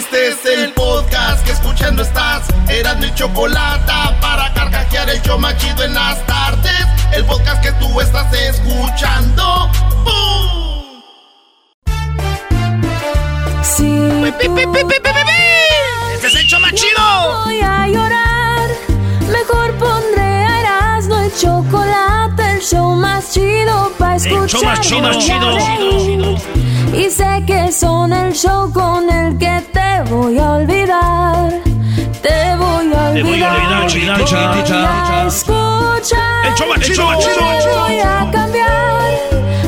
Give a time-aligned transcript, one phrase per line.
[0.00, 2.48] Este es el podcast que escuchando estás.
[2.70, 3.92] Eran mi chocolate
[4.22, 6.86] para carcajear el yo machido en las tardes.
[7.12, 9.70] El podcast que tú estás escuchando.
[10.02, 11.02] ¡Bum!
[13.62, 14.24] Sí,
[16.14, 17.44] ¡Este es el show más chido!
[17.44, 18.70] Voy a llorar.
[19.30, 24.76] Mejor pondré a Erasmo el chocolate, el show más chido para escuchar.
[24.76, 26.36] El show más chido.
[26.92, 31.52] Y sé que son el show con el que te voy a olvidar.
[32.20, 33.14] Te voy a olvidar.
[33.14, 35.22] Te voy a olvidar, olvidar, Voy chiquitita.
[35.22, 36.46] a escuchar.
[36.46, 37.06] El show más chido.
[37.06, 38.70] Voy a cambiar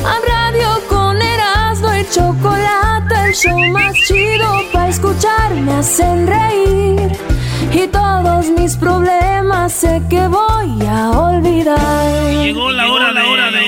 [0.04, 3.14] a radio con Erasmo y chocolate.
[3.24, 7.31] El show más chido para escuchar me hacen reír.
[7.74, 12.44] Y todos mis problemas sé que voy a olvidar.
[12.44, 13.60] Llegó la hora, la hora de,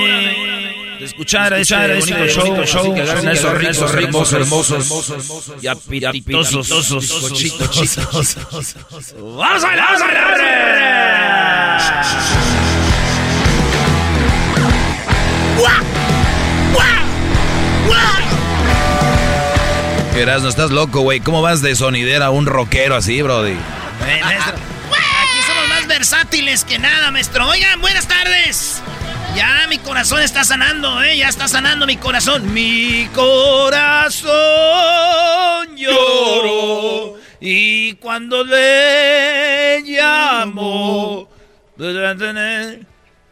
[0.99, 5.69] de escuchar a ese bonito show, show que agarren esos ricos, hermosos, hermosos y.
[9.21, 10.35] ¡Vamos a bailar, vamos a bailar!
[20.17, 21.21] Erasno, estás loco, güey.
[21.21, 23.57] ¿Cómo vas de sonidera a un rockero así, brody?
[24.07, 27.49] Eh, maestro, Aquí somos más versátiles que nada, maestro.
[27.49, 28.83] Oigan, buenas tardes.
[29.35, 31.17] Ya mi corazón está sanando, ¿eh?
[31.17, 32.53] Ya está sanando mi corazón.
[32.53, 34.35] Mi corazón
[35.77, 37.17] lloró.
[37.41, 41.29] Y cuando le llamo.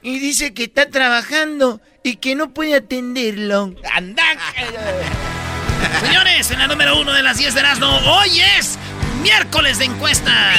[0.03, 3.75] Y dice que está trabajando y que no puede atenderlo.
[3.95, 4.23] ¡Anda!
[6.01, 8.79] Señores, en la número uno de las 10 de Erasmo, hoy es
[9.23, 10.56] miércoles de encuestas.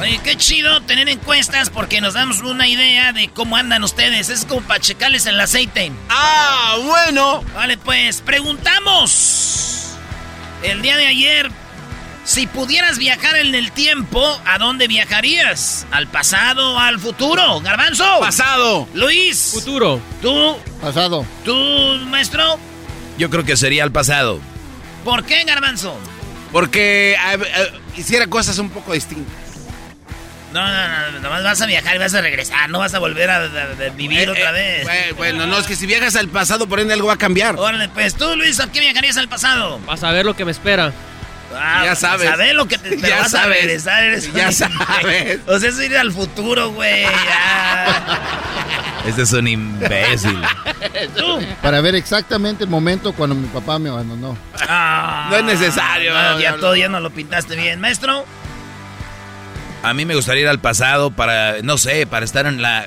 [0.00, 4.28] Oye, qué chido tener encuestas porque nos damos una idea de cómo andan ustedes.
[4.28, 5.92] Es como para checarles el aceite.
[6.08, 7.44] Ah, bueno.
[7.54, 9.92] Vale, pues preguntamos.
[10.64, 11.50] El día de ayer,
[12.24, 15.86] si pudieras viajar en el tiempo, ¿a dónde viajarías?
[15.92, 17.60] ¿Al pasado o al futuro?
[17.60, 18.18] Garbanzo.
[18.20, 18.88] Pasado.
[18.94, 19.52] Luis.
[19.54, 20.00] Futuro.
[20.20, 20.56] ¿Tú?
[20.80, 21.24] Pasado.
[21.44, 21.54] ¿Tú,
[22.08, 22.58] maestro?
[23.18, 24.40] Yo creo que sería el pasado.
[25.04, 25.96] ¿Por qué, Garbanzo?
[26.52, 29.34] Porque eh, eh, hiciera cosas un poco distintas.
[30.52, 33.30] No, no, no, nomás vas a viajar y vas a regresar, no vas a volver
[33.30, 34.88] a, a- a vivir Eh, otra eh, vez.
[34.90, 37.56] eh, bueno, no, es que si viajas al pasado, por ende algo va a cambiar.
[37.58, 39.80] Órale, pues tú, Luis, ¿a qué viajarías al pasado?
[39.86, 40.92] Vas a ver lo que me espera.
[41.54, 42.28] Ah, Ya sabes.
[42.28, 43.58] Sabes lo que te pero Ya vas a sabes.
[43.62, 44.02] regresar.
[44.04, 45.40] Eres Ya un- sabes.
[45.46, 47.02] O sea, es ir al futuro, güey.
[47.02, 48.18] ya.
[49.06, 50.40] Este es un imbécil.
[51.16, 51.40] Tú.
[51.60, 54.38] Para ver exactamente el momento cuando mi papá me abandonó.
[54.68, 56.58] Ah, No es necesario, no, no, ya no.
[56.58, 57.80] todo ya no lo pintaste bien.
[57.80, 58.24] Maestro,
[59.82, 62.84] A mí me gustaría ir al pasado para, no sé, para estar en la,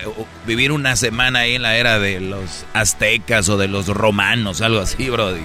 [0.48, 4.80] vivir una semana ahí en la era de los aztecas o de los romanos, algo
[4.80, 5.42] así, brody.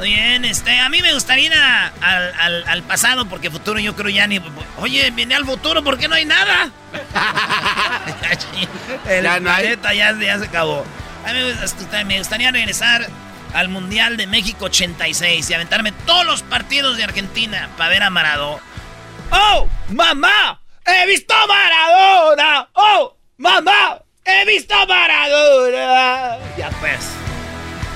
[0.00, 3.94] Bien, este, a mí me gustaría ir a- al, al- al pasado porque futuro yo
[3.96, 4.40] creo ya ni...
[4.78, 6.70] Oye, vine al futuro porque no hay nada.
[9.08, 9.76] El Ya no hay.
[9.96, 10.84] ya, ya se acabó.
[11.24, 13.06] A mí me gust- me gustaría regresar
[13.54, 18.10] al Mundial de México 86 y aventarme todos los partidos de Argentina para ver a
[18.10, 18.62] Maradona.
[19.32, 20.60] ¡Oh, mamá!
[20.86, 22.68] ¡He visto a Maradona!
[22.74, 23.98] ¡Oh, mamá!
[24.24, 26.36] ¡He visto a Maradona!
[26.56, 27.00] Ya pues.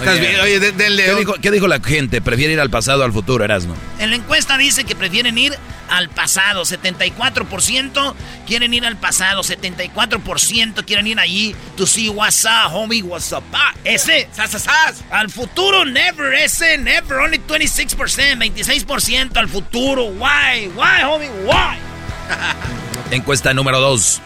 [0.00, 1.18] Estás bien, oye, de- ¿Qué león.
[1.18, 2.20] dijo, qué dijo la gente?
[2.20, 3.74] ¿Prefiere ir al pasado o al futuro, Erasmo?
[3.98, 5.56] En la encuesta dice que prefieren ir
[5.88, 6.64] al pasado.
[6.64, 8.14] 74%
[8.46, 9.42] quieren ir al pasado.
[9.42, 11.54] 74% quieren ir allí.
[11.76, 13.44] To see what's up, homie, what's up.
[13.52, 14.28] Ah, ese.
[14.34, 15.04] ¡Sas, sas, sas!
[15.10, 16.34] Al futuro, never.
[16.34, 17.18] Ese, never.
[17.18, 18.38] Only 26%.
[18.38, 20.04] 26% al futuro.
[20.06, 20.68] Why?
[20.74, 21.30] Why, homie?
[21.44, 21.78] Why?
[23.10, 24.20] Encuesta número dos.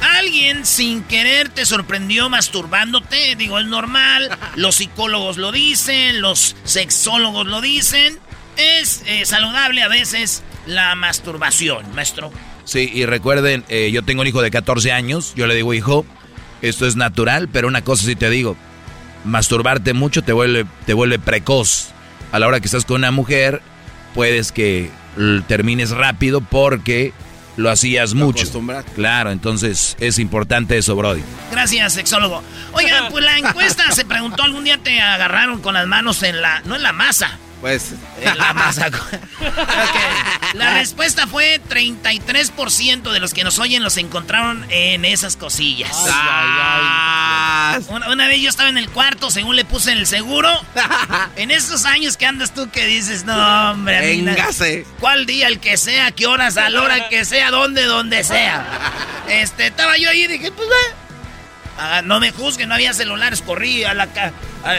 [0.00, 3.36] Alguien sin querer te sorprendió masturbándote.
[3.36, 4.30] Digo, es normal.
[4.56, 8.18] Los psicólogos lo dicen, los sexólogos lo dicen.
[8.56, 12.32] Es eh, saludable a veces la masturbación, maestro.
[12.64, 16.06] Sí, y recuerden, eh, yo tengo un hijo de 14 años, yo le digo, hijo,
[16.62, 18.56] esto es natural, pero una cosa sí te digo,
[19.24, 21.88] masturbarte mucho te vuelve, te vuelve precoz.
[22.32, 23.62] A la hora que estás con una mujer,
[24.14, 24.90] puedes que
[25.46, 27.12] termines rápido porque
[27.56, 28.40] lo hacías mucho.
[28.40, 28.92] acostumbraste.
[28.92, 31.22] Claro, entonces es importante eso, Brody.
[31.50, 32.42] Gracias, sexólogo.
[32.72, 36.60] Oigan, pues la encuesta se preguntó, ¿algún día te agarraron con las manos en la...
[36.60, 37.38] no en la masa?
[37.66, 37.94] Pues.
[38.20, 38.38] En
[40.54, 45.90] la respuesta fue 33% de los que nos oyen los encontraron en esas cosillas.
[47.88, 50.48] Una, una vez yo estaba en el cuarto, según le puse el seguro.
[51.36, 54.86] en esos años que andas tú que dices, no, hombre, Véngase.
[55.00, 58.64] ¿Cuál día, el que sea, qué horas, a la hora que sea, donde, donde sea?
[59.28, 60.94] Este, estaba yo ahí y dije, pues, eh,
[61.78, 64.08] Ah, no me juzguen, no había celulares, corrí a la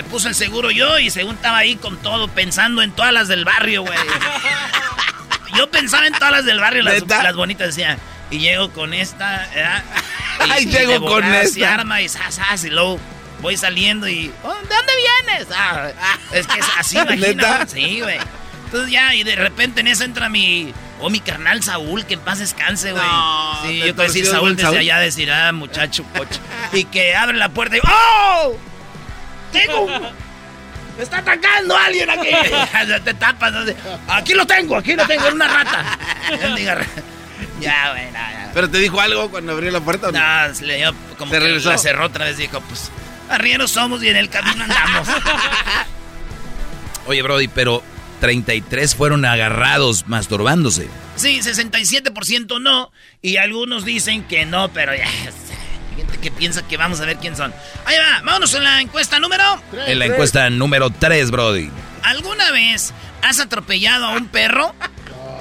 [0.10, 3.46] puse el seguro yo y según estaba ahí con todo, pensando en todas las del
[3.46, 3.98] barrio, güey.
[5.58, 7.98] yo pensaba en todas las del barrio, las, las bonitas, decía,
[8.32, 9.48] y llego con esta,
[10.60, 11.60] Y, llego con esta.
[11.60, 13.00] Y arma y sas, y luego
[13.42, 14.94] voy saliendo y, oh, ¿de dónde
[15.26, 15.48] vienes?
[15.56, 15.90] Ah,
[16.32, 17.68] es que es así, imagina.
[17.68, 18.20] Sí, güey.
[18.66, 22.20] Entonces ya, y de repente en eso entra mi Oh, mi carnal Saúl, que en
[22.22, 23.04] paz descanse, güey.
[23.66, 26.40] sí, yo decir Saúl desde allá, decir, ah, muchacho, coche.
[26.74, 28.58] y que abre la puerta y ¡Oh!
[29.52, 29.88] ¡Tengo!
[30.98, 32.30] ¡Me está atacando alguien aquí!
[33.04, 33.54] Te tapas.
[34.08, 35.98] Aquí lo tengo, aquí lo tengo, en una rata.
[37.62, 38.52] ya, güey, ya.
[38.54, 40.12] ¿Pero te dijo algo cuando abrió la puerta?
[40.12, 42.38] No, no se le dio como que la cerró otra vez.
[42.38, 42.90] Dijo, pues,
[43.30, 45.08] arrieros somos y en el camino andamos.
[47.06, 47.84] Oye, Brody, pero
[48.20, 50.88] 33 fueron agarrados masturbándose.
[51.16, 52.92] Sí, 67% no.
[53.22, 55.08] Y algunos dicen que no, pero ya.
[55.96, 57.54] Gente que piensa que vamos a ver quién son.
[57.86, 59.44] Ahí va, vámonos en la encuesta número.
[59.88, 61.70] En la encuesta número 3, Brody.
[62.04, 64.76] ¿Alguna vez has atropellado a un perro?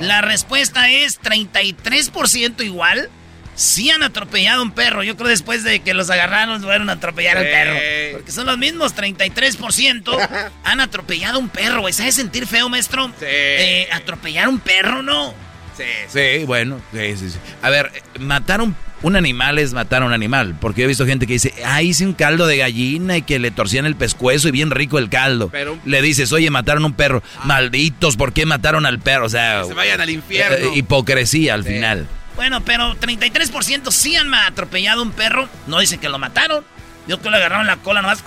[0.01, 3.11] La respuesta es 33% igual
[3.57, 5.03] sí han atropellado a un perro.
[5.03, 7.77] Yo creo después de que los agarraron fueron a atropellar al perro.
[8.13, 11.93] Porque son los mismos, 33% han atropellado a un perro, güey.
[11.93, 13.09] ¿Sabes sentir feo, maestro?
[13.19, 13.27] Sí.
[13.27, 15.35] Eh, atropellar a un perro, ¿no?
[15.77, 15.85] Sí.
[16.09, 16.81] Sí, bueno.
[16.93, 17.39] Sí, sí, sí.
[17.61, 18.75] A ver, matar un,
[19.15, 20.57] animal es matar a un animal.
[20.59, 23.51] Porque he visto gente que dice, ah, hice un caldo de gallina y que le
[23.51, 25.49] torcían el pescuezo y bien rico el caldo.
[25.51, 27.23] Pero, le dices, oye, mataron a un perro.
[27.39, 27.43] Ah.
[27.45, 29.27] Malditos, ¿por qué mataron al perro?
[29.27, 29.63] O sea...
[29.63, 30.57] Que se vayan al infierno.
[30.57, 32.07] Eh, hipocresía al final.
[32.37, 35.49] Bueno, pero 33% sí han atropellado un perro.
[35.67, 36.65] No dicen que lo mataron.
[37.09, 38.23] Yo que le agarraron la cola nomás.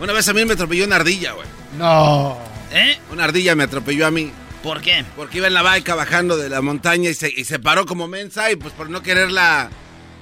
[0.00, 1.46] Una vez a mí me atropelló una ardilla, güey.
[1.78, 2.36] No.
[2.72, 2.98] ¿Eh?
[3.10, 4.32] Una ardilla me atropelló a mí.
[4.62, 5.04] ¿Por qué?
[5.16, 8.56] Porque iba en la baica bajando de la montaña y se, paró como mensa y
[8.56, 9.70] pues por no quererla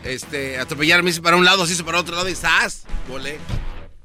[0.03, 2.85] este, atropellar me hizo para un lado, se hizo para otro lado y ¡zas!
[3.09, 3.39] Volé.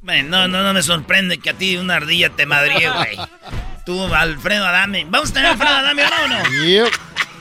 [0.01, 3.18] Bueno, no, no, no me sorprende que a ti una ardilla te madríe, güey.
[3.85, 5.05] Tú, Alfredo Adame.
[5.07, 6.65] ¿Vamos a tener Alfredo Adame o no?
[6.65, 6.93] Yep.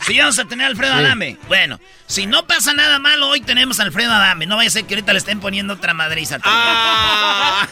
[0.06, 1.38] Sí, vamos a tener a Alfredo Adame.
[1.48, 4.44] Bueno, si no pasa nada malo, hoy tenemos a Alfredo Adame.
[4.44, 6.38] No vaya a ser que ahorita le estén poniendo otra madriza.
[6.44, 7.66] Ah.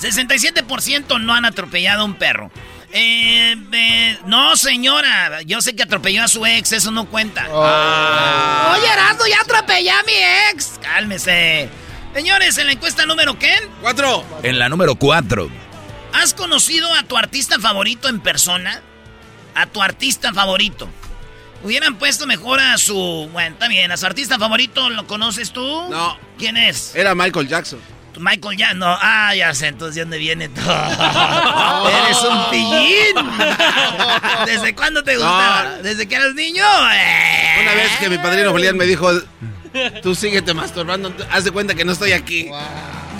[0.00, 2.50] 67% no han atropellado a un perro.
[2.92, 5.42] Eh, eh, no, señora.
[5.42, 7.46] Yo sé que atropelló a su ex, eso no cuenta.
[7.50, 8.72] Oh.
[8.74, 10.14] Oye, Erasmo, ya atropellé a mi
[10.50, 10.80] ex.
[10.82, 11.68] Cálmese.
[12.14, 13.54] Señores, en la encuesta número ¿qué?
[13.80, 14.24] Cuatro.
[14.42, 15.48] En la número cuatro.
[16.12, 18.82] ¿Has conocido a tu artista favorito en persona?
[19.54, 20.88] a tu artista favorito.
[21.62, 23.28] Hubieran puesto mejor a su.
[23.32, 25.62] Bueno, está bien, a su artista favorito, ¿lo conoces tú?
[25.90, 26.18] No.
[26.38, 26.94] ¿Quién es?
[26.94, 27.80] Era Michael Jackson.
[28.18, 28.98] Michael Jackson, no.
[29.00, 30.64] Ah, ya sé, entonces ¿de dónde viene todo?
[32.04, 33.14] Eres un pillín.
[34.46, 35.76] ¿Desde cuándo te gustaba?
[35.82, 36.64] ¿Desde que eras niño?
[36.64, 39.10] Una vez que mi padrino Julián me dijo,
[40.02, 42.50] tú síguete masturbando, haz de cuenta que no estoy aquí.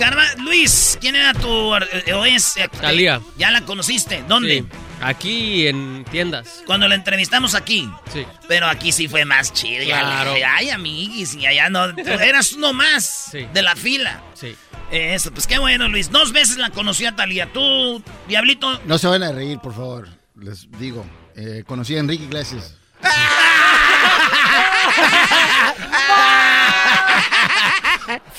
[0.01, 1.47] Garba, Luis, ¿quién era tu...
[1.47, 2.55] o es...
[2.81, 3.21] Talía.
[3.37, 4.25] ¿Ya la conociste?
[4.27, 4.65] ¿Dónde?
[5.03, 6.63] Aquí en tiendas.
[6.65, 7.87] Cuando la entrevistamos aquí.
[8.11, 8.25] Sí.
[8.49, 9.85] Pero aquí sí fue más chido.
[9.85, 10.33] Claro.
[10.57, 11.85] Ay, amiguis, y allá no.
[11.85, 14.23] eras uno más de la fila.
[14.33, 14.57] Sí.
[14.91, 16.11] Eso, pues qué bueno, Luis.
[16.11, 17.53] Dos veces la conocí a Talía.
[17.53, 18.81] ¿Tú, Diablito?
[18.87, 20.09] No se van a reír, por favor.
[20.35, 21.05] Les digo.
[21.37, 22.75] Eh, conocí a Enrique Iglesias.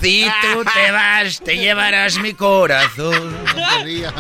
[0.02, 3.38] Si tú te vas, te llevarás mi corazón.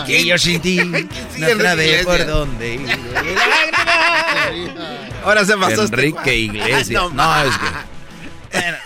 [0.05, 0.75] que yo sin ti
[1.38, 2.99] no sabe por dónde ir.
[5.23, 5.83] Ahora se pasó.
[5.83, 7.11] Este Enrique Iglesias.
[7.13, 7.66] No, es que.
[8.59, 8.77] Bueno,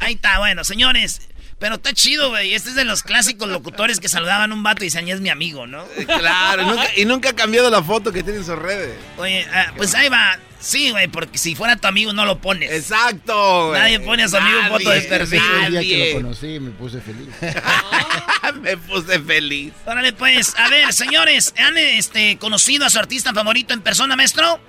[0.00, 1.22] ahí está, bueno, señores.
[1.58, 2.54] Pero está chido, güey.
[2.54, 5.28] Este es de los clásicos locutores que saludaban a un vato y decían, es mi
[5.28, 5.84] amigo, ¿no?
[6.06, 8.96] Claro, y nunca ha cambiado la foto que tiene en sus redes.
[9.16, 10.38] Oye, ah, pues ahí va.
[10.60, 12.70] Sí, güey, porque si fuera tu amigo no lo pones.
[12.72, 13.72] Exacto.
[13.72, 15.40] Nadie pone a su amigo foto de perfil.
[15.64, 17.28] El día que lo conocí me puse feliz.
[18.60, 19.72] me puse feliz.
[19.86, 24.60] Órale, pues, a ver, señores, ¿han este, conocido a su artista favorito en persona, maestro?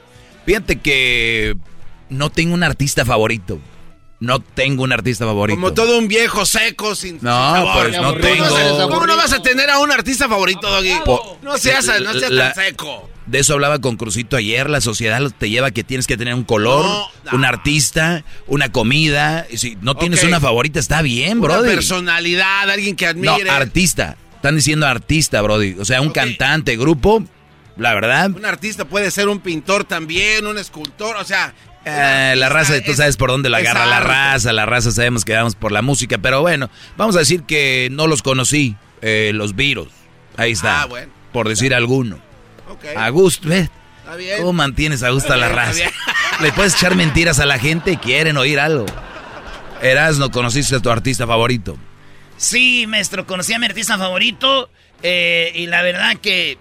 [0.46, 1.56] Fíjate que
[2.10, 3.60] no tengo un artista favorito.
[4.20, 5.56] No tengo un artista favorito.
[5.56, 8.90] Como todo un viejo seco sin, no, Pues no tengo.
[8.90, 10.94] ¿Cómo no vas a tener a un artista favorito, Doggy?
[11.42, 13.10] no seas, no seas tan seco.
[13.28, 14.70] De eso hablaba con Crucito ayer.
[14.70, 16.86] La sociedad te lleva que tienes que tener un color,
[17.32, 19.46] un artista, una comida.
[19.56, 21.60] Si no tienes una favorita, está bien, bro.
[21.60, 23.46] Una personalidad, alguien que admire.
[23.46, 24.18] No, artista.
[24.36, 25.76] Están diciendo artista, Brody.
[25.80, 27.24] O sea, un cantante, grupo.
[27.78, 28.32] La verdad.
[28.32, 31.16] Un artista puede ser un pintor también, un escultor.
[31.18, 31.54] O sea,
[31.86, 35.34] eh, la raza, tú sabes por dónde la agarra la raza, la raza sabemos que
[35.34, 39.56] vamos por la música, pero bueno, vamos a decir que no los conocí, eh, los
[39.56, 39.90] virus.
[40.38, 40.88] Ahí está, ah,
[41.32, 42.20] por decir alguno.
[42.96, 43.70] A gusto, ¿ves?
[44.38, 45.84] ¿Cómo mantienes a gusto a la raza?
[46.42, 48.86] Le puedes echar mentiras a la gente, quieren oír algo.
[49.82, 51.78] Erasno, ¿conociste a tu artista favorito?
[52.38, 54.70] Sí, maestro, conocí a mi artista favorito
[55.04, 56.58] eh, y la verdad que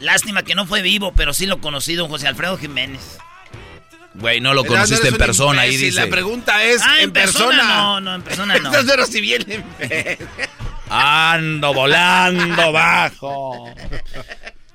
[0.00, 3.18] lástima que no fue vivo, pero sí lo conocí, don José Alfredo Jiménez.
[4.14, 6.00] Güey, no lo conociste en persona ahí dice.
[6.00, 7.62] La pregunta es, Ah, ¿en, persona?
[7.64, 8.70] No, no, en persona no.
[8.70, 9.64] Pero si viene...
[10.90, 13.74] Ando volando bajo.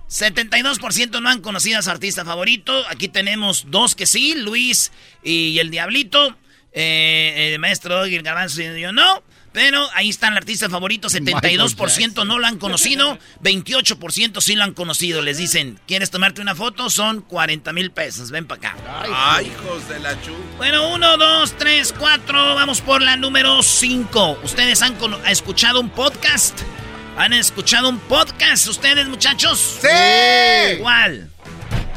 [0.10, 2.86] 72% no han conocido a su artista favorito.
[2.90, 4.92] Aquí tenemos dos que sí, Luis
[5.24, 6.36] y el Diablito.
[6.72, 9.24] Eh, el maestro Doggy, el Garbanzo y yo no.
[9.58, 14.74] Pero ahí está el artista favorito, 72% no lo han conocido, 28% sí lo han
[14.76, 15.24] conocido.
[15.24, 16.92] Les dicen, ¿quieres tomarte una foto?
[16.92, 18.78] Son 40 mil pesos, ven para acá.
[19.12, 20.36] Ay, hijos de la chu.
[20.58, 24.38] Bueno, uno, dos, tres, cuatro, vamos por la número cinco.
[24.44, 24.96] ¿Ustedes han
[25.26, 26.60] escuchado un podcast?
[27.18, 29.80] ¿Han escuchado un podcast ustedes, muchachos?
[29.82, 30.78] ¡Sí!
[30.80, 31.32] ¿Cuál?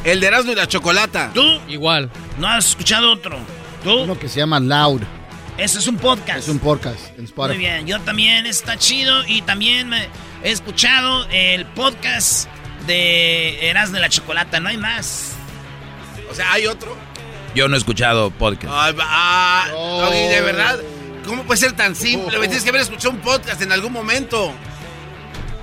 [0.03, 1.31] El de Erasmo y la Chocolata.
[1.35, 1.61] ¿Tú?
[1.69, 2.11] Igual.
[2.39, 3.39] ¿No has escuchado otro?
[3.85, 3.99] ¿Tú?
[3.99, 5.03] Uno que se llama Loud.
[5.61, 6.39] Ese es un podcast.
[6.39, 7.59] Es un podcast en Muy Spotify.
[7.59, 10.09] bien, yo también está chido y también me
[10.43, 12.49] he escuchado el podcast
[12.87, 15.33] de Eras de la Chocolata, no hay más.
[16.31, 16.97] O sea, ¿hay otro?
[17.55, 18.73] Yo no he escuchado podcast.
[18.75, 20.11] Ah, No.
[20.11, 20.81] De verdad.
[21.27, 22.39] ¿Cómo puede ser tan simple?
[22.39, 22.49] güey?
[22.49, 24.55] Tienes que haber escuchado un podcast en algún momento.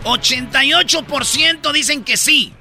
[0.04, 2.54] 88% dicen que sí.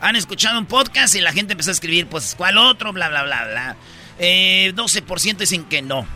[0.00, 2.94] Han escuchado un podcast y la gente empezó a escribir, pues, ¿cuál otro?
[2.94, 3.76] Bla, bla, bla, bla.
[4.18, 6.06] Eh, 12% dicen que no.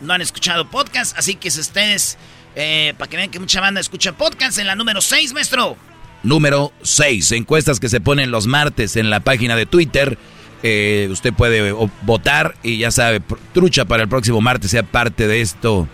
[0.00, 2.18] No han escuchado podcast, así que si ustedes,
[2.54, 5.76] eh, para que vean que mucha banda escucha podcast, en la número 6, maestro.
[6.22, 7.32] Número 6.
[7.32, 10.18] Encuestas que se ponen los martes en la página de Twitter.
[10.62, 13.20] Eh, usted puede o- votar y ya sabe,
[13.52, 15.86] trucha para el próximo martes sea parte de esto,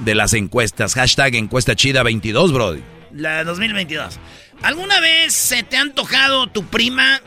[0.00, 0.94] de las encuestas.
[0.94, 2.82] Hashtag encuesta chida 22, Brody.
[3.12, 4.18] La 2022.
[4.62, 7.20] ¿Alguna vez se te ha antojado tu prima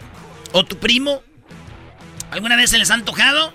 [0.53, 1.21] o tu primo?
[2.31, 3.53] ¿Alguna vez se les ha antojado?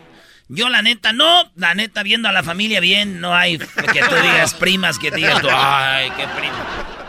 [0.54, 3.66] Yo la neta no, la neta viendo a la familia bien, no hay que
[4.08, 6.56] tú digas primas, que digas tú, ay, qué prima.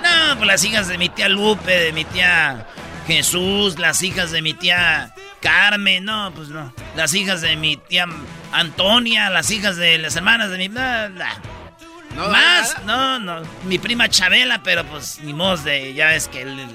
[0.02, 2.66] No, pues las hijas de mi tía Lupe, de mi tía
[3.08, 6.74] Jesús, las hijas de mi tía Carmen, no, pues no.
[6.96, 8.08] Las hijas de mi tía
[8.52, 10.70] Antonia, las hijas de las hermanas de mi...
[10.70, 12.30] no.
[12.30, 13.42] Más, no, no.
[13.66, 15.94] Mi prima Chabela, pero pues ni modo de.
[15.94, 16.70] Ya ves que el, el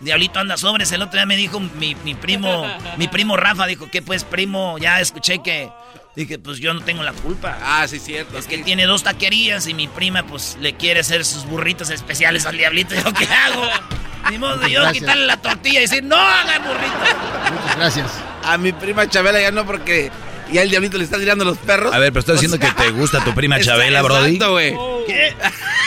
[0.00, 0.92] diablito anda sobres.
[0.92, 2.66] El otro día me dijo mi, mi primo,
[2.98, 5.70] mi primo Rafa, dijo que pues primo, ya escuché que.
[6.16, 7.58] Dije, pues yo no tengo la culpa.
[7.62, 8.38] Ah, sí, cierto.
[8.38, 8.62] Es que sí.
[8.62, 12.94] tiene dos taquerías y mi prima pues le quiere hacer sus burritos especiales al diablito.
[12.94, 13.66] ¿Yo qué hago?
[14.30, 15.00] Ni modo de yo Gracias.
[15.02, 17.52] quitarle la tortilla y decir, no hagan burritos.
[17.52, 18.06] Muchas gracias.
[18.44, 20.10] A mi prima Chabela ya no, porque
[20.52, 21.92] ya el diablito le está tirando los perros.
[21.92, 24.34] A ver, pero estás O diciendo sea, que te gusta tu prima Chabela, Brody.
[24.36, 24.74] Exacto, güey.
[25.06, 25.34] ¿Qué?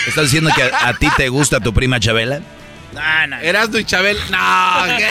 [0.07, 2.41] ¿Estás diciendo que a, a ti te gusta tu prima Chabela?
[2.93, 3.38] No, no.
[3.39, 4.19] Erasmo y Chabela.
[4.29, 5.07] No, ¿qué?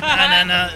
[0.00, 0.68] No, no, no.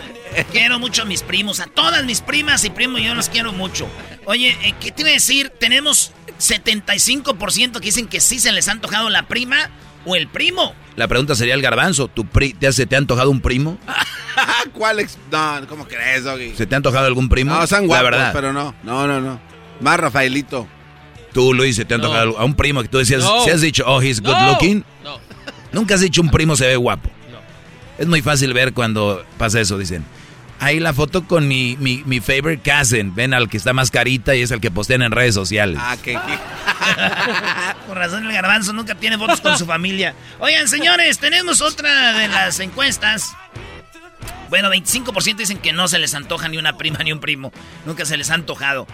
[0.53, 3.89] Quiero mucho a mis primos, a todas mis primas y primos, yo los quiero mucho.
[4.27, 5.51] Oye, eh, ¿qué te iba a decir?
[5.59, 9.71] Tenemos 75% que dicen que sí se les ha antojado la prima
[10.05, 10.75] o el primo.
[10.97, 12.09] La pregunta sería el garbanzo.
[12.09, 13.79] ¿Tu pri ¿te, has- ¿Te ha antojado un primo?
[14.73, 15.01] ¿Cuál?
[15.01, 16.55] ex- No, ¿cómo crees, Doggy?
[16.57, 17.55] ¿Se te ha antojado algún primo?
[17.55, 18.33] No, son La guapos, verdad.
[18.33, 18.75] pero no.
[18.83, 19.41] No, no, no.
[19.81, 20.67] Más Rafaelito.
[21.33, 22.39] Tú, Luis, ¿se te ha antojado No.
[22.39, 23.45] a un primo que tú decías, No.
[23.45, 24.51] si has dicho, oh, he's good No.
[24.53, 24.85] looking?
[25.05, 25.19] No.
[25.73, 27.11] Nunca has dicho un primo se ve guapo.
[27.99, 30.05] Es muy fácil ver cuando pasa eso, dicen.
[30.59, 33.15] Ahí la foto con mi, mi, mi favorite cousin.
[33.15, 35.79] Ven al que está más carita y es el que postean en redes sociales.
[35.81, 36.19] Ah, que...
[37.87, 40.15] Por razón el garbanzo nunca tiene fotos con su familia.
[40.39, 43.35] Oigan, señores, tenemos otra de las encuestas.
[44.49, 47.53] Bueno, 25% dicen que no se les antoja ni una prima ni un primo.
[47.85, 48.87] Nunca se les ha antojado.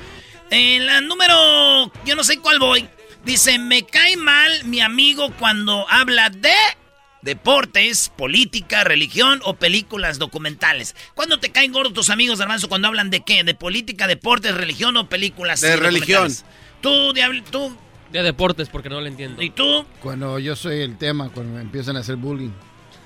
[0.50, 2.88] En la número, yo no sé cuál voy.
[3.24, 6.52] Dice, me cae mal mi amigo cuando habla de
[7.22, 10.94] deportes, política, religión o películas documentales.
[11.14, 13.44] ¿Cuándo te caen gordos tus amigos, Garbanzo, cuando hablan de qué?
[13.44, 15.60] ¿De política, deportes, religión o películas?
[15.60, 16.30] De religión.
[16.80, 17.76] Tú, Diablo, tú,
[18.12, 19.40] De deportes, porque no lo entiendo.
[19.40, 19.86] ¿y tú?
[20.00, 22.50] Cuando yo soy el tema, cuando me empiezan a hacer bullying.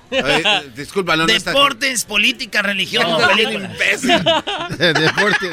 [0.09, 1.51] Oye, eh, disculpa, no, no está...
[1.51, 4.77] Deportes, política, religión o Estás bien películas.
[4.77, 5.51] De deportes.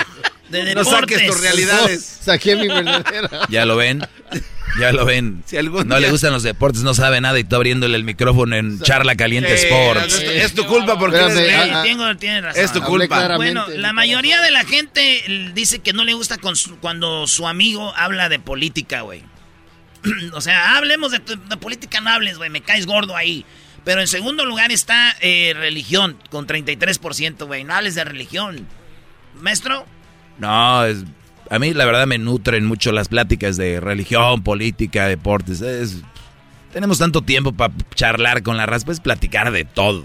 [0.49, 0.89] De No deportes.
[0.93, 2.19] saques tus realidades.
[2.23, 3.47] Saqué mi verdadera.
[3.51, 4.01] ¿Ya lo ven?
[4.79, 5.43] ¿Ya lo ven?
[5.47, 8.57] Si algún no le gustan los deportes, no sabe nada y tú abriéndole el micrófono
[8.57, 10.15] en Charla Caliente Sí, Sports.
[10.15, 11.83] Es, es tu culpa porque eres ah, ah.
[11.85, 12.63] Tengo, tiene razón.
[12.65, 13.37] Es tu culpa.
[13.37, 17.47] Bueno, la mayoría de la gente dice que no le gusta con su- cuando su
[17.47, 19.23] amigo habla de política, güey.
[20.33, 23.45] o sea, hablemos de, tu- de política, no hables, güey, me caes gordo ahí.
[23.85, 27.65] Pero en segundo lugar está eh, religión, con 33%, güey.
[27.65, 28.67] No hables de religión.
[29.41, 29.87] Maestro,
[30.39, 31.05] No, es,
[31.51, 35.61] a mí la verdad me nutren mucho las pláticas de religión, política, deportes.
[35.61, 35.97] Es-
[36.73, 40.05] tenemos tanto tiempo para charlar con la raza, pues platicar de todo.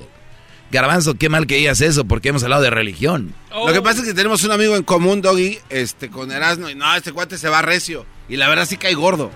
[0.71, 3.33] Garbanzo, qué mal que digas eso, porque hemos hablado de religión.
[3.51, 6.75] Lo que pasa es que tenemos un amigo en común, Doggy, este, con Erasmo, y
[6.75, 8.05] no, este cuate se va recio.
[8.27, 9.31] Y la verdad sí cae gordo.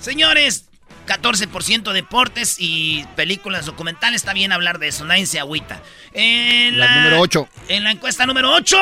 [0.00, 0.64] Señores,
[1.06, 4.22] 14% deportes y películas documentales.
[4.22, 5.80] Está bien hablar de eso, nadie se agüita.
[6.14, 7.48] En la, número 8.
[7.68, 8.76] En la encuesta número 8.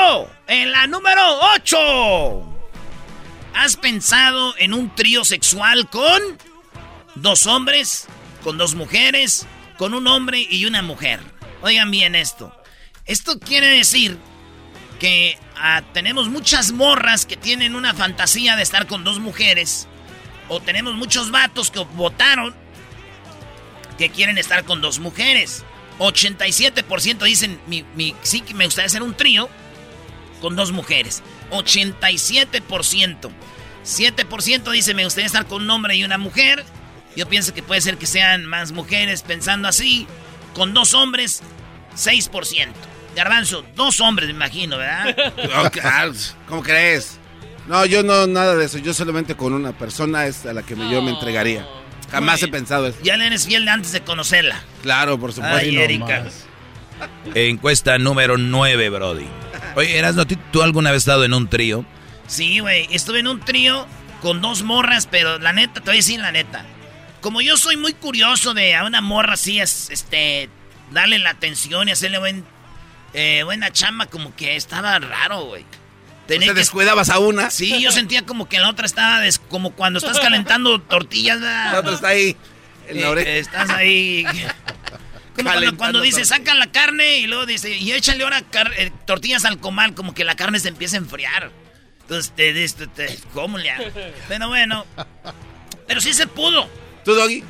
[0.47, 1.21] En la número
[1.57, 2.60] 8.
[3.55, 6.21] ¿Has pensado en un trío sexual con
[7.15, 8.07] dos hombres,
[8.43, 11.21] con dos mujeres, con un hombre y una mujer?
[11.63, 12.55] Oigan bien esto.
[13.07, 14.17] Esto quiere decir
[14.99, 19.89] que ah, tenemos muchas morras que tienen una fantasía de estar con dos mujeres.
[20.49, 22.55] O tenemos muchos vatos que votaron
[23.99, 25.65] que quieren estar con dos mujeres.
[25.99, 27.61] 87% dicen,
[28.23, 29.51] sí que me gustaría hacer un trío
[30.41, 31.23] con dos mujeres.
[31.51, 33.31] 87%.
[33.85, 36.65] 7% dice, me gustaría estar con un hombre y una mujer.
[37.17, 40.07] Yo pienso que puede ser que sean más mujeres pensando así.
[40.55, 41.43] Con dos hombres,
[41.97, 42.69] 6%.
[43.17, 45.17] Garbanzo, dos hombres, me imagino, ¿verdad?
[46.49, 47.19] ¿Cómo crees?
[47.67, 48.79] No, yo no, nada de eso.
[48.79, 51.67] Yo solamente con una persona es a la que yo me entregaría.
[52.11, 52.99] Jamás he pensado eso.
[53.03, 54.63] Ya le eres fiel antes de conocerla.
[54.83, 55.59] Claro, por supuesto.
[55.59, 56.27] Ay, Erika.
[57.35, 59.27] Encuesta número 9, Brody.
[59.77, 61.85] Oye, Erasno, ¿tú alguna vez has estado en un trío?
[62.27, 62.89] Sí, güey.
[62.91, 63.87] Estuve en un trío
[64.21, 66.65] con dos morras, pero la neta, te voy a decir la neta.
[67.21, 70.49] Como yo soy muy curioso de a una morra así, es, este,
[70.91, 72.45] darle la atención y hacerle buen,
[73.13, 75.65] eh, buena chamba, como que estaba raro, güey.
[76.39, 77.51] ¿Te descuidabas a una?
[77.51, 81.41] Sí, yo sentía como que la otra estaba como cuando estás calentando tortillas.
[81.41, 82.37] La otra está ahí.
[82.87, 84.25] En la eh, estás ahí.
[85.43, 88.43] Como cuando, cuando dice, sacan la carne y luego dice, y échale ahora
[88.77, 91.51] eh, tortillas al comal, como que la carne se empieza a enfriar.
[92.03, 93.85] Entonces, te, te, ¿cómo le hago?
[94.29, 94.85] Pero bueno,
[95.87, 96.69] pero sí se pudo.
[97.05, 97.45] ¿Tú, Doggy?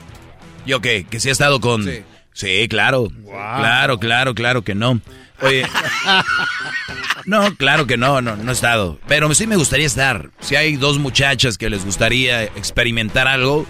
[0.66, 1.06] ¿Yo qué?
[1.09, 1.88] Que sí he estado con...
[2.32, 3.11] Sí, claro.
[3.25, 5.00] Claro, claro, claro que no.
[5.42, 5.66] Oye.
[7.25, 8.99] no, claro que no, no, no he estado.
[9.09, 10.30] Pero sí me gustaría estar.
[10.40, 13.66] Si hay dos muchachas que les gustaría experimentar algo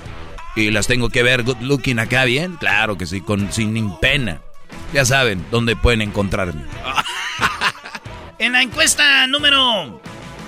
[0.61, 4.41] y las tengo que ver good looking acá bien, claro que sí, con, sin pena.
[4.93, 6.63] Ya saben dónde pueden encontrarme.
[8.39, 10.01] en la encuesta número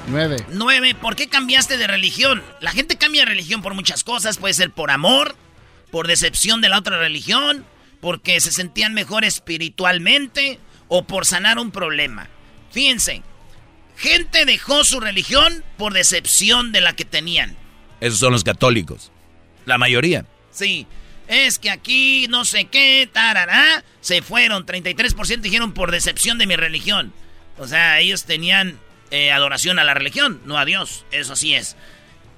[0.08, 0.44] Nueve.
[0.50, 2.42] Nueve, ¿por qué cambiaste de religión?
[2.60, 4.38] La gente cambia de religión por muchas cosas.
[4.38, 5.36] Puede ser por amor,
[5.90, 7.64] por decepción de la otra religión,
[8.00, 12.28] porque se sentían mejor espiritualmente o por sanar un problema.
[12.72, 13.22] Fíjense,
[13.96, 17.56] gente dejó su religión por decepción de la que tenían.
[18.00, 19.11] Esos son los católicos.
[19.64, 20.24] La mayoría.
[20.50, 20.86] Sí.
[21.28, 24.66] Es que aquí no sé qué, tarará, se fueron.
[24.66, 27.12] 33% dijeron por decepción de mi religión.
[27.58, 28.78] O sea, ellos tenían
[29.10, 31.06] eh, adoración a la religión, no a Dios.
[31.10, 31.76] Eso sí es.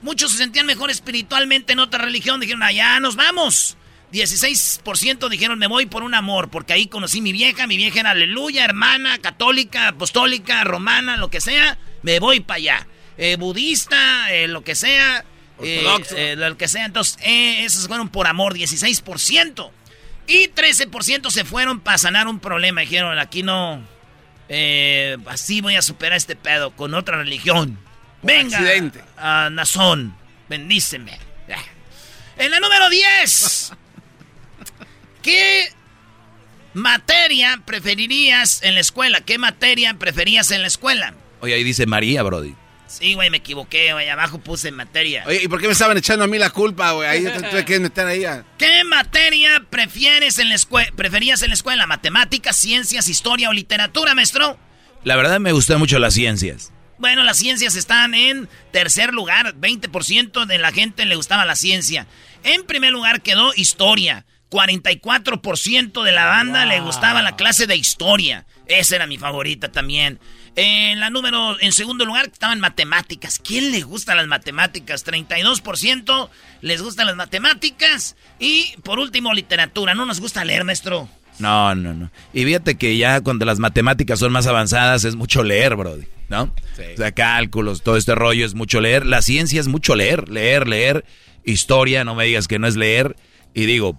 [0.02, 2.40] Muchos se sentían mejor espiritualmente en otra religión.
[2.40, 3.76] Dijeron, allá nos vamos.
[4.12, 8.10] 16% dijeron, me voy por un amor, porque ahí conocí mi vieja, mi vieja era
[8.10, 12.86] aleluya, hermana, católica, apostólica, romana, lo que sea, me voy para allá.
[13.18, 15.24] Eh, budista, eh, lo que sea,
[15.62, 16.84] eh, lo que sea.
[16.84, 19.70] Entonces, esos fueron por amor, 16%.
[20.26, 22.80] Y 13% se fueron para sanar un problema.
[22.80, 23.82] Dijeron, aquí no,
[25.26, 27.78] así voy a superar este pedo con otra religión.
[28.22, 28.58] Venga,
[29.18, 30.16] a Nazón,
[30.48, 31.18] bendíceme.
[32.36, 33.72] En la número 10.
[35.22, 35.68] ¿Qué
[36.72, 39.20] materia preferirías en la escuela?
[39.20, 41.14] ¿Qué materia preferías en la escuela?
[41.40, 42.54] Oye, ahí dice María, Brody.
[42.98, 44.08] Sí, güey, me equivoqué, güey.
[44.08, 45.24] Abajo puse materia.
[45.26, 47.08] Oye, ¿y por qué me estaban echando a mí la culpa, güey?
[47.08, 48.24] Ahí tuve que meter ahí.
[48.56, 50.90] ¿Qué materia prefieres en la escuela?
[50.94, 51.86] ¿Preferías en la escuela?
[51.86, 54.58] ¿Matemáticas, ciencias, historia o literatura, maestro?
[55.02, 56.72] La verdad me gustan mucho las ciencias.
[56.98, 59.56] Bueno, las ciencias están en tercer lugar.
[59.56, 62.06] 20% de la gente le gustaba la ciencia.
[62.44, 64.24] En primer lugar quedó historia.
[64.50, 68.46] 44% de la banda le gustaba la clase de historia.
[68.66, 70.20] Esa era mi favorita también.
[70.56, 73.40] En la número, en segundo lugar, estaban matemáticas.
[73.40, 75.04] ¿Quién le gusta las matemáticas?
[75.04, 76.28] 32%
[76.60, 78.16] les gustan las matemáticas.
[78.38, 79.94] Y por último, literatura.
[79.94, 81.08] ¿No nos gusta leer, maestro?
[81.40, 82.10] No, no, no.
[82.32, 86.44] Y fíjate que ya cuando las matemáticas son más avanzadas es mucho leer, brody, ¿no?
[86.44, 89.04] O sea, cálculos, todo este rollo es mucho leer.
[89.04, 91.04] La ciencia es mucho leer, leer, leer.
[91.44, 93.16] Historia, no me digas que no es leer.
[93.52, 93.98] Y digo,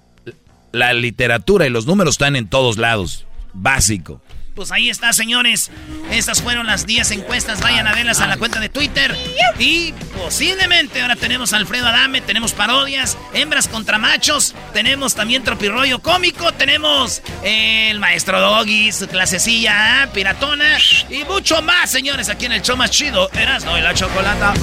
[0.72, 3.26] la literatura y los números están en todos lados.
[3.54, 4.22] Básico.
[4.56, 5.70] Pues ahí está, señores.
[6.10, 7.60] Estas fueron las 10 encuestas.
[7.60, 9.14] Vayan a verlas a la cuenta de Twitter.
[9.60, 16.00] Y posiblemente ahora tenemos a Alfredo Adame, tenemos parodias, hembras contra machos, tenemos también tropirroyo
[16.00, 20.08] cómico, tenemos el maestro Doggy, su clasecilla ¿eh?
[20.14, 20.78] piratona
[21.10, 23.30] y mucho más, señores, aquí en el show más chido.
[23.34, 24.54] Erasno y la chocolata.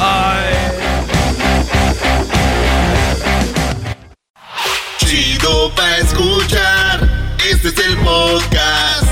[4.97, 7.37] Chido pa' escuchar.
[7.51, 9.12] Este es el podcast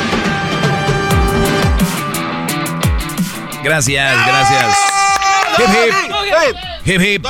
[3.63, 4.77] Gracias, gracias.
[5.57, 7.01] Hip, hip.
[7.01, 7.27] Hip, hip.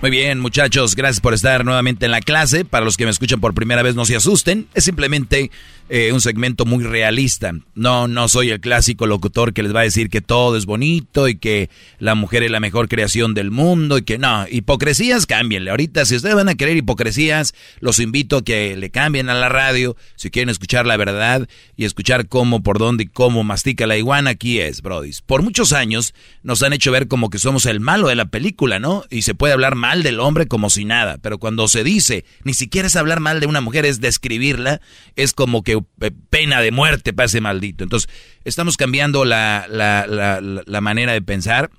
[0.00, 2.64] Muy bien, muchachos, gracias por estar nuevamente en la clase.
[2.64, 4.68] Para los que me escuchan por primera vez, no se asusten.
[4.74, 5.50] Es simplemente
[5.88, 7.52] eh, un segmento muy realista.
[7.74, 11.28] No, no soy el clásico locutor que les va a decir que todo es bonito
[11.28, 14.46] y que la mujer es la mejor creación del mundo y que no.
[14.50, 15.70] Hipocresías, cámbienle.
[15.70, 19.48] Ahorita, si ustedes van a querer hipocresías, los invito a que le cambien a la
[19.48, 19.96] radio.
[20.16, 24.30] Si quieren escuchar la verdad y escuchar cómo, por dónde y cómo mastica la iguana,
[24.30, 25.22] aquí es, brodis.
[25.22, 28.78] Por muchos años nos han hecho ver como que somos el malo de la película,
[28.78, 29.04] ¿no?
[29.10, 32.54] Y se puede hablar mal del hombre como si nada, pero cuando se dice, ni
[32.54, 34.80] siquiera es hablar mal de una mujer, es describirla,
[35.16, 37.84] es como que eh, pena de muerte para ese maldito.
[37.84, 38.10] Entonces,
[38.44, 41.70] estamos cambiando la, la, manera de pensar,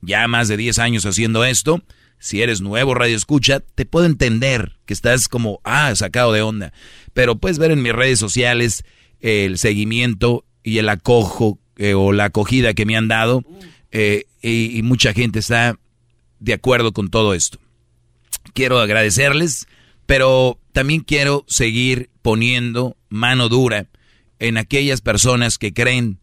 [0.00, 1.82] ya más de 10 años haciendo esto.
[2.18, 6.72] Si eres nuevo radio escucha, te puedo entender que estás como, ah, sacado de onda.
[7.12, 8.84] Pero puedes ver en mis redes sociales
[9.20, 13.42] el seguimiento y el acojo eh, o la acogida que me han dado.
[13.90, 15.78] Eh, y mucha gente está
[16.40, 17.58] de acuerdo con todo esto
[18.52, 19.66] quiero agradecerles,
[20.06, 23.86] pero también quiero seguir poniendo mano dura
[24.38, 26.18] en aquellas personas que creen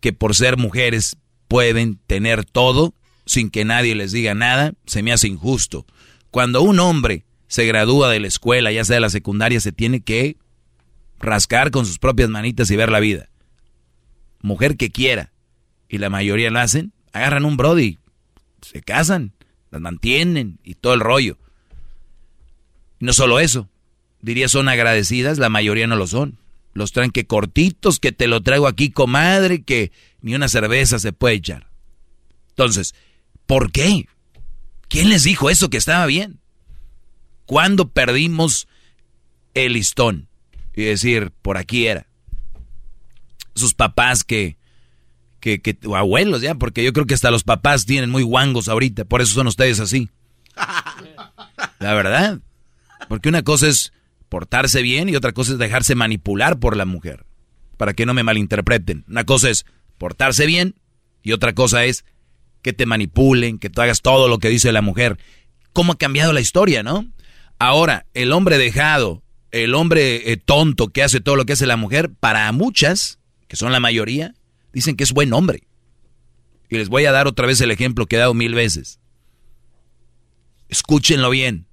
[0.00, 2.94] que por ser mujeres pueden tener todo
[3.26, 5.86] sin que nadie les diga nada, se me hace injusto.
[6.30, 10.00] Cuando un hombre se gradúa de la escuela, ya sea de la secundaria, se tiene
[10.00, 10.36] que
[11.18, 13.28] rascar con sus propias manitas y ver la vida.
[14.40, 15.32] Mujer que quiera,
[15.88, 17.98] y la mayoría lo hacen, agarran un brody,
[18.62, 19.32] se casan,
[19.70, 21.36] las mantienen y todo el rollo.
[22.98, 23.68] No solo eso,
[24.22, 26.38] diría son agradecidas, la mayoría no lo son.
[26.72, 31.12] Los traen que cortitos, que te lo traigo aquí, comadre, que ni una cerveza se
[31.12, 31.68] puede echar.
[32.50, 32.94] Entonces,
[33.46, 34.06] ¿por qué?
[34.88, 36.40] ¿Quién les dijo eso que estaba bien?
[37.46, 38.68] ¿Cuándo perdimos
[39.54, 40.28] el listón?
[40.74, 42.06] Y decir, por aquí era.
[43.54, 44.56] Sus papás que,
[45.40, 49.04] que, que, abuelos ya, porque yo creo que hasta los papás tienen muy guangos ahorita,
[49.04, 50.08] por eso son ustedes así.
[51.80, 52.38] La verdad.
[53.08, 53.92] Porque una cosa es
[54.30, 57.26] portarse bien y otra cosa es dejarse manipular por la mujer.
[57.76, 59.04] Para que no me malinterpreten.
[59.08, 59.66] Una cosa es
[59.98, 60.76] portarse bien
[61.22, 62.06] y otra cosa es
[62.62, 65.18] que te manipulen, que tú hagas todo lo que dice la mujer.
[65.74, 67.06] ¿Cómo ha cambiado la historia, no?
[67.58, 71.76] Ahora, el hombre dejado, el hombre eh, tonto que hace todo lo que hace la
[71.76, 74.34] mujer, para muchas, que son la mayoría,
[74.72, 75.64] dicen que es buen hombre.
[76.68, 79.00] Y les voy a dar otra vez el ejemplo que he dado mil veces.
[80.68, 81.66] Escúchenlo bien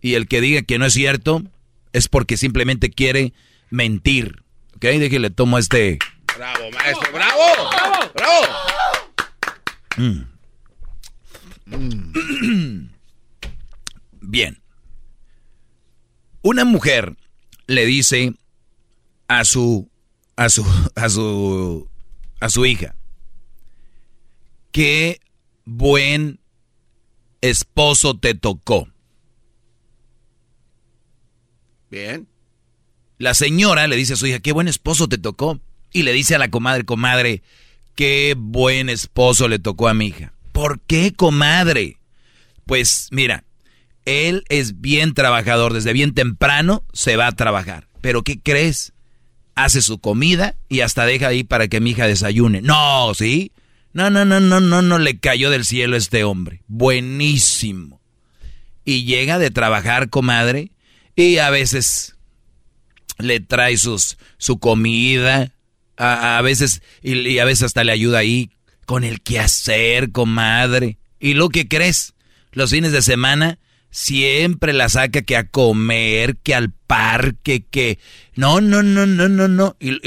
[0.00, 1.42] y el que diga que no es cierto
[1.96, 3.32] es porque simplemente quiere
[3.70, 4.42] mentir.
[4.76, 4.82] ¿Ok?
[4.82, 5.98] Déjale, tomo este.
[6.36, 7.42] Bravo, maestro, bravo.
[8.14, 8.42] Bravo.
[9.96, 10.20] Mm.
[14.20, 14.62] Bien.
[16.42, 17.16] Una mujer
[17.66, 18.34] le dice
[19.28, 19.90] a su
[20.36, 21.88] a su a su
[22.40, 22.94] a su hija
[24.76, 25.20] qué
[25.64, 26.38] buen
[27.40, 28.88] esposo te tocó.
[31.90, 32.26] Bien.
[33.18, 35.60] La señora le dice a su hija, qué buen esposo te tocó.
[35.92, 37.42] Y le dice a la comadre, comadre,
[37.94, 40.32] qué buen esposo le tocó a mi hija.
[40.52, 41.98] ¿Por qué, comadre?
[42.66, 43.44] Pues mira,
[44.04, 47.88] él es bien trabajador, desde bien temprano se va a trabajar.
[48.00, 48.92] Pero ¿qué crees?
[49.54, 52.60] Hace su comida y hasta deja ahí para que mi hija desayune.
[52.60, 53.52] No, ¿sí?
[53.92, 56.62] No, no, no, no, no, no le cayó del cielo este hombre.
[56.68, 58.00] Buenísimo.
[58.84, 60.70] Y llega de trabajar, comadre,
[61.16, 62.14] y a veces
[63.18, 65.52] le trae sus, su comida,
[65.96, 68.50] a, veces, y, a veces hasta le ayuda ahí
[68.84, 70.98] con el quehacer, comadre.
[71.18, 72.14] ¿Y lo que crees?
[72.52, 73.58] Los fines de semana
[73.90, 77.98] siempre la saca que a comer, que al parque, que...
[78.34, 79.76] No, no, no, no, no, no.
[79.80, 79.98] Y,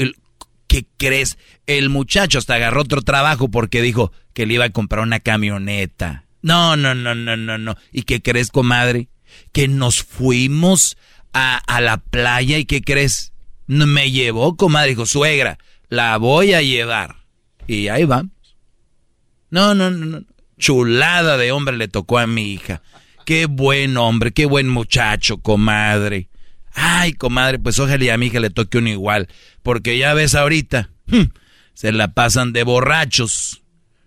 [0.68, 1.36] ¿Qué crees?
[1.66, 6.26] El muchacho hasta agarró otro trabajo porque dijo que le iba a comprar una camioneta.
[6.42, 7.76] No, no, no, no, no, no.
[7.90, 9.08] ¿Y qué crees, comadre?
[9.52, 10.96] Que nos fuimos
[11.32, 13.32] a, la playa y ¿qué crees?
[13.66, 17.16] Me llevó, comadre, dijo, suegra, la voy a llevar.
[17.66, 18.32] Y ahí vamos.
[19.50, 20.24] No, no, no, no.
[20.58, 22.82] Chulada de hombre le tocó a mi hija.
[23.24, 26.28] Qué buen hombre, qué buen muchacho, comadre.
[26.74, 29.28] Ay, comadre, pues ojalá y a mi hija le toque uno igual.
[29.62, 30.90] Porque ya ves ahorita,
[31.74, 33.62] se la pasan de borrachos.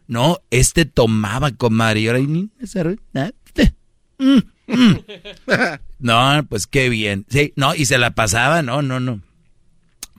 [0.08, 2.20] No, este tomaba, comadre, y ahora
[6.00, 7.26] No, pues qué bien.
[7.30, 9.22] Sí, no, y se la pasaba, no, no, no.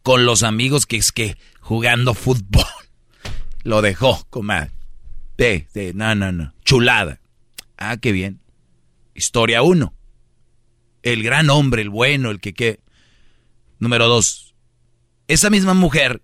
[0.03, 2.65] Con los amigos que es que jugando fútbol.
[3.65, 4.71] Lo dejó, comadre.
[5.39, 6.55] Sí, sí, no, no, no.
[6.65, 7.21] Chulada.
[7.77, 8.41] Ah, qué bien.
[9.15, 9.95] Historia uno.
[11.03, 12.81] El gran hombre, el bueno, el que qué.
[13.79, 14.55] Número dos.
[15.29, 16.23] Esa misma mujer,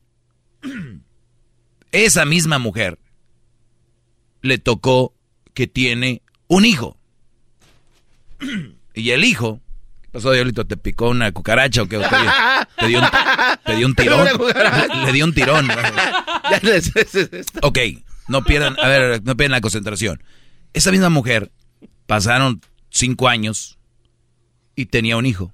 [1.92, 2.98] esa misma mujer,
[4.42, 5.14] le tocó
[5.54, 6.99] que tiene un hijo.
[8.94, 9.60] y el hijo,
[10.02, 10.66] ¿qué pasó, Diolito?
[10.66, 11.98] ¿Te picó una cucaracha o qué?
[12.78, 13.00] ¿Te dio,
[13.64, 14.26] te dio un, tirón?
[15.04, 15.68] Le, dio un tirón.
[17.62, 17.78] ok,
[18.28, 20.22] no pierdan, a ver, no pierdan la concentración.
[20.72, 21.50] Esa misma mujer,
[22.06, 23.78] pasaron cinco años
[24.76, 25.52] y tenía un hijo.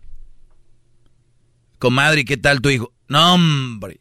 [1.78, 2.92] Comadre, ¿qué tal tu hijo?
[3.08, 4.00] No, hombre.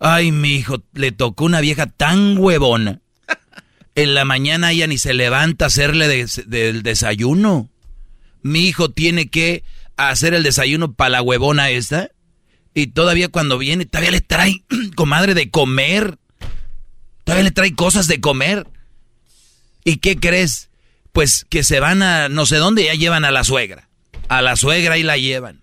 [0.00, 3.00] Ay, mi hijo, le tocó una vieja tan huevona.
[3.94, 7.68] En la mañana ella ni se levanta a hacerle del desayuno.
[8.42, 9.64] Mi hijo tiene que
[9.96, 12.10] hacer el desayuno para la huevona esta.
[12.74, 14.62] Y todavía cuando viene, todavía le trae,
[14.94, 16.18] comadre, de comer.
[17.24, 18.66] Todavía le trae cosas de comer.
[19.84, 20.70] ¿Y qué crees?
[21.12, 23.88] Pues que se van a no sé dónde, ya llevan a la suegra.
[24.28, 25.62] A la suegra y la llevan.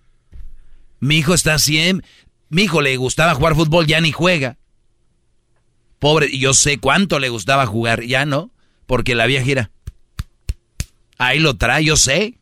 [1.00, 2.06] Mi hijo está siempre...
[2.48, 4.56] Mi hijo le gustaba jugar fútbol, ya ni juega.
[5.98, 8.50] Pobre, yo sé cuánto le gustaba jugar, ya no.
[8.86, 9.70] Porque la vieja gira.
[11.18, 12.38] Ahí lo trae, yo sé.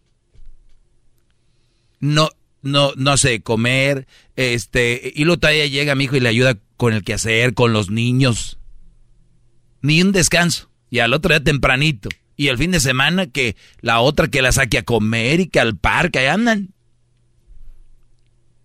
[2.04, 2.28] No,
[2.62, 6.92] no, no sé, comer, este, y lo trae, llega mi hijo y le ayuda con
[6.92, 8.58] el quehacer, con los niños
[9.84, 10.70] ni un descanso.
[10.88, 12.08] Y al otro día tempranito.
[12.36, 15.60] Y el fin de semana que la otra que la saque a comer y que
[15.60, 16.72] al parque, ahí andan.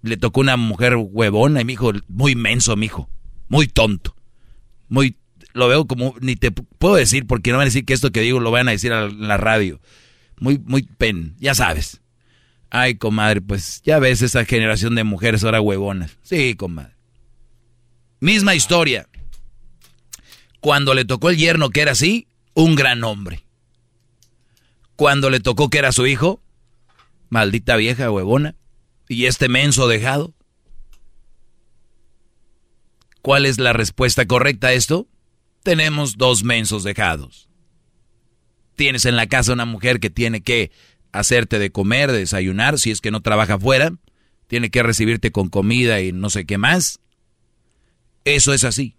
[0.02, 3.10] Le tocó una mujer huevona y mi hijo, muy menso, mi hijo.
[3.50, 4.16] Muy tonto.
[4.88, 5.18] Muy,
[5.52, 8.22] lo veo como, ni te puedo decir porque no van a decir que esto que
[8.22, 9.82] digo lo van a decir en la radio.
[10.40, 12.00] Muy, muy pen, ya sabes.
[12.70, 16.18] Ay, comadre, pues ya ves esa generación de mujeres ahora huevonas.
[16.22, 16.94] Sí, comadre.
[18.20, 19.08] Misma historia.
[20.60, 23.44] Cuando le tocó el yerno que era así, un gran hombre.
[24.96, 26.42] Cuando le tocó que era su hijo,
[27.30, 28.56] maldita vieja huevona,
[29.08, 30.34] y este menso dejado.
[33.22, 35.08] ¿Cuál es la respuesta correcta a esto?
[35.64, 37.50] Tenemos dos mensos dejados.
[38.76, 40.72] Tienes en la casa una mujer que tiene que
[41.12, 43.94] hacerte de comer, de desayunar, si es que no trabaja afuera,
[44.48, 47.00] tiene que recibirte con comida y no sé qué más.
[48.26, 48.96] Eso es así.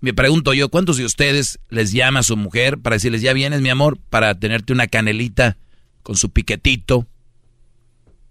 [0.00, 3.60] Me pregunto yo, ¿cuántos de ustedes les llama a su mujer para decirles, ya vienes
[3.60, 5.58] mi amor, para tenerte una canelita
[6.02, 7.06] con su piquetito?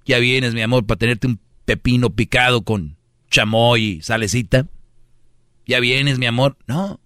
[0.06, 2.96] Ya vienes mi amor, para tenerte un pepino picado con
[3.30, 4.68] chamoy y salecita.
[5.66, 6.58] Ya vienes mi amor.
[6.66, 7.02] No.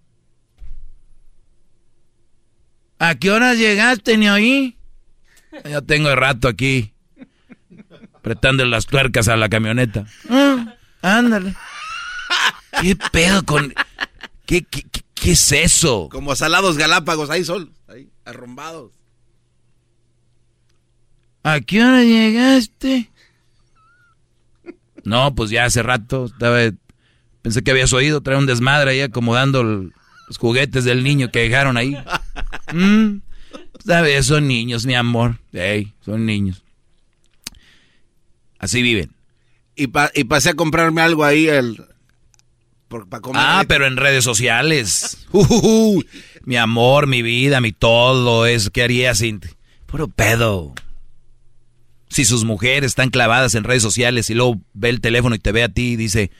[3.00, 4.78] ¿A qué horas llegaste, ni?
[5.69, 6.93] Ya tengo el rato aquí,
[8.13, 10.05] apretando las tuercas a la camioneta.
[10.29, 11.55] Ah, ándale.
[12.81, 13.73] ¿Qué pedo con...?
[14.45, 16.09] ¿Qué, qué, es eso?
[16.09, 18.91] Como salados galápagos, ahí son, ahí, arrombados.
[21.43, 23.09] ¿A qué hora llegaste?
[25.03, 26.59] No, pues ya hace rato, estaba,
[27.41, 31.77] pensé que habías oído, trae un desmadre ahí acomodando los juguetes del niño que dejaron
[31.77, 31.97] ahí.
[32.73, 33.21] Mm,
[33.86, 34.25] ¿Sabes?
[34.25, 35.39] Son niños, mi amor.
[35.53, 36.63] Hey, son niños.
[38.60, 39.12] Así viven.
[39.75, 41.84] Y, y pasé a comprarme algo ahí el,
[43.34, 45.17] ah, pero en redes sociales.
[45.34, 46.01] Uh,
[46.43, 48.69] mi amor, mi vida, mi todo, eso.
[48.71, 49.39] ¿Qué haría sin...?
[49.86, 50.73] Puro pedo.
[52.10, 55.53] Si sus mujeres están clavadas en redes sociales y luego ve el teléfono y te
[55.53, 56.31] ve a ti y dice,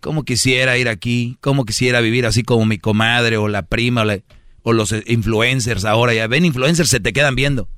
[0.00, 1.38] ¿cómo quisiera ir aquí?
[1.40, 4.22] ¿Cómo quisiera vivir así como mi comadre o la prima o,
[4.72, 6.14] los influencers ahora?
[6.14, 7.68] Ya ven influencers, se te quedan viendo.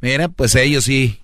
[0.00, 1.20] Mira, pues ellos sí,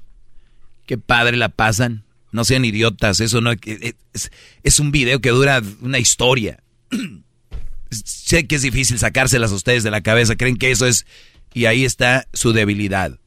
[0.87, 2.05] qué padre la pasan.
[2.33, 4.31] No sean idiotas, eso no es,
[4.63, 6.63] es un video que dura una historia.
[7.91, 11.07] sé que es difícil sacárselas a ustedes de la cabeza, creen que eso es
[11.53, 13.19] y ahí está su debilidad.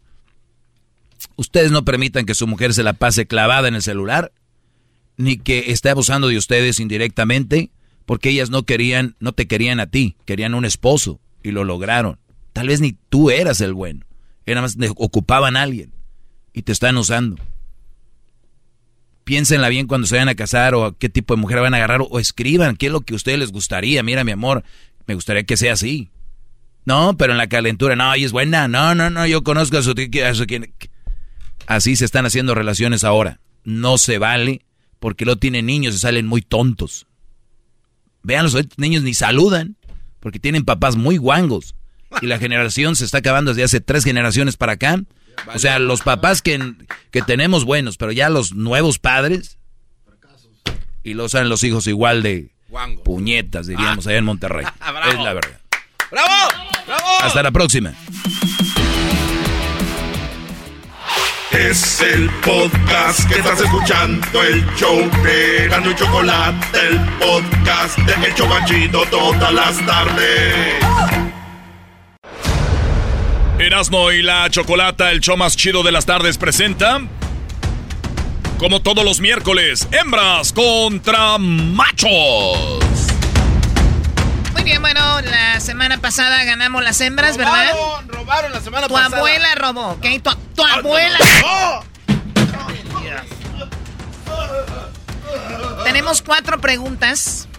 [1.35, 4.31] Ustedes no permitan que su mujer se la pase clavada en el celular,
[5.17, 7.71] ni que esté abusando de ustedes indirectamente,
[8.05, 12.17] porque ellas no querían, no te querían a ti, querían un esposo y lo lograron.
[12.53, 14.05] Tal vez ni tú eras el bueno,
[14.45, 15.91] era más ocupaban a alguien
[16.53, 17.37] y te están usando
[19.23, 22.01] piénsenla bien cuando se vayan a casar o qué tipo de mujer van a agarrar
[22.07, 24.03] o, escriban qué es lo que a ustedes les gustaría.
[24.03, 24.63] Mira, mi amor,
[25.05, 26.09] me gustaría que sea así.
[26.85, 28.67] No, pero en la calentura, no, ella es buena.
[28.67, 30.73] No, no, no, yo conozco a su, a quien.
[31.65, 33.39] Así se están haciendo relaciones ahora.
[33.63, 34.65] No se vale
[34.99, 37.07] porque lo tienen niños y salen muy tontos.
[38.21, 39.77] Vean, los niños ni saludan.
[40.23, 41.75] Porque tienen papás muy guangos.
[42.21, 45.01] Y la generación se está acabando desde hace tres generaciones para acá.
[45.53, 46.75] O sea, los papás que,
[47.11, 49.57] que tenemos buenos, pero ya los nuevos padres.
[51.03, 52.51] Y lo saben los hijos igual de
[53.03, 54.65] puñetas, diríamos, allá en Monterrey.
[55.11, 55.59] es la verdad.
[56.09, 56.47] ¡Bravo!
[56.87, 57.07] ¡Bravo!
[57.21, 57.93] Hasta la próxima.
[61.53, 68.33] Es el podcast que estás escuchando, el show de y Chocolate, el podcast de El
[68.33, 70.83] Chobachito todas las tardes.
[73.59, 77.01] Erasmo y la Chocolata, el show más chido de las tardes, presenta.
[78.57, 82.79] Como todos los miércoles, hembras contra machos.
[84.63, 87.73] Muy bien, bueno, la semana pasada ganamos las hembras, ¿verdad?
[87.73, 89.17] Robaron, robaron la semana Tu pasada.
[89.17, 90.05] abuela robó, ¿ok?
[90.23, 91.19] Tu, tu abuela.
[95.83, 97.49] Tenemos cuatro preguntas.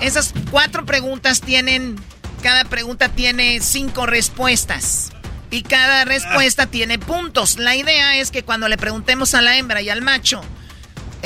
[0.00, 1.96] Esas cuatro preguntas tienen.
[2.40, 5.10] Cada pregunta tiene cinco respuestas.
[5.50, 7.58] Y cada respuesta tiene puntos.
[7.58, 10.40] La idea es que cuando le preguntemos a la hembra y al macho,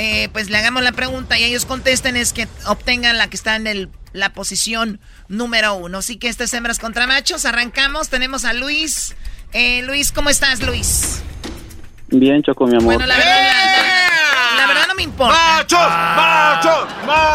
[0.01, 3.55] eh, pues le hagamos la pregunta y ellos contesten, es que obtengan la que está
[3.57, 5.99] en el, la posición número uno.
[5.99, 8.09] Así que estas hembras contra machos, arrancamos.
[8.09, 9.15] Tenemos a Luis.
[9.53, 11.23] Eh, Luis, ¿cómo estás, Luis?
[12.09, 12.85] Bien, Choco, mi amor.
[12.85, 15.37] Bueno, la verdad, la, la verdad no me importa.
[15.37, 15.89] ¡Machos!
[16.17, 16.80] ¡Machos!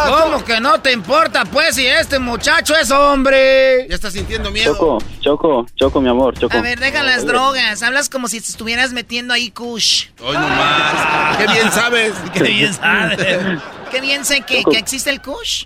[0.07, 3.87] ¿Cómo que no te importa, pues, si este muchacho es hombre?
[3.87, 4.73] Ya está sintiendo miedo.
[4.73, 6.55] Choco, Choco, Choco, mi amor, Choco.
[6.55, 7.83] A ver, deja las drogas.
[7.83, 10.07] Hablas como si te estuvieras metiendo ahí kush.
[10.21, 11.37] Hoy nomás.
[11.37, 12.13] ¡Qué bien sabes!
[12.33, 13.61] Qué bien sabes.
[13.91, 15.65] Qué bien sé que, que existe el kush.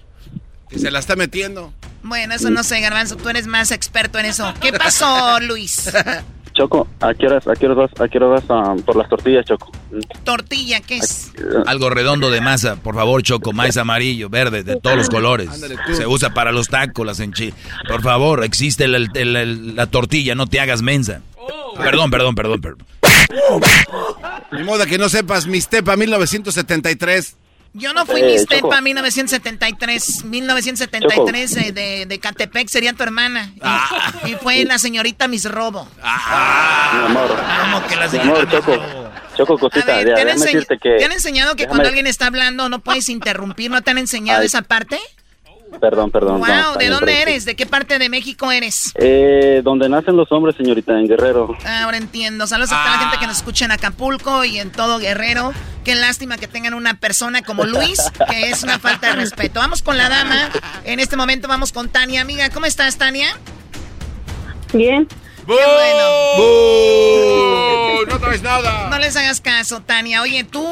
[0.70, 1.74] Que se la está metiendo.
[2.04, 3.18] Bueno, eso no sé, Garbanzo.
[3.18, 4.54] Tú eres más experto en eso.
[4.62, 5.92] ¿Qué pasó, Luis?
[6.60, 9.08] Choco, ¿a qué horas, a qué horas vas, a qué horas vas ah, por las
[9.08, 9.72] tortillas, Choco?
[10.26, 11.32] Tortilla, ¿qué es?
[11.66, 15.48] Algo redondo de masa, por favor, Choco, maíz amarillo, verde, de todos los colores.
[15.50, 15.96] Ándale, tú.
[15.96, 17.58] Se usa para los tacos, las enchiladas.
[17.88, 21.22] Por favor, existe el- el- el- la tortilla, no te hagas mensa.
[21.78, 22.86] Perdón, perdón, perdón, perdón.
[24.52, 27.38] Ni modo que no sepas, Mistepa 1973.
[27.74, 28.82] Yo no fui Eh, Mistepa Choco.
[28.82, 30.26] 1973.
[30.26, 33.52] 1973 eh, de, de Catepec sería tu hermana.
[34.26, 35.88] Y, y fue la señorita Miss Robo.
[36.02, 38.78] Mi amor, ¿Cómo que la mi amor, Choco.
[39.38, 40.28] Choco, A cosita, ver, ya, ¿te han,
[40.80, 43.72] te enseñado que déjame- cuando alguien está hablando no puedes interrumpir?
[43.72, 44.48] ¿No te han enseñado Ay.
[44.48, 45.00] esa parte?
[45.80, 46.40] Perdón, perdón.
[46.40, 47.46] wow, no, ¿de dónde eres?
[47.46, 48.92] ¿De qué parte de México eres?
[48.96, 51.56] Eh, donde nacen los hombres, señorita, en Guerrero.
[51.66, 52.48] Ahora entiendo.
[52.48, 55.54] Saludos a toda la gente que nos escucha en Acapulco y en todo Guerrero.
[55.84, 59.60] Qué lástima que tengan una persona como Luis, que es una falta de respeto.
[59.60, 60.50] Vamos con la dama.
[60.84, 62.22] En este momento vamos con Tania.
[62.22, 63.30] Amiga, ¿cómo estás, Tania?
[64.74, 65.08] Bien,
[65.48, 66.04] Qué bueno.
[66.38, 68.06] ¡Bú!
[68.10, 68.90] ¡No traes nada!
[68.90, 70.22] No les hagas caso, Tania.
[70.22, 70.64] Oye, tú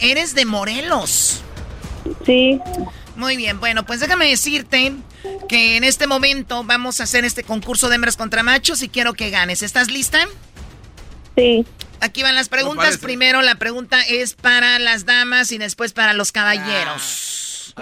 [0.00, 1.42] eres de Morelos.
[2.24, 2.58] sí,
[3.16, 4.92] Muy bien, bueno, pues déjame decirte
[5.48, 9.12] que en este momento vamos a hacer este concurso de hembras contra machos y quiero
[9.14, 9.62] que ganes.
[9.62, 10.26] ¿Estás lista?
[11.36, 11.64] sí.
[12.00, 12.98] Aquí van las preguntas.
[12.98, 17.76] Primero la pregunta es para las damas y después para los caballeros.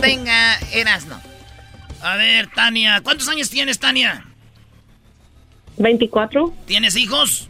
[0.00, 1.20] Venga, Erasno.
[2.00, 4.24] A ver, Tania, ¿cuántos años tienes, Tania?
[5.78, 7.48] 24, ¿Tienes hijos?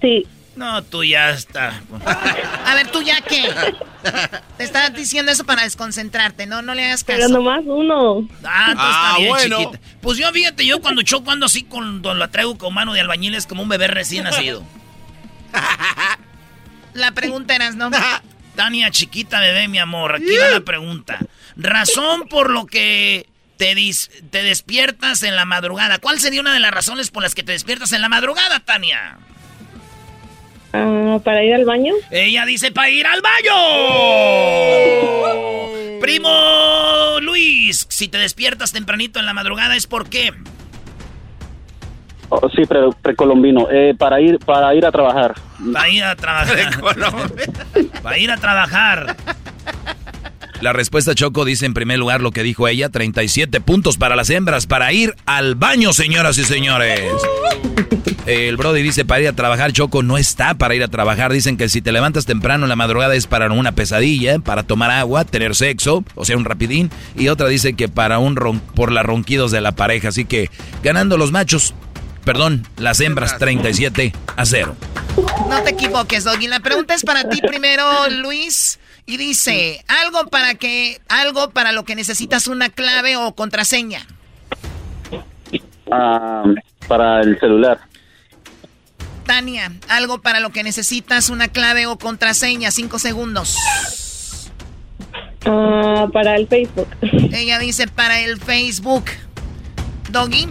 [0.00, 0.26] sí.
[0.54, 1.80] No, tú ya está.
[2.66, 3.42] A ver, ¿tú ya qué?
[4.58, 7.32] Te estaba diciendo eso para desconcentrarte, no, no le hagas Pero caso.
[7.32, 8.28] nomás uno.
[8.44, 9.58] Ah, Ah, está bien, bueno.
[9.58, 9.80] chiquita.
[10.02, 13.00] Pues yo, fíjate, yo cuando choco ando así, con, cuando la traigo con mano de
[13.00, 14.62] albañil, es como un bebé recién nacido.
[16.94, 17.90] La pregunta era, ¿no?
[18.54, 21.18] Tania, chiquita bebé, mi amor, aquí va la pregunta.
[21.56, 25.98] Razón por lo que te, dis- te despiertas en la madrugada.
[25.98, 29.16] ¿Cuál sería una de las razones por las que te despiertas en la madrugada, Tania?
[30.72, 31.94] Ah, para ir al baño.
[32.10, 33.52] Ella dice para ir al baño.
[36.00, 40.32] Primo Luis, si te despiertas tempranito en la madrugada es por qué.
[42.28, 43.68] Oh, sí, pre- precolombino.
[43.70, 45.34] Eh, para ir, para ir a trabajar.
[45.72, 46.56] Para ir a trabajar.
[48.02, 49.16] Para ir a trabajar.
[50.62, 54.30] La respuesta Choco dice en primer lugar lo que dijo ella, 37 puntos para las
[54.30, 57.10] hembras, para ir al baño, señoras y señores.
[58.26, 61.32] El Brody dice para ir a trabajar, Choco no está para ir a trabajar.
[61.32, 64.92] Dicen que si te levantas temprano en la madrugada es para una pesadilla, para tomar
[64.92, 66.92] agua, tener sexo, o sea, un rapidín.
[67.16, 70.10] Y otra dice que para un ron por los ronquidos de la pareja.
[70.10, 70.48] Así que
[70.84, 71.74] ganando los machos,
[72.22, 74.76] perdón, las hembras 37 a 0.
[75.50, 76.46] No te equivoques, Doggy.
[76.46, 78.78] La pregunta es para ti primero, Luis.
[79.04, 84.06] Y dice, algo para que, algo para lo que necesitas una clave o contraseña.
[85.90, 86.44] Ah,
[86.88, 87.80] para el celular.
[89.26, 92.70] Tania, algo para lo que necesitas una clave o contraseña.
[92.70, 93.56] Cinco segundos.
[95.44, 96.88] Ah, para el Facebook.
[97.32, 99.04] Ella dice para el Facebook.
[100.10, 100.48] Doggy.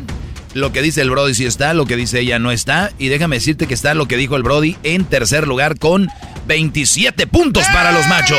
[0.53, 2.91] Lo que dice el Brody sí está, lo que dice ella no está.
[2.97, 6.09] Y déjame decirte que está lo que dijo el Brody en tercer lugar con
[6.47, 8.37] 27 puntos para los machos.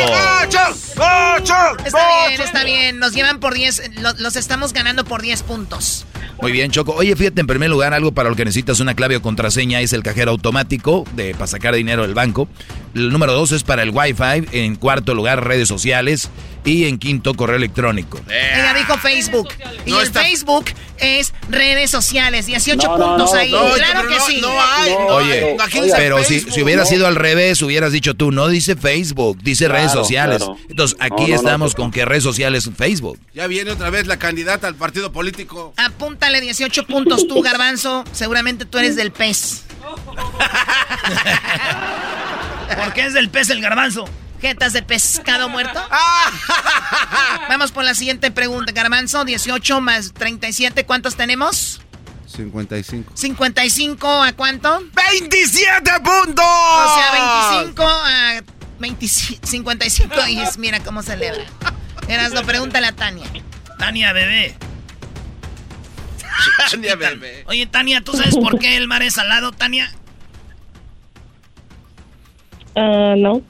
[1.84, 2.98] Está bien, está bien.
[2.98, 3.92] Nos llevan por 10.
[4.00, 6.06] lo- Los estamos ganando por 10 puntos.
[6.40, 6.92] Muy bien, Choco.
[6.94, 9.92] Oye, fíjate, en primer lugar, algo para lo que necesitas una clave o contraseña es
[9.92, 12.48] el cajero automático de, para sacar dinero del banco.
[12.94, 14.48] El número dos es para el Wi-Fi.
[14.52, 16.28] En cuarto lugar, redes sociales.
[16.64, 18.20] Y en quinto, correo electrónico.
[18.28, 19.48] Ella dijo Facebook.
[19.86, 20.66] Y No el está- Facebook
[20.98, 22.01] es redes sociales.
[22.10, 23.50] 18 No, no, puntos no, ahí.
[23.52, 24.40] no, claro pero que no- sí.
[24.40, 24.90] no hay.
[24.92, 25.56] No, Oye,
[25.96, 26.88] pero si, si hubiera no.
[26.88, 30.38] sido al revés, hubieras dicho tú, no dice Facebook, dice Claro, redes sociales.
[30.38, 30.58] claro.
[30.68, 33.18] Entonces, aquí no, no, estamos con que redes sociales es Facebook.
[33.34, 35.72] Ya viene otra vez la candidata al partido político.
[35.76, 38.04] Apúntale 18 puntos tú, Garbanzo.
[38.12, 39.64] Seguramente tú eres del pez.
[42.76, 44.04] ¿Por qué es del pez el garbanzo?
[44.40, 45.80] ¿Jetas de pescado muerto?
[47.48, 48.72] Vamos por la siguiente pregunta.
[48.72, 51.80] Garbanzo, 18 más 37, ¿cuántos tenemos?
[52.32, 53.12] 55.
[53.14, 54.80] 55 a cuánto?
[54.80, 56.44] ¡27 puntos!
[56.44, 58.42] O sea, 25 a
[58.78, 61.44] 25, 55 y es, mira cómo celebra.
[62.08, 63.26] Erasno, pregúntale a Tania.
[63.78, 64.54] Tania, bebé.
[66.70, 67.44] Tania, bebé.
[67.46, 69.92] Oye, Tania, ¿tú sabes por qué el mar es salado, Tania?
[72.74, 73.42] Ah, no.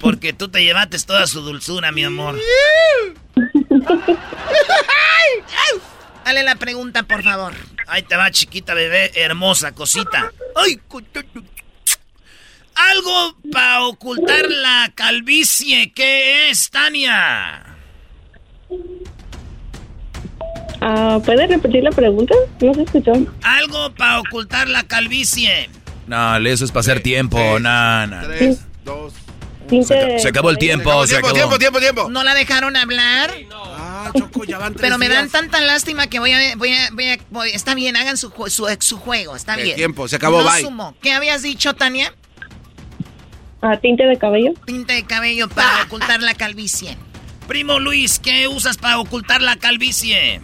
[0.00, 2.38] Porque tú te llevaste toda su dulzura, mi amor.
[6.24, 7.54] Dale la pregunta, por favor.
[7.88, 10.30] Ahí te va, chiquita bebé, hermosa cosita.
[10.54, 10.78] Ay,
[12.74, 15.92] algo para ocultar la calvicie.
[15.92, 17.64] ¿Qué es, Tania?
[20.80, 22.34] Ah, ¿Puede repetir la pregunta?
[22.60, 23.12] No se escuchó.
[23.42, 25.68] Algo para ocultar la calvicie.
[26.06, 27.58] No, eso es para hacer tiempo.
[27.58, 28.22] No, no.
[28.22, 29.12] Tres, dos.
[29.68, 31.34] Se acabó el tiempo, se acabó.
[31.34, 32.08] tiempo, tiempo, tiempo.
[32.08, 33.34] ¿No la dejaron hablar?
[34.00, 35.32] Ah, Choco, ya van tres Pero me dan días.
[35.32, 38.66] tanta lástima que voy a, voy a, voy a- voy- está bien, hagan su, su,
[38.78, 39.76] su juego, está El bien.
[39.76, 40.62] tiempo, se acabó, no bye.
[40.62, 40.94] sumo.
[41.02, 42.14] ¿Qué habías dicho, Tania?
[43.60, 44.52] ah, tinte de cabello.
[44.66, 46.96] Tinte de cabello para ocultar la calvicie.
[47.48, 50.40] Primo Luis, ¿qué usas para ocultar la calvicie?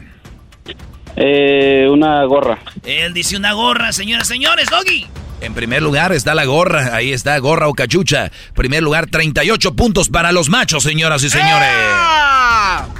[1.16, 2.58] Eh, una gorra.
[2.82, 5.06] Él dice una gorra, señoras, señores, Doggy.
[5.40, 6.94] En primer lugar está la gorra.
[6.94, 8.30] Ahí está, gorra o cachucha.
[8.54, 11.68] Primer lugar, 38 puntos para los machos, señoras y señores.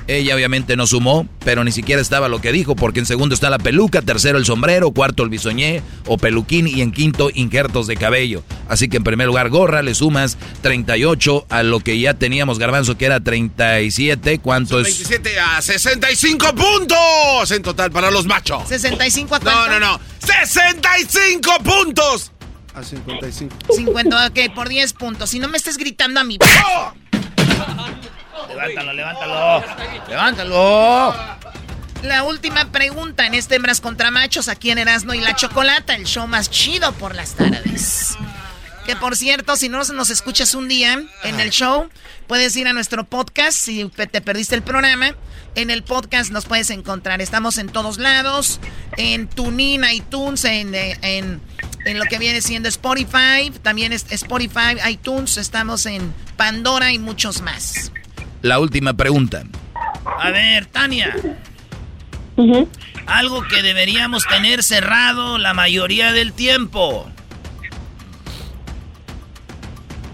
[0.06, 3.48] Ella obviamente no sumó, pero ni siquiera estaba lo que dijo, porque en segundo está
[3.48, 7.96] la peluca, tercero el sombrero, cuarto el bisoñé o peluquín y en quinto injertos de
[7.96, 8.42] cabello.
[8.68, 12.98] Así que en primer lugar gorra, le sumas 38 a lo que ya teníamos garbanzo
[12.98, 14.40] que era 37.
[14.40, 14.84] ¿Cuánto es?
[14.84, 18.68] 27 a 65 puntos en total para los machos.
[18.68, 19.70] 65 a No, cuánto?
[19.70, 20.00] no, no.
[20.46, 22.32] 65 puntos.
[22.74, 23.54] A 55.
[23.74, 25.30] 50, ok, por 10 puntos.
[25.30, 26.38] Si no me estés gritando a mí.
[28.48, 29.64] Levántalo, levántalo.
[30.08, 31.14] Levántalo.
[32.02, 36.04] La última pregunta en este Hembras contra Machos aquí en Erasmo y la Chocolata, el
[36.04, 38.18] show más chido por las tardes.
[38.84, 41.88] Que por cierto, si no nos escuchas un día en el show,
[42.26, 45.16] puedes ir a nuestro podcast si te perdiste el programa.
[45.54, 47.22] En el podcast nos puedes encontrar.
[47.22, 48.60] Estamos en todos lados,
[48.98, 51.40] en TuneIn, iTunes, en, eh, en,
[51.84, 53.50] en lo que viene siendo Spotify.
[53.62, 55.36] También es Spotify, iTunes.
[55.36, 57.92] Estamos en Pandora y muchos más.
[58.42, 59.44] La última pregunta.
[60.04, 61.14] A ver, Tania.
[63.06, 67.10] Algo que deberíamos tener cerrado la mayoría del tiempo.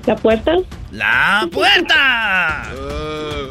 [0.07, 0.53] ¿La puerta?
[0.91, 2.65] ¡La puerta!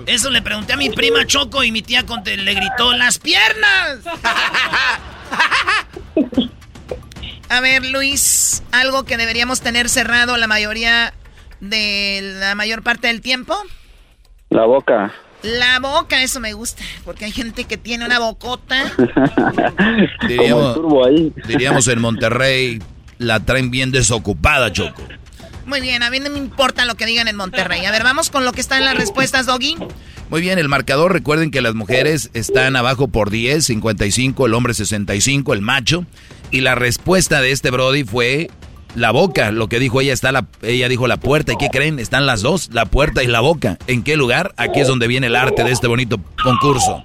[0.06, 4.00] Eso le pregunté a mi prima Choco y mi tía le gritó ¡Las piernas!
[7.50, 11.14] A ver, Luis, algo que deberíamos tener cerrado la mayoría
[11.60, 13.56] de la mayor parte del tiempo.
[14.50, 15.12] La boca.
[15.42, 18.92] La boca, eso me gusta, porque hay gente que tiene una bocota.
[18.98, 21.34] Como el turbo ahí.
[21.48, 22.80] diríamos en Monterrey,
[23.18, 25.02] la traen bien desocupada, Choco.
[25.66, 27.86] Muy bien, a mí no me importa lo que digan en Monterrey.
[27.86, 29.78] A ver, vamos con lo que está en las respuestas, Doggy.
[30.30, 34.76] Muy bien, el marcador, recuerden que las mujeres están abajo por 10, 55, el hombre
[34.76, 36.06] 65, el macho.
[36.52, 38.52] Y la respuesta de este Brody fue
[38.96, 39.52] la boca.
[39.52, 41.54] Lo que dijo ella está la, ella dijo la puerta.
[41.54, 42.00] ¿Y qué creen?
[42.00, 43.78] Están las dos, la puerta y la boca.
[43.88, 44.54] ¿En qué lugar?
[44.58, 47.04] Aquí es donde viene el arte de este bonito concurso.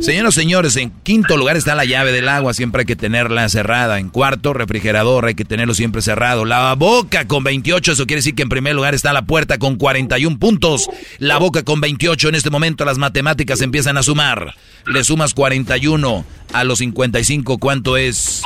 [0.00, 3.48] Señoras y señores, en quinto lugar está la llave del agua, siempre hay que tenerla
[3.48, 4.00] cerrada.
[4.00, 6.44] En cuarto, refrigerador, hay que tenerlo siempre cerrado.
[6.44, 9.76] La boca con 28, eso quiere decir que en primer lugar está la puerta con
[9.76, 10.88] 41 puntos.
[11.18, 14.54] La boca con 28, en este momento las matemáticas empiezan a sumar.
[14.86, 18.42] Le sumas 41 a los 55, ¿cuánto es?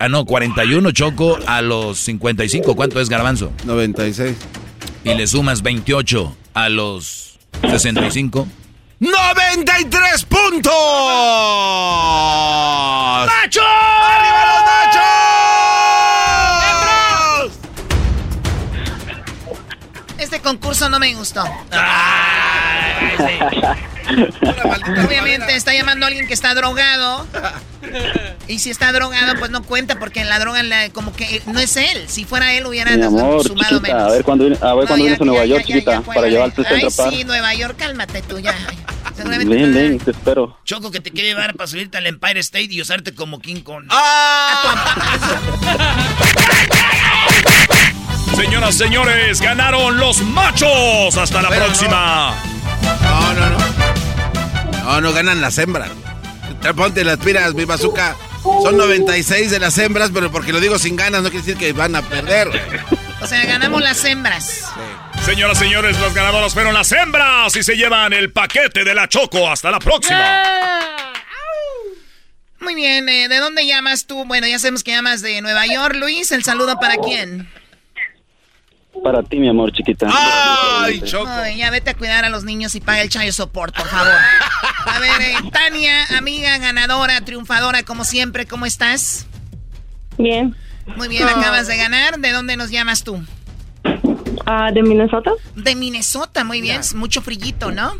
[0.00, 3.52] Ah, no, 41, Choco, a los 55, ¿cuánto es Garbanzo?
[3.64, 4.36] 96.
[5.02, 8.46] Y le sumas 28 a los 65.
[9.00, 10.72] ¡93 puntos!
[13.26, 13.60] ¡Macho!
[13.60, 14.62] ¡Arriba los
[17.44, 17.58] machos!
[20.18, 21.44] Este concurso no me gustó.
[25.06, 27.26] Obviamente está llamando a alguien que está drogado.
[28.46, 31.60] Y si está drogado, pues no cuenta porque en la droga la- como que no
[31.60, 32.04] es él.
[32.08, 34.02] Si fuera él hubiera Mi amor, sumado chiquita, menos.
[34.02, 35.92] a ver viene- a ver No, cuándo ya, vienes a Nueva ya, York, ya, chiquita,
[35.92, 37.12] ya, para llevarte Ay, Park.
[37.14, 38.54] sí, Nueva York, cálmate tú ya.
[39.14, 40.56] Seguramente Ven, tú- ven, te espero.
[40.64, 43.84] Choco que te quiere llevar para subirte al Empire State y usarte como King Kong.
[48.36, 51.16] Señoras, señores, ganaron los machos.
[51.16, 52.34] Hasta la Pero próxima.
[52.52, 52.57] No,
[53.38, 53.58] no, no.
[54.84, 55.90] No, no ganan las hembras.
[56.62, 58.16] Te Ponte las piras, mi bazooka.
[58.42, 61.72] Son 96 de las hembras, pero porque lo digo sin ganas no quiere decir que
[61.72, 62.48] van a perder.
[63.20, 64.64] O sea, ganamos las hembras.
[65.24, 69.50] Señoras, señores, los ganadores fueron las hembras y se llevan el paquete de la Choco.
[69.50, 70.44] Hasta la próxima.
[72.60, 74.24] Muy bien, eh, ¿de dónde llamas tú?
[74.24, 75.94] Bueno, ya sabemos que llamas de Nueva York.
[75.96, 77.48] Luis, ¿el saludo para quién?
[79.02, 80.08] Para ti, mi amor, chiquita.
[80.12, 81.28] ¡Ay, Choco!
[81.28, 84.12] Ay, ya vete a cuidar a los niños y paga el chayo support, por favor.
[84.86, 89.26] A ver, eh, Tania, amiga, ganadora, triunfadora, como siempre, ¿cómo estás?
[90.16, 90.54] Bien.
[90.96, 92.18] Muy bien, acabas de ganar.
[92.18, 93.22] ¿De dónde nos llamas tú?
[94.46, 95.32] Ah, ¿De Minnesota?
[95.54, 96.80] De Minnesota, muy bien.
[96.94, 97.92] Mucho frillito, ¿no?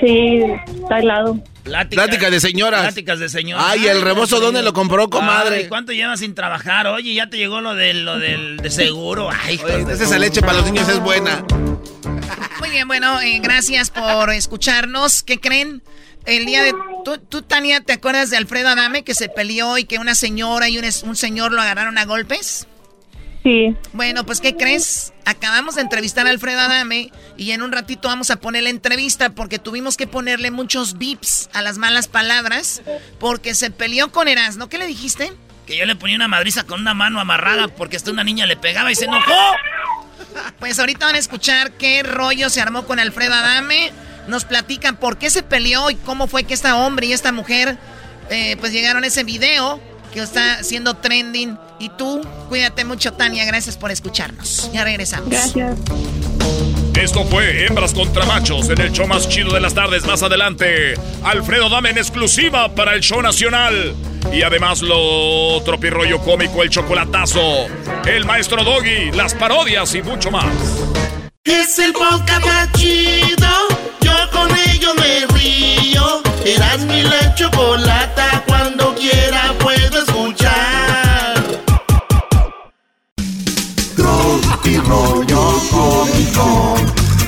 [0.00, 0.42] Sí,
[0.82, 1.40] está helado.
[1.66, 2.82] Plática de señoras.
[2.82, 3.62] Pláticas de señora.
[3.68, 5.56] Ay, el rebozo, ¿dónde lo compró, comadre?
[5.56, 6.86] Ay, ¿Cuánto llevas sin trabajar?
[6.86, 9.28] Oye, ya te llegó lo del, lo del de seguro.
[9.30, 11.44] Ay, Oye, de- esa leche para los niños es buena.
[12.60, 15.22] Muy bien, bueno, eh, gracias por escucharnos.
[15.22, 15.82] ¿Qué creen?
[16.24, 16.72] El día de...
[17.04, 20.68] ¿tú, tú, Tania, ¿te acuerdas de Alfredo Adame que se peleó y que una señora
[20.68, 22.66] y un, un señor lo agarraron a golpes?
[23.46, 23.76] Sí.
[23.92, 25.12] Bueno, pues ¿qué crees?
[25.24, 29.30] Acabamos de entrevistar a Alfredo Adame y en un ratito vamos a poner la entrevista
[29.30, 32.82] porque tuvimos que ponerle muchos bips a las malas palabras
[33.20, 34.68] porque se peleó con Erasmo.
[34.68, 35.32] ¿Qué le dijiste?
[35.64, 38.56] Que yo le ponía una madriza con una mano amarrada porque hasta una niña le
[38.56, 39.32] pegaba y se enojó.
[40.58, 43.92] Pues ahorita van a escuchar qué rollo se armó con Alfredo Adame.
[44.26, 47.78] Nos platican por qué se peleó y cómo fue que este hombre y esta mujer
[48.28, 49.80] eh, pues llegaron a ese video
[50.12, 51.56] que está siendo trending.
[51.78, 53.44] Y tú, cuídate mucho, Tania.
[53.44, 54.70] Gracias por escucharnos.
[54.72, 55.28] Ya regresamos.
[55.28, 55.78] Gracias.
[56.98, 60.06] Esto fue Hembras contra Machos en el show más chido de las tardes.
[60.06, 63.94] Más adelante, Alfredo Dame en exclusiva para el show nacional.
[64.32, 67.66] Y además lo tropirroyo cómico, el chocolatazo,
[68.06, 70.46] el maestro Doggy, las parodias y mucho más.
[71.44, 73.48] Es el podcast más chido.
[74.00, 76.22] Yo con ello me río.
[76.44, 78.42] Eras mi la chocolata.
[78.46, 80.05] Cuando quiera puedo
[84.66, 86.74] Tropi rollo cómico.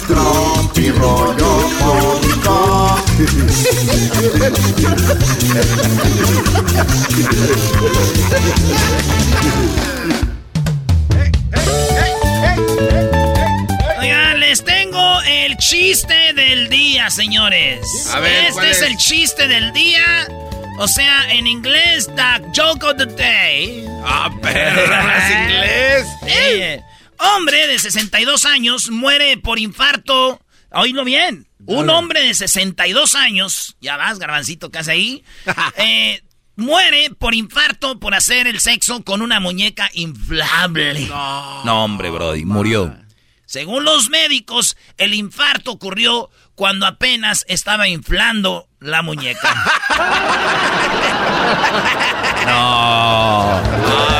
[0.08, 2.98] Tropi rollo cómico.
[14.00, 18.10] Oigan, les tengo el chiste del día, señores.
[18.12, 18.76] A ver, ¿cuál este es?
[18.78, 18.82] es?
[18.82, 20.26] el chiste del día.
[20.80, 23.86] O sea, en inglés, the joke of the day.
[24.04, 26.06] Ah, perra, es inglés.
[26.26, 26.82] Eh,
[27.18, 30.40] hombre de 62 años muere por infarto.
[30.70, 31.46] Oílo bien.
[31.66, 35.24] Un hombre de 62 años, ya vas, garbancito, casi ahí,
[35.76, 36.22] eh,
[36.56, 41.06] muere por infarto por hacer el sexo con una muñeca inflable.
[41.08, 42.96] No, hombre, Brody, murió.
[43.44, 49.54] Según los médicos, el infarto ocurrió cuando apenas estaba inflando la muñeca.
[52.46, 53.60] No.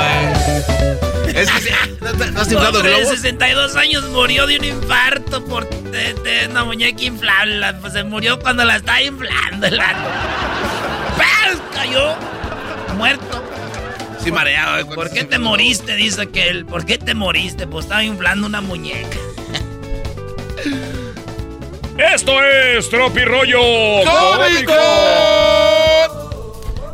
[1.39, 1.71] Es que
[2.01, 3.17] no, no- no has inflado hombre de globos.
[3.17, 7.75] 62 años murió de un infarto por de, de una muñeca inflable.
[7.81, 9.81] Pues se murió cuando la estaba inflando el.
[11.75, 12.17] Cayó
[12.97, 13.45] muerto.
[14.23, 14.79] Sí, mareado.
[14.81, 15.95] eh, ¿Por qué te moriste?
[15.95, 16.67] Dice que él.
[16.67, 17.67] ¿Por qué te moriste?
[17.69, 19.17] Pues estaba inflando una muñeca.
[21.97, 23.59] Esto es tropirroyo
[24.05, 24.73] ¡Cómico!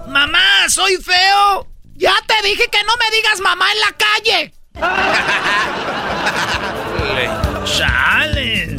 [0.08, 1.66] Mamá, soy feo.
[2.04, 4.52] Ya te dije que no me digas mamá en la calle.
[7.64, 8.76] ¡Chale!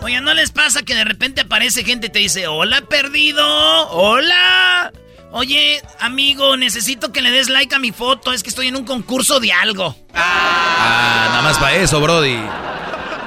[0.00, 3.44] Oye, ¿no les pasa que de repente aparece gente y te dice, hola, perdido?
[3.90, 4.90] ¡Hola!
[5.32, 8.32] Oye, amigo, necesito que le des like a mi foto.
[8.32, 9.94] Es que estoy en un concurso de algo.
[10.14, 12.38] Ah, nada más para eso, Brody.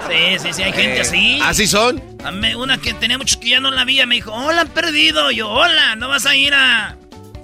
[0.09, 1.39] Sí, sí, sí, hay gente Eh, así.
[1.43, 2.01] ¿Así son?
[2.25, 5.29] A mí, Una que tenía muchos que ya no la vi, me dijo, hola, perdido.
[5.29, 6.97] Yo, hola, ¿no vas a ir a...?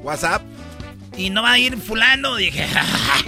[0.03, 0.41] WhatsApp.
[1.17, 2.35] Y no va a ir fulano.
[2.37, 2.67] Dije,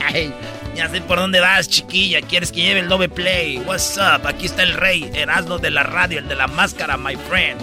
[0.04, 0.34] ay,
[0.76, 2.22] Ya sé por dónde vas, chiquilla.
[2.22, 3.58] ¿Quieres que lleve el doble play?
[3.60, 4.28] What's up?
[4.28, 7.60] Aquí está el rey, Erasmo de la radio, el de la máscara, my friend.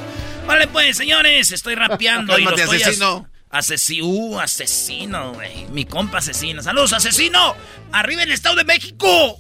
[0.47, 3.29] Vale, pues, señores, estoy rapeando y lo estoy asesino.
[3.51, 5.67] Asesino, uh, asesino, güey.
[5.67, 6.63] Mi compa asesino.
[6.63, 7.55] ¡Saludos, asesino!
[7.93, 9.39] ¡Arriba el Estado de México!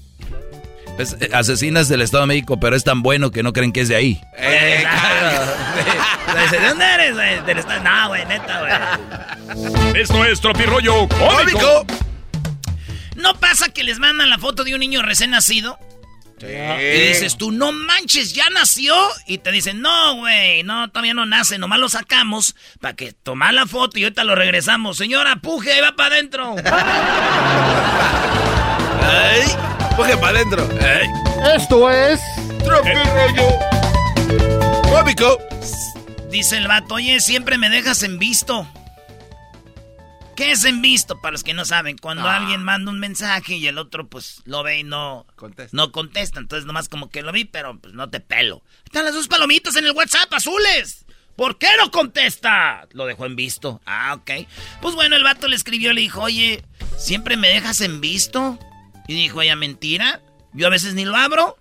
[0.98, 3.88] Eh, asesinas del Estado de México, pero es tan bueno que no creen que es
[3.88, 4.20] de ahí.
[4.36, 4.84] Eh,
[6.50, 7.42] ¿De dónde eres, güey?
[7.44, 7.82] Del Estado.
[7.82, 10.00] No, güey, neta, güey.
[10.00, 11.86] Esto es Tropirollo Cómico.
[13.16, 15.78] ¿No pasa que les mandan la foto de un niño recién nacido?
[16.40, 18.94] Y dices tú, no manches, ya nació.
[19.26, 23.54] Y te dicen, no, güey, no, todavía no nace, nomás lo sacamos para que tomar
[23.54, 24.96] la foto y ahorita lo regresamos.
[24.96, 26.56] Señora, puje, va para adentro.
[29.96, 30.68] Coge para adentro.
[31.54, 32.20] Esto es.
[32.64, 33.58] Tropirollo
[34.90, 35.38] Cómico.
[36.30, 38.66] Dice el vato, oye, siempre me dejas en visto.
[40.34, 41.20] ¿Qué es en visto?
[41.20, 42.36] Para los que no saben, cuando Ah.
[42.36, 45.76] alguien manda un mensaje y el otro pues lo ve y no Contesta.
[45.76, 46.40] no contesta.
[46.40, 48.62] Entonces nomás como que lo vi, pero pues no te pelo.
[48.84, 51.04] Están las dos palomitas en el WhatsApp azules.
[51.36, 52.86] ¿Por qué no contesta?
[52.92, 53.82] Lo dejó en visto.
[53.84, 54.30] Ah, ok.
[54.80, 56.64] Pues bueno, el vato le escribió, le dijo, oye,
[56.96, 58.58] ¿siempre me dejas en visto?
[59.06, 60.20] Y dijo ella, mentira.
[60.52, 61.56] Yo a veces ni lo abro.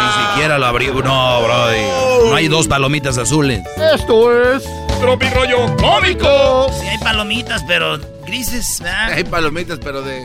[0.00, 0.94] Ni siquiera lo abrió.
[0.94, 1.82] No, Brody.
[2.28, 3.62] No hay dos palomitas azules.
[3.94, 4.64] Esto es.
[5.00, 6.70] Tropirollo Cómico.
[6.80, 9.12] Sí hay palomitas, pero grises, ¿verdad?
[9.12, 10.24] Hay palomitas, pero de.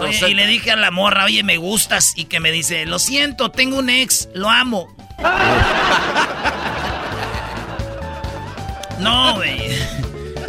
[0.00, 2.12] Oye, y le dije a la morra, oye, me gustas.
[2.16, 4.86] Y que me dice, lo siento, tengo un ex, lo amo.
[9.00, 9.76] no, güey.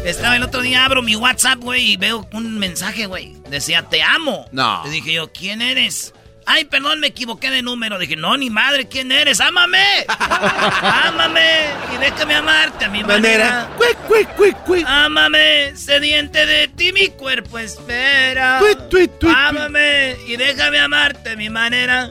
[0.10, 3.36] Estaba el otro día, abro mi WhatsApp, güey, y veo un mensaje, güey.
[3.47, 4.47] Decía, te amo.
[4.51, 4.82] No.
[4.84, 6.16] Le dije yo, ¿quién eres?
[6.47, 7.99] Ay, perdón, me equivoqué de número.
[7.99, 9.39] Dije, no, ni madre, ¿quién eres?
[9.39, 10.07] ¡Ámame!
[10.10, 11.68] ¡Ámame!
[11.93, 13.45] Y déjame amarte a mi manera.
[13.45, 13.70] Manera.
[13.78, 14.84] Cuic, cuic, cuic, cuic.
[14.88, 18.57] Ámame, sediente de ti mi cuerpo espera.
[18.57, 22.10] Tuit, tuit, tuit, Ámame y déjame amarte a mi manera.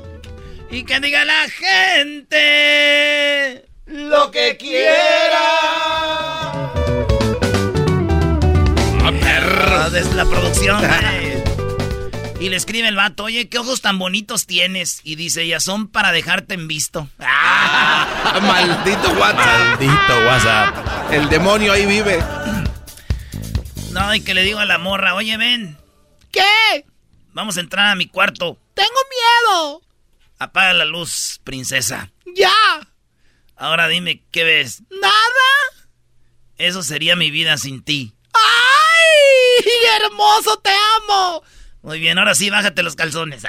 [0.71, 5.49] Y que diga la gente lo que quiera.
[9.81, 11.39] Ah, Desde la producción, güey.
[12.41, 15.01] Y le escribe el vato, oye, qué ojos tan bonitos tienes.
[15.05, 17.09] Y dice ella, son para dejarte en visto.
[18.31, 19.81] Ah, maldito WhatsApp.
[19.81, 21.13] Maldito WhatsApp.
[21.13, 22.23] El demonio ahí vive.
[23.93, 25.79] No, y que le digo a la morra, oye, ven.
[26.31, 26.85] ¿Qué?
[27.33, 28.59] Vamos a entrar a mi cuarto.
[28.75, 29.83] Tengo miedo.
[30.39, 32.11] Apaga la luz, princesa.
[32.37, 32.53] Ya.
[33.57, 34.83] Ahora dime, ¿qué ves?
[34.91, 35.89] Nada.
[36.59, 38.15] Eso sería mi vida sin ti.
[38.35, 38.88] ¡Ay!
[40.03, 41.43] ¡Hermoso, te amo!
[41.83, 43.45] Muy bien, ahora sí, bájate los calzones.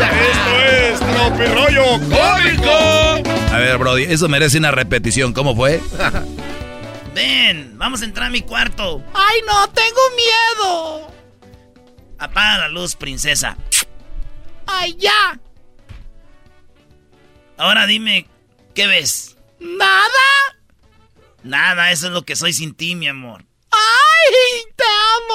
[0.00, 2.70] Esto es Tropirollo Cómico.
[3.52, 5.32] A ver, Brody, eso merece una repetición.
[5.32, 5.80] ¿Cómo fue?
[7.14, 9.02] Ven, vamos a entrar a mi cuarto.
[9.14, 11.12] ¡Ay, no, tengo miedo!
[12.18, 13.56] Apaga la luz, princesa.
[14.66, 15.38] ¡Ay, ya!
[17.56, 18.26] Ahora dime,
[18.74, 19.36] ¿qué ves?
[19.60, 20.08] ¿Nada?
[21.44, 23.44] Nada, eso es lo que soy sin ti, mi amor.
[23.70, 24.84] ¡Ay, te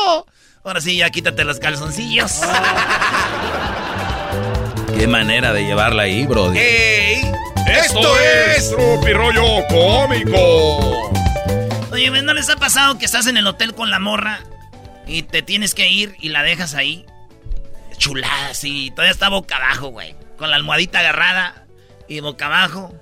[0.07, 0.25] amo!
[0.63, 2.31] Ahora sí, ya quítate los calzoncillos.
[4.97, 6.57] Qué manera de llevarla ahí, Brody.
[6.57, 7.31] ¡Ey!
[7.67, 11.11] Esto es Tropirollo Cómico.
[11.91, 14.39] Oye, ¿no les ha pasado que estás en el hotel con la morra
[15.05, 17.05] y te tienes que ir y la dejas ahí?
[17.97, 18.89] Chulada, sí.
[18.95, 20.15] Todavía está boca abajo, güey.
[20.39, 21.67] Con la almohadita agarrada
[22.07, 22.95] y boca abajo.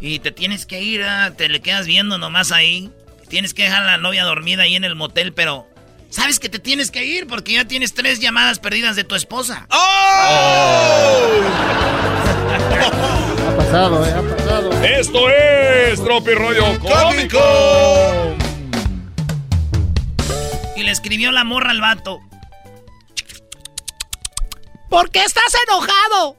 [0.00, 2.90] Y te tienes que ir, ah, te le quedas viendo nomás ahí.
[3.28, 5.66] Tienes que dejar a la novia dormida ahí en el motel, pero...
[6.08, 7.26] ¿Sabes que te tienes que ir?
[7.26, 9.66] Porque ya tienes tres llamadas perdidas de tu esposa.
[9.70, 9.76] ¡Oh!
[13.48, 14.70] Ha pasado, eh, ha pasado.
[14.84, 17.38] Esto es Tropirollo Cómico.
[17.38, 18.36] ¡Cómico!
[20.76, 22.20] Y le escribió la morra al vato.
[24.88, 26.36] ¿Por qué estás enojado?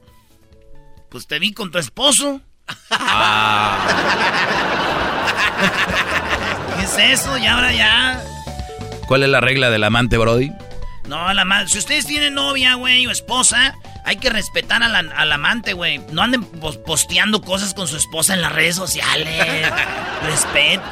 [1.10, 2.40] Pues te vi con tu esposo.
[6.78, 7.36] ¿Qué es eso?
[7.38, 8.22] Y ahora ya.
[9.06, 10.52] ¿Cuál es la regla del amante, Brody?
[11.06, 14.98] No, la ma- si ustedes tienen novia, güey, o esposa, hay que respetar a la-
[15.16, 15.98] al amante, güey.
[16.12, 19.32] No anden pos- posteando cosas con su esposa en las redes sociales.
[20.22, 20.82] Respeten.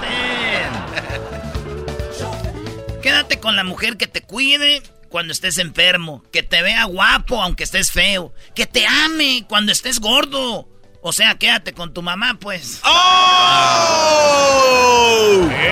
[3.03, 7.62] Quédate con la mujer que te cuide cuando estés enfermo, que te vea guapo aunque
[7.64, 10.66] estés feo, que te ame cuando estés gordo.
[11.09, 12.81] O sea, quédate con tu mamá, pues.
[12.83, 12.91] ¡Oh!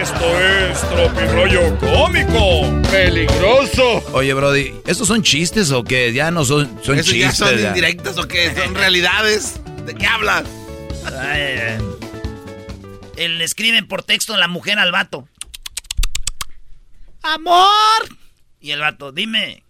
[0.01, 2.81] Esto es Tropirollo Cómico.
[2.89, 4.01] ¡Peligroso!
[4.13, 6.13] Oye, Brody, ¿estos son chistes o qué?
[6.13, 7.49] Ya no son, son ¿Esos ya chistes.
[7.49, 7.67] son ya.
[7.71, 8.55] indirectas o qué?
[8.55, 9.61] ¿Son realidades?
[9.85, 10.45] ¿De qué hablas?
[11.05, 11.79] Ay, ay.
[13.17, 15.29] Él le escribe por texto la mujer al vato.
[17.25, 17.67] Amor.
[18.61, 19.65] Y el vato, dime.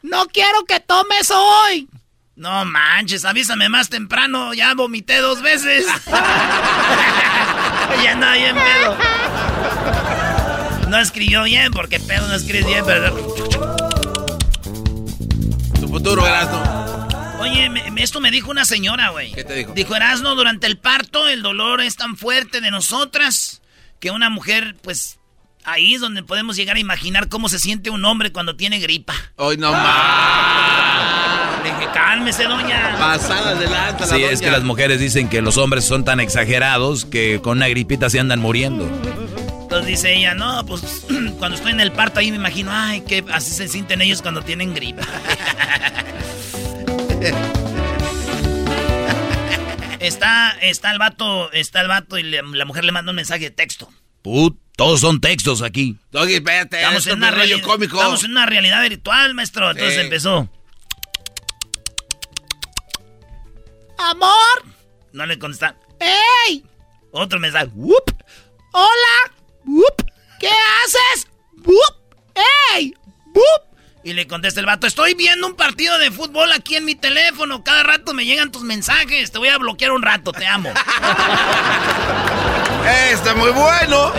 [0.00, 1.86] No quiero que tomes hoy.
[2.34, 5.84] No manches, avísame más temprano, ya vomité dos veces.
[8.02, 8.96] ya anda bien pedo.
[10.88, 13.14] No escribió bien, porque pedo no escribes bien, pero...
[15.78, 16.62] Tu futuro, Erasmo.
[17.40, 19.32] Oye, me- esto me dijo una señora, güey.
[19.32, 19.72] ¿Qué te dijo?
[19.74, 23.60] Dijo, Erasno, durante el parto el dolor es tan fuerte de nosotras
[24.00, 25.18] que una mujer, pues,
[25.64, 29.14] ahí es donde podemos llegar a imaginar cómo se siente un hombre cuando tiene gripa.
[29.36, 30.51] Hoy no más.
[32.22, 32.96] Cálmese, doña.
[33.00, 37.40] Pasada adelante, Sí, es que las mujeres dicen que los hombres son tan exagerados que
[37.42, 38.84] con una gripita se andan muriendo.
[39.62, 41.04] Entonces dice ella, no, pues
[41.40, 44.40] cuando estoy en el parto ahí me imagino, ay, que así se sienten ellos cuando
[44.42, 45.02] tienen gripa.
[49.98, 53.40] está, está el vato, está el vato y le- la mujer le manda un mensaje
[53.46, 53.90] de texto.
[54.22, 55.96] Put, todos son textos aquí.
[56.12, 57.96] Doggy, espérate, Estamos en, una es rollo reali- cómico.
[57.96, 59.72] estamos en una realidad virtual, maestro.
[59.72, 60.00] Entonces Sí.
[60.02, 60.48] empezó.
[64.10, 64.64] Amor.
[65.12, 65.76] No le contesta.
[66.00, 66.64] ¡Ey!
[67.12, 67.68] Otro mensaje.
[67.74, 68.10] ¡Whoop!
[68.72, 69.34] ¡Hola!
[69.64, 70.02] ¡Whoop!
[70.40, 71.28] ¿Qué haces?
[71.64, 72.16] ¡Whoop!
[72.74, 72.94] ¡Ey!
[73.26, 73.72] ¡Whoop!
[74.04, 77.62] Y le contesta el vato, estoy viendo un partido de fútbol aquí en mi teléfono.
[77.62, 79.30] Cada rato me llegan tus mensajes.
[79.30, 80.70] Te voy a bloquear un rato, te amo.
[82.84, 84.12] Eh, está muy bueno.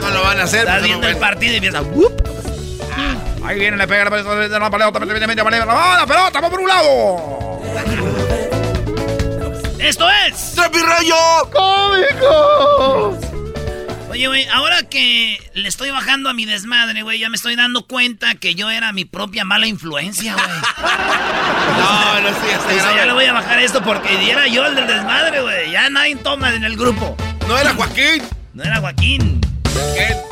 [0.00, 0.60] No lo van a hacer.
[0.60, 1.26] Estás viendo el bueno.
[1.26, 1.82] partido y empieza.
[1.82, 2.22] ¡Whoop!
[3.44, 5.44] Ahí viene, le pega la pelota, la pelota, la pelota,
[5.96, 8.39] la pelota, vamos por un lado.
[9.80, 10.52] ¡Esto es!
[10.54, 13.18] ¡Tropirollo cómico!
[14.10, 17.86] Oye, güey, ahora que le estoy bajando a mi desmadre, güey, ya me estoy dando
[17.86, 20.46] cuenta que yo era mi propia mala influencia, güey.
[21.78, 24.74] No, no sí, O sea, ya le voy a bajar esto porque era yo el
[24.74, 25.70] del desmadre, güey.
[25.70, 27.16] Ya nadie toma en el grupo.
[27.48, 28.22] No era Joaquín.
[28.52, 29.40] No era Joaquín.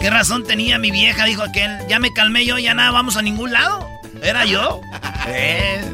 [0.00, 1.24] ¿Qué razón tenía mi vieja?
[1.24, 1.78] Dijo aquel.
[1.88, 3.88] Ya me calmé yo, ya nada, vamos a ningún lado.
[4.22, 4.80] Era yo.
[5.30, 5.84] Eh.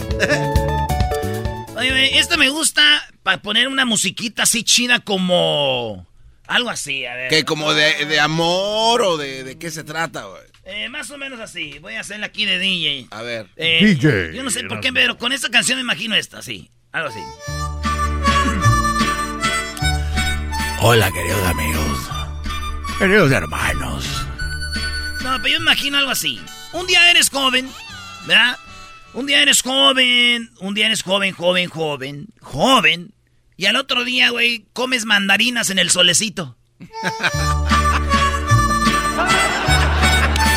[1.76, 2.82] Oye, este me gusta
[3.22, 6.06] para poner una musiquita así chida como...
[6.46, 7.30] Algo así, a ver.
[7.30, 10.42] Que como de, de amor o de, de qué se trata, güey.
[10.64, 11.78] Eh, más o menos así.
[11.78, 13.08] Voy a hacerla aquí de DJ.
[13.10, 13.48] A ver.
[13.56, 14.34] Eh, DJ.
[14.34, 16.70] Yo no sé por qué, pero con esta canción me imagino esta, sí.
[16.92, 17.20] Algo así.
[20.80, 21.98] Hola, queridos amigos.
[22.98, 24.06] Queridos hermanos.
[25.22, 26.40] No, pero yo me imagino algo así.
[26.72, 27.70] Un día eres joven,
[28.26, 28.58] ¿verdad?
[29.14, 33.14] Un día eres joven, un día eres joven, joven, joven, joven.
[33.56, 36.56] Y al otro día, güey, comes mandarinas en el solecito.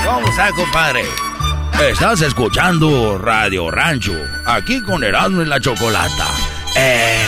[0.05, 1.03] ¿Cómo está, compadre?
[1.79, 6.27] Estás escuchando Radio Rancho, aquí con Erasmo y la Chocolata.
[6.75, 7.23] Eh,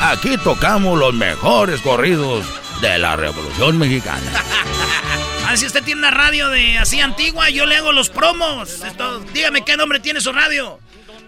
[0.00, 2.46] aquí tocamos los mejores corridos
[2.80, 4.30] de la Revolución Mexicana.
[5.46, 8.80] Ah, si usted tiene una radio de así antigua, yo le hago los promos.
[8.82, 10.78] Esto, dígame qué nombre tiene su radio.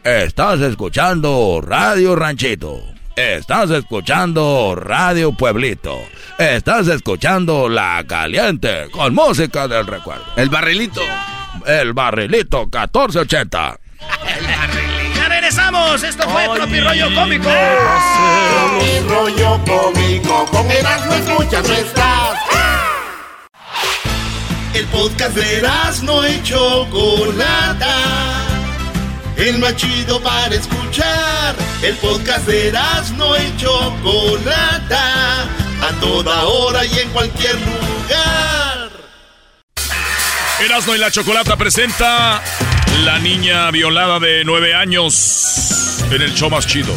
[0.03, 2.83] Estás escuchando Radio Ranchito.
[3.17, 6.01] Estás escuchando Radio Pueblito.
[6.39, 10.25] Estás escuchando La Caliente con música del recuerdo.
[10.37, 11.01] El barrilito.
[11.67, 13.79] El barrilito 1480.
[15.15, 16.03] Ya regresamos.
[16.03, 17.51] Esto fue Tropi Rollo Cómico.
[18.79, 22.14] Mi rollo cómico, con Erasmo escuchas no estás.
[24.75, 27.97] El podcast de Erasmo y Chocolata.
[29.37, 31.55] El más chido para escuchar.
[31.81, 35.43] El podcast de Erasmo y Chocolata.
[35.81, 38.91] A toda hora y en cualquier lugar.
[40.61, 42.43] Erasmo y la Chocolata presenta
[43.05, 46.93] La niña violada de nueve años en el show más chido.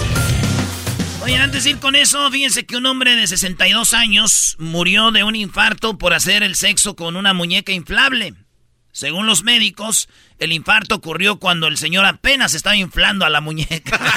[1.27, 5.25] Oye, antes de ir con eso, fíjense que un hombre de 62 años murió de
[5.25, 8.33] un infarto por hacer el sexo con una muñeca inflable.
[8.93, 10.07] Según los médicos,
[10.39, 13.99] el infarto ocurrió cuando el señor apenas estaba inflando a la muñeca.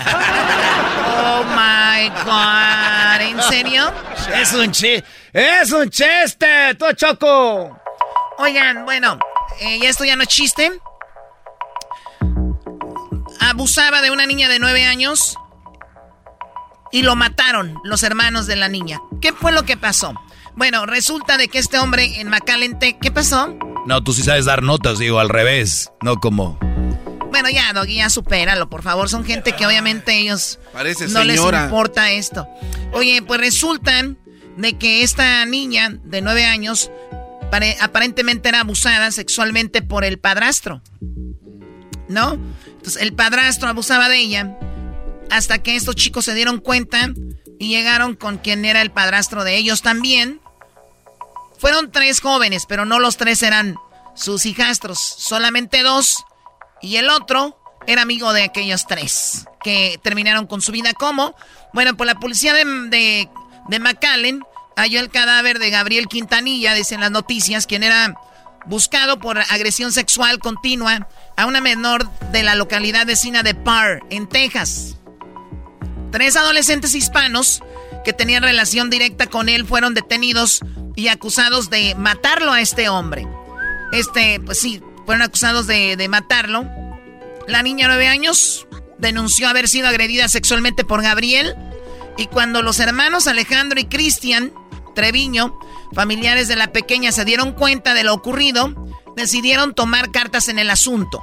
[1.32, 3.20] Oh my God.
[3.20, 3.92] ¿En serio?
[4.32, 5.04] es un chiste.
[5.32, 7.76] Es un chiste, tú choco.
[8.38, 9.18] Oigan, bueno,
[9.60, 10.70] eh, ¿y esto ya no es chiste?
[13.40, 15.36] Abusaba de una niña de nueve años
[16.92, 18.98] y lo mataron los hermanos de la niña.
[19.20, 20.14] ¿Qué fue lo que pasó?
[20.56, 23.56] Bueno, resulta de que este hombre en Macalente, ¿qué pasó?
[23.86, 25.90] No, tú sí sabes dar notas, digo, al revés.
[26.02, 26.58] No como.
[27.30, 29.08] Bueno, ya, Doggy, ya supéralo, por favor.
[29.08, 32.46] Son gente que obviamente ellos Parece no les importa esto.
[32.92, 34.18] Oye, pues resultan
[34.56, 36.90] de que esta niña de nueve años
[37.50, 40.82] pare- aparentemente era abusada sexualmente por el padrastro.
[42.08, 42.36] ¿No?
[42.66, 44.58] Entonces el padrastro abusaba de ella
[45.30, 47.10] hasta que estos chicos se dieron cuenta
[47.58, 50.40] y llegaron con quien era el padrastro de ellos también.
[51.58, 53.76] Fueron tres jóvenes, pero no los tres eran
[54.14, 56.24] sus hijastros, solamente dos,
[56.82, 60.92] y el otro era amigo de aquellos tres que terminaron con su vida.
[60.94, 61.34] ¿Cómo?
[61.72, 63.28] Bueno, pues la policía de, de,
[63.68, 64.42] de McAllen
[64.76, 68.14] halló el cadáver de Gabriel Quintanilla, dicen las noticias, quien era
[68.66, 74.28] buscado por agresión sexual continua a una menor de la localidad vecina de Parr, en
[74.28, 74.96] Texas.
[76.10, 77.62] Tres adolescentes hispanos
[78.04, 80.60] que tenían relación directa con él fueron detenidos
[80.96, 83.26] y acusados de matarlo a este hombre.
[83.92, 86.64] Este, pues sí, fueron acusados de, de matarlo.
[87.46, 88.66] La niña de nueve años
[88.98, 91.54] denunció haber sido agredida sexualmente por Gabriel.
[92.16, 94.52] Y cuando los hermanos Alejandro y Cristian
[94.94, 95.58] Treviño,
[95.94, 98.74] familiares de la pequeña, se dieron cuenta de lo ocurrido,
[99.16, 101.22] decidieron tomar cartas en el asunto.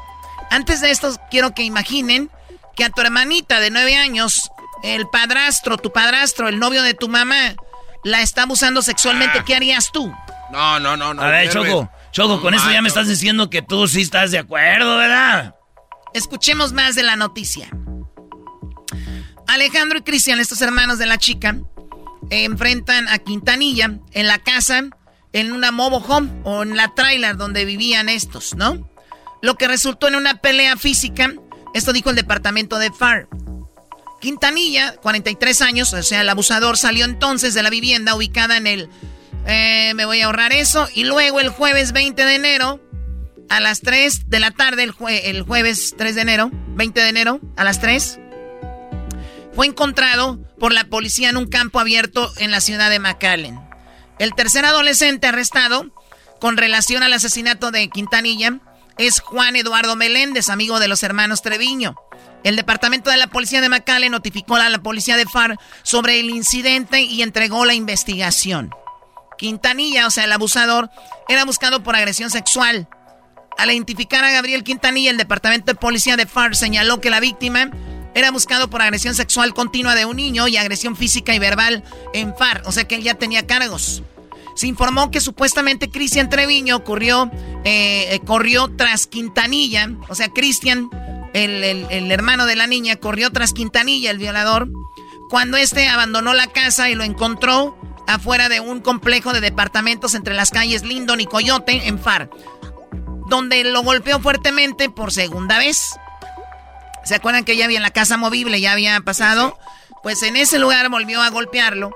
[0.50, 2.32] Antes de esto, quiero que imaginen
[2.76, 4.50] que a tu hermanita de nueve años,
[4.84, 7.56] el padrastro, tu padrastro, el novio de tu mamá,
[8.04, 9.44] la está abusando sexualmente.
[9.46, 10.14] ¿Qué harías tú?
[10.52, 11.22] No, no, no, no.
[11.22, 14.40] A ver, Choco, Choco, con eso ya me estás diciendo que tú sí estás de
[14.40, 15.56] acuerdo, ¿verdad?
[16.14, 17.70] Escuchemos más de la noticia.
[19.48, 21.58] Alejandro y Cristian, estos hermanos de la chica,
[22.30, 24.84] enfrentan a Quintanilla en la casa,
[25.34, 28.90] en una mobile home o en la trailer donde vivían estos, ¿no?
[29.42, 31.34] Lo que resultó en una pelea física,
[31.74, 33.28] esto dijo el departamento de FAR.
[34.20, 38.90] Quintanilla, 43 años, o sea, el abusador salió entonces de la vivienda ubicada en el...
[39.46, 40.88] Eh, me voy a ahorrar eso.
[40.94, 42.82] Y luego el jueves 20 de enero,
[43.50, 47.64] a las 3 de la tarde, el, jueves 3 de enero, 20 de enero, a
[47.64, 48.20] las 3,
[49.54, 53.60] fue encontrado por la policía en un campo abierto en la ciudad de McAllen.
[54.20, 55.92] El tercer adolescente arrestado
[56.40, 58.60] con relación al asesinato de Quintanilla
[58.98, 61.96] es Juan Eduardo Meléndez, amigo de los hermanos Treviño.
[62.44, 66.30] El departamento de la policía de McAllen notificó a la policía de FAR sobre el
[66.30, 68.72] incidente y entregó la investigación.
[69.38, 70.90] Quintanilla, o sea, el abusador,
[71.28, 72.88] era buscado por agresión sexual.
[73.58, 77.72] Al identificar a Gabriel Quintanilla, el departamento de policía de FAR señaló que la víctima
[78.14, 81.84] era buscado por agresión sexual continua de un niño y agresión física y verbal
[82.14, 84.02] en FAR, o sea que él ya tenía cargos.
[84.56, 87.30] Se informó que supuestamente Cristian Treviño corrió,
[87.64, 90.90] eh, eh, corrió tras Quintanilla, o sea, Cristian,
[91.44, 94.70] el, hermano de la niña, corrió tras Quintanilla, el violador,
[95.30, 97.78] cuando este abandonó la casa y lo encontró
[98.08, 102.30] afuera de un complejo de departamentos entre las calles Lindon y Coyote en FAR,
[103.28, 105.96] donde lo golpeó fuertemente por segunda vez.
[107.04, 109.58] ¿Se acuerdan que ya había en la casa movible, ya había pasado?
[110.04, 111.92] Pues en ese lugar volvió a golpearlo.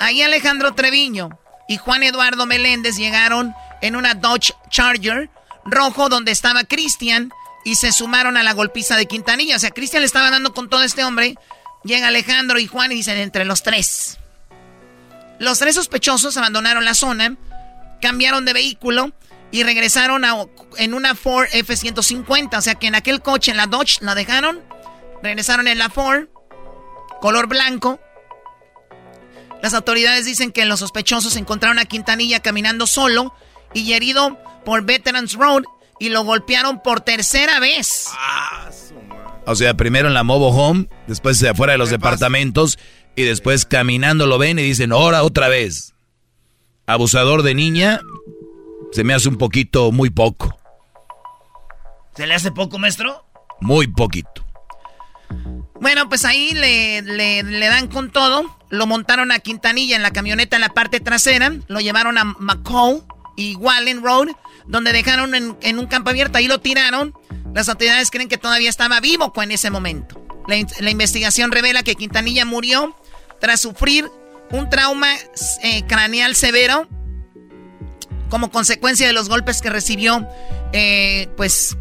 [0.00, 1.30] Ahí Alejandro Treviño
[1.68, 5.30] y Juan Eduardo Meléndez llegaron en una Dodge Charger
[5.64, 7.32] rojo donde estaba Cristian
[7.66, 9.56] y se sumaron a la golpiza de Quintanilla.
[9.56, 11.34] O sea, Cristian le estaba dando con todo este hombre.
[11.82, 14.18] Llega Alejandro y Juan y dicen entre los tres.
[15.40, 17.36] Los tres sospechosos abandonaron la zona,
[18.00, 19.10] cambiaron de vehículo
[19.50, 20.22] y regresaron
[20.76, 22.56] en una Ford F-150.
[22.56, 24.62] O sea que en aquel coche, en la Dodge, la dejaron.
[25.24, 26.28] Regresaron en la Ford,
[27.20, 27.98] color blanco.
[29.60, 33.34] Las autoridades dicen que los sospechosos encontraron a Quintanilla caminando solo
[33.74, 35.64] y herido por Veterans Road
[35.98, 38.08] y lo golpearon por tercera vez.
[39.46, 42.78] o sea, primero en la Mobo Home, después afuera de los departamentos
[43.14, 45.94] y después caminando lo ven y dicen, ahora otra vez.
[46.86, 48.00] Abusador de niña,
[48.92, 50.56] se me hace un poquito muy poco.
[52.14, 53.26] ¿Se le hace poco, maestro?
[53.60, 54.46] Muy poquito.
[55.80, 58.56] Bueno, pues ahí le, le, dan con todo.
[58.70, 61.52] Lo montaron a Quintanilla en la camioneta en la parte trasera.
[61.68, 63.02] Lo llevaron a McCall
[63.36, 64.28] y Wallen Road,
[64.68, 66.38] donde dejaron en, en, un campo abierto.
[66.38, 67.14] Ahí lo tiraron.
[67.54, 70.22] Las autoridades creen que todavía estaba vivo en ese momento.
[70.48, 72.96] La, la investigación revela que Quintanilla murió
[73.40, 74.08] tras sufrir
[74.50, 75.08] un trauma
[75.62, 76.88] eh, craneal severo
[78.28, 80.26] como consecuencia de los golpes que recibió,
[80.72, 81.76] eh, pues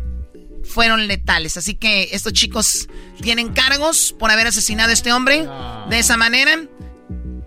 [0.63, 1.57] fueron letales.
[1.57, 2.88] Así que estos chicos
[3.21, 5.47] tienen cargos por haber asesinado a este hombre
[5.89, 6.59] de esa manera.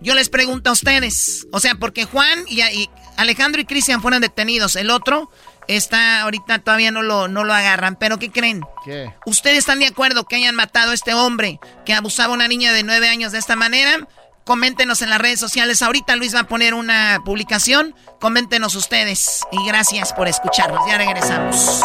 [0.01, 2.89] Yo les pregunto a ustedes, o sea, porque Juan y,
[3.19, 5.31] Alejandro y Cristian fueron detenidos, el otro
[5.67, 8.63] está ahorita todavía no lo, no lo agarran, pero ¿qué creen?
[8.85, 9.13] ¿Qué?
[9.27, 12.73] ¿Ustedes están de acuerdo que hayan matado a este hombre que abusaba a una niña
[12.73, 14.09] de nueve años de esta manera?
[14.45, 15.83] Coméntenos en las redes sociales.
[15.83, 17.95] Ahorita Luis va a poner una publicación.
[18.19, 19.43] Coméntenos ustedes.
[19.53, 20.81] Y gracias por escucharnos.
[20.89, 21.83] Ya regresamos.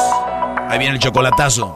[0.69, 1.75] Ahí viene el chocolatazo.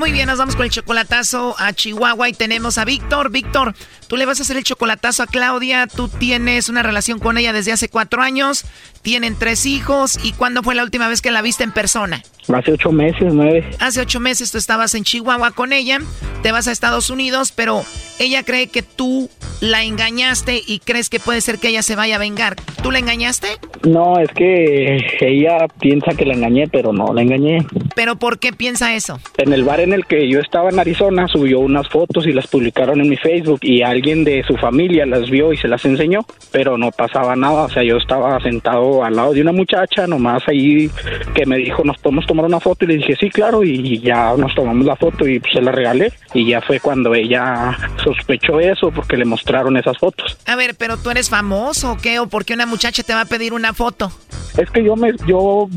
[0.00, 3.30] Muy bien, nos vamos con el chocolatazo a Chihuahua y tenemos a Víctor.
[3.30, 3.74] Víctor,
[4.08, 5.86] tú le vas a hacer el chocolatazo a Claudia.
[5.88, 8.64] Tú tienes una relación con ella desde hace cuatro años.
[9.02, 10.18] Tienen tres hijos.
[10.24, 12.22] ¿Y cuándo fue la última vez que la viste en persona?
[12.48, 13.68] Hace ocho meses, nueve.
[13.78, 15.98] Hace ocho meses tú estabas en Chihuahua con ella.
[16.42, 17.84] Te vas a Estados Unidos, pero
[18.18, 19.28] ella cree que tú
[19.60, 22.56] la engañaste y crees que puede ser que ella se vaya a vengar.
[22.82, 23.48] ¿Tú la engañaste?
[23.86, 27.66] No, es que ella piensa que la engañé, pero no la engañé.
[27.94, 29.20] ¿Pero por qué piensa eso?
[29.36, 32.46] En el bar en el que yo estaba en Arizona subió unas fotos y las
[32.46, 36.20] publicaron en mi Facebook y alguien de su familia las vio y se las enseñó,
[36.50, 37.64] pero no pasaba nada.
[37.64, 40.90] O sea, yo estaba sentado al lado de una muchacha, nomás ahí
[41.34, 44.34] que me dijo, nos podemos tomar una foto y le dije, sí, claro, y ya
[44.36, 46.12] nos tomamos la foto y se la regalé.
[46.34, 50.38] Y ya fue cuando ella sospechó eso porque le mostraron esas fotos.
[50.46, 52.18] A ver, pero tú eres famoso o qué?
[52.18, 54.12] ¿O por qué una muchacha te va a pedir una foto?
[54.58, 55.68] Es que yo me, yo,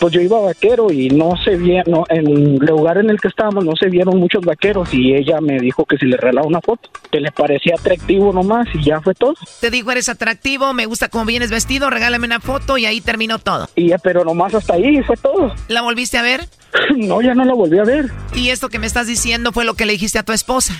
[0.00, 3.28] pues yo iba vaquero y no se vieron, no, en el lugar en el que
[3.42, 6.60] estábamos no se vieron muchos vaqueros y ella me dijo que si le regalaba una
[6.60, 9.34] foto, que le parecía atractivo nomás y ya fue todo.
[9.60, 13.40] Te dijo eres atractivo, me gusta cómo vienes vestido, regálame una foto y ahí terminó
[13.40, 13.68] todo.
[13.74, 15.52] Y ya, pero nomás hasta ahí fue todo.
[15.66, 16.42] ¿La volviste a ver?
[16.96, 18.10] No, ya no la volví a ver.
[18.34, 20.74] ¿Y esto que me estás diciendo fue lo que le dijiste a tu esposa?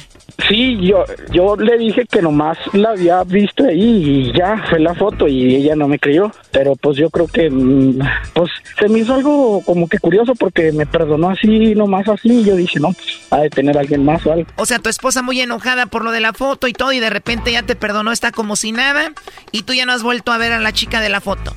[0.49, 4.95] Sí, yo, yo le dije que nomás la había visto ahí y ya fue la
[4.95, 6.31] foto y ella no me creyó.
[6.51, 7.99] Pero pues yo creo que mm,
[8.35, 12.41] pues se me hizo algo como que curioso porque me perdonó así, nomás así.
[12.41, 14.47] Y yo dije, no, pues, ha de tener alguien más o algo.
[14.57, 17.11] O sea, tu esposa muy enojada por lo de la foto y todo y de
[17.11, 19.13] repente ya te perdonó, está como si nada
[19.51, 21.55] y tú ya no has vuelto a ver a la chica de la foto.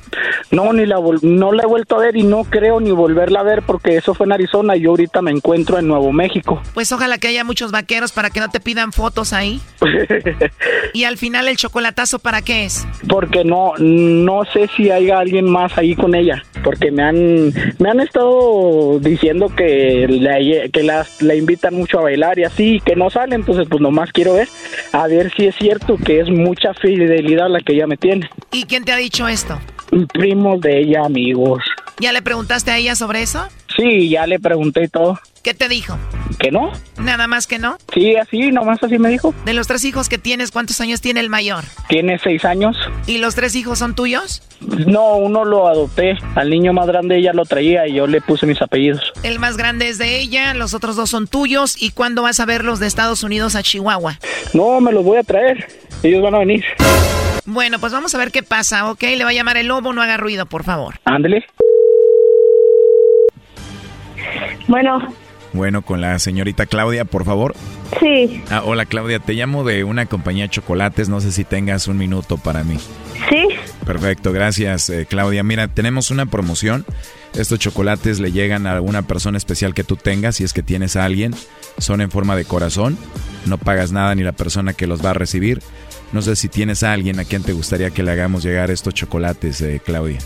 [0.50, 3.42] No, ni la no la he vuelto a ver y no creo ni volverla a
[3.42, 6.62] ver porque eso fue en Arizona y yo ahorita me encuentro en Nuevo México.
[6.74, 9.60] Pues ojalá que haya muchos vaqueros para que no te pidan fotos ahí.
[10.92, 12.86] y al final el chocolatazo para qué es?
[13.08, 17.90] Porque no no sé si hay alguien más ahí con ella, porque me han me
[17.90, 20.38] han estado diciendo que la,
[20.70, 24.12] que las la invitan mucho a bailar y así que no sale, entonces pues nomás
[24.12, 24.48] quiero ver
[24.92, 28.28] a ver si es cierto que es mucha fidelidad la que ella me tiene.
[28.52, 29.58] ¿Y quién te ha dicho esto?
[30.12, 31.62] Primos de ella, amigos.
[31.98, 33.48] ¿Ya le preguntaste a ella sobre eso?
[33.76, 35.18] Sí, ya le pregunté todo.
[35.42, 35.96] ¿Qué te dijo?
[36.40, 36.72] ¿Que no?
[36.98, 37.78] ¿Nada más que no?
[37.94, 39.32] Sí, así, nomás así me dijo.
[39.44, 41.62] De los tres hijos que tienes, ¿cuántos años tiene el mayor?
[41.88, 42.76] Tiene seis años.
[43.06, 44.42] ¿Y los tres hijos son tuyos?
[44.60, 46.18] No, uno lo adopté.
[46.34, 49.12] Al niño más grande ella lo traía y yo le puse mis apellidos.
[49.22, 51.80] El más grande es de ella, los otros dos son tuyos.
[51.80, 54.18] ¿Y cuándo vas a verlos de Estados Unidos a Chihuahua?
[54.52, 55.68] No, me los voy a traer.
[56.02, 56.64] Ellos van a venir.
[57.44, 59.02] Bueno, pues vamos a ver qué pasa, ¿ok?
[59.02, 60.98] Le va a llamar el lobo, no haga ruido, por favor.
[61.04, 61.46] Ándele.
[64.68, 64.98] Bueno.
[65.52, 67.54] Bueno, con la señorita Claudia, por favor.
[68.00, 68.42] Sí.
[68.50, 71.96] Ah, hola Claudia, te llamo de una compañía de chocolates, no sé si tengas un
[71.96, 72.76] minuto para mí.
[73.30, 73.48] Sí.
[73.86, 75.42] Perfecto, gracias eh, Claudia.
[75.42, 76.84] Mira, tenemos una promoción.
[77.34, 80.96] Estos chocolates le llegan a alguna persona especial que tú tengas, si es que tienes
[80.96, 81.34] a alguien.
[81.78, 82.98] Son en forma de corazón,
[83.46, 85.62] no pagas nada ni la persona que los va a recibir.
[86.12, 88.94] No sé si tienes a alguien a quien te gustaría que le hagamos llegar estos
[88.94, 90.18] chocolates, eh, Claudia.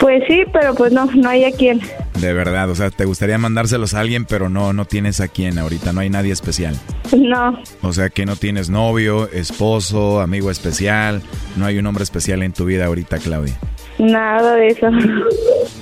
[0.00, 1.80] Pues sí, pero pues no, no hay a quien.
[2.20, 5.58] De verdad, o sea, te gustaría mandárselos a alguien, pero no, no tienes a quien
[5.58, 6.78] ahorita, no hay nadie especial.
[7.16, 7.58] No.
[7.82, 11.22] O sea, que no tienes novio, esposo, amigo especial,
[11.56, 13.58] no hay un hombre especial en tu vida ahorita, Claudia.
[13.98, 14.88] Nada de eso.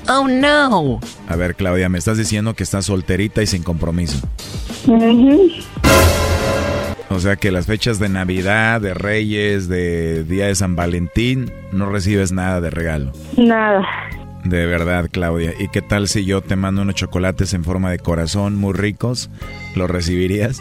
[0.09, 1.01] Oh, no.
[1.29, 4.19] A ver, Claudia, me estás diciendo que estás solterita y sin compromiso.
[7.09, 11.87] O sea que las fechas de Navidad, de Reyes, de Día de San Valentín, no
[11.91, 13.13] recibes nada de regalo.
[13.37, 13.83] Nada.
[14.45, 15.53] De verdad, Claudia.
[15.59, 19.31] ¿Y qué tal si yo te mando unos chocolates en forma de corazón muy ricos?
[19.77, 20.61] ¿Los recibirías?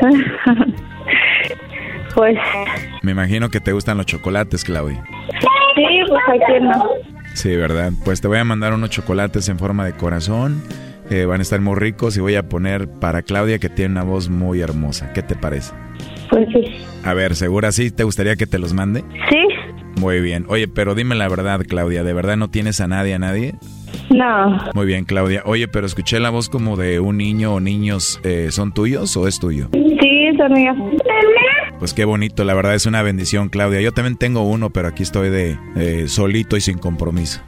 [2.14, 2.36] pues...
[3.02, 5.04] Me imagino que te gustan los chocolates, Claudia.
[5.76, 6.84] Sí, pues aquí no.
[7.34, 7.92] Sí, ¿verdad?
[8.04, 10.62] Pues te voy a mandar unos chocolates en forma de corazón.
[11.10, 14.04] Eh, van a estar muy ricos y voy a poner para Claudia que tiene una
[14.04, 15.12] voz muy hermosa.
[15.12, 15.72] ¿Qué te parece?
[16.30, 16.64] Pues sí.
[17.04, 19.04] A ver, ¿segura sí te gustaría que te los mande?
[19.28, 19.43] Sí.
[19.96, 20.44] Muy bien.
[20.48, 23.54] Oye, pero dime la verdad, Claudia, ¿de verdad no tienes a nadie, a nadie?
[24.10, 24.58] No.
[24.74, 25.42] Muy bien, Claudia.
[25.46, 28.20] Oye, pero escuché la voz como de un niño o niños.
[28.24, 29.68] Eh, ¿Son tuyos o es tuyo?
[29.72, 30.76] Sí, son míos.
[31.78, 33.80] Pues qué bonito, la verdad es una bendición, Claudia.
[33.80, 37.40] Yo también tengo uno, pero aquí estoy de eh, solito y sin compromiso.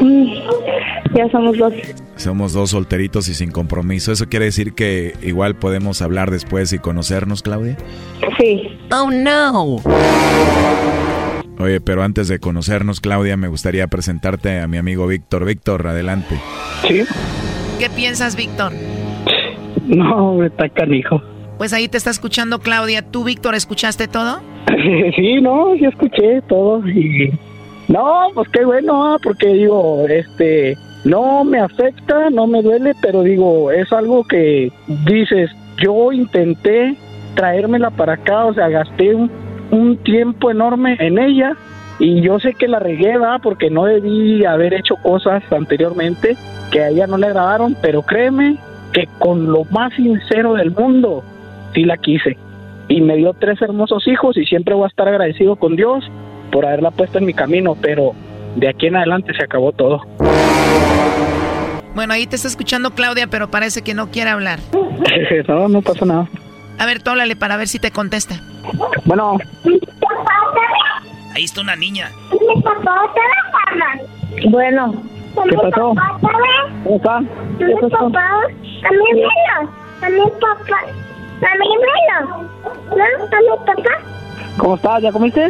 [0.00, 0.26] Mm,
[1.14, 1.72] ya somos dos.
[2.16, 4.12] Somos dos solteritos y sin compromiso.
[4.12, 7.76] ¿Eso quiere decir que igual podemos hablar después y conocernos, Claudia?
[8.38, 8.78] Sí.
[8.90, 9.76] Oh, no.
[11.58, 15.44] Oye, pero antes de conocernos, Claudia, me gustaría presentarte a mi amigo Víctor.
[15.44, 16.38] Víctor, adelante.
[16.86, 17.04] Sí.
[17.78, 18.72] ¿Qué piensas, Víctor?
[19.86, 21.22] No, está canijo.
[21.58, 23.02] Pues ahí te está escuchando Claudia.
[23.02, 24.40] ¿Tú, Víctor, escuchaste todo?
[25.16, 27.32] Sí, no, sí escuché todo y...
[27.88, 33.22] No, pues qué bueno, ah, porque digo, este, no me afecta, no me duele, pero
[33.22, 34.72] digo, es algo que
[35.06, 36.96] dices, yo intenté
[37.36, 39.30] traérmela para acá, o sea, gasté un,
[39.70, 41.56] un tiempo enorme en ella
[41.98, 43.38] y yo sé que la regué, ¿va?
[43.38, 46.36] porque no debí haber hecho cosas anteriormente
[46.70, 48.58] que a ella no le agradaron, pero créeme
[48.92, 51.24] que con lo más sincero del mundo,
[51.74, 52.36] sí la quise.
[52.88, 56.04] Y me dio tres hermosos hijos y siempre voy a estar agradecido con Dios
[56.52, 58.12] por haberla puesto en mi camino, pero
[58.56, 60.02] de aquí en adelante se acabó todo.
[61.94, 64.60] Bueno, ahí te está escuchando Claudia, pero parece que no quiere hablar.
[65.48, 66.28] no, no pasa nada.
[66.78, 68.36] A ver, tú háblale para ver si te contesta.
[69.04, 69.38] Bueno.
[71.34, 72.10] Ahí está una niña.
[74.50, 74.94] Bueno.
[75.48, 75.94] ¿Qué pasó?
[76.84, 77.20] ¿Cómo está?
[77.58, 78.06] ¿Qué pasó?
[78.06, 78.10] A
[78.90, 79.70] mi abuelo.
[80.02, 80.80] A mi papá.
[81.42, 82.48] A mi abuelo.
[82.90, 83.04] ¿No?
[83.24, 83.94] A mi papá.
[84.58, 85.02] ¿Cómo estás?
[85.02, 85.44] ¿Ya comiste?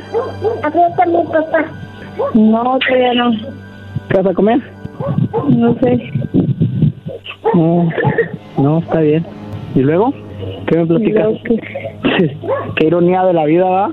[0.62, 1.64] Aquí está mi papá.
[2.34, 3.30] No, todavía no.
[4.08, 4.72] ¿Qué vas a comer?
[5.48, 6.12] No sé.
[7.54, 7.88] No,
[8.58, 9.26] no, está bien.
[9.74, 10.12] ¿Y luego?
[10.66, 11.28] ¿Qué me platicas?
[12.76, 13.90] Qué ironía de la vida, ¿va?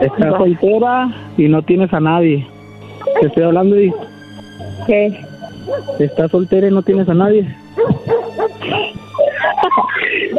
[0.00, 2.46] Estás soltera y no tienes a nadie.
[3.20, 3.92] Te estoy hablando y...
[4.86, 5.18] ¿Qué?
[5.98, 7.46] Estás soltera y no tienes a nadie.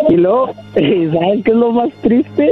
[0.10, 2.50] Y luego, ¿sabes qué es lo más triste?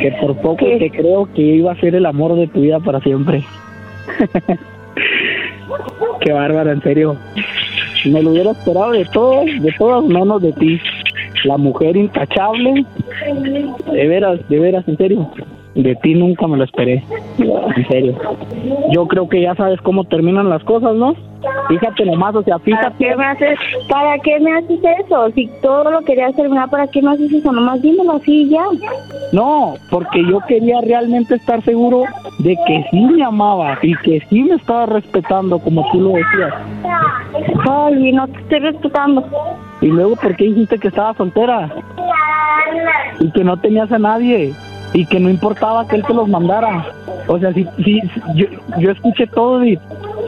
[0.00, 3.00] Que por poco te creo que iba a ser el amor de tu vida para
[3.00, 3.44] siempre.
[6.20, 7.16] qué bárbara, en serio.
[8.04, 10.80] Me lo hubiera esperado de todos, de todas menos de ti.
[11.44, 12.84] La mujer intachable.
[13.92, 15.30] De veras, de veras, en serio.
[15.74, 17.02] De ti nunca me lo esperé.
[17.38, 18.14] En serio.
[18.90, 21.14] Yo creo que ya sabes cómo terminan las cosas, ¿no?
[21.68, 22.96] Fíjate nomás, o sea, ¿Para fíjate.
[22.98, 25.30] qué me haces, para qué me haces eso?
[25.30, 27.50] Si todo lo querías terminar, ¿para qué me haces eso?
[27.50, 28.62] Nomás dímelo así ya.
[29.32, 32.04] No, porque yo quería realmente estar seguro
[32.38, 36.54] de que sí me amaba y que sí me estaba respetando como tú lo decías.
[37.68, 39.24] Ay, no te estoy respetando.
[39.82, 41.68] Y luego, ¿por qué dijiste que estaba soltera?
[43.18, 44.54] Y que no tenías a nadie.
[44.94, 46.86] Y que no importaba que él te los mandara.
[47.26, 48.00] O sea, sí, sí,
[48.34, 48.46] yo,
[48.78, 49.78] yo escuché todo y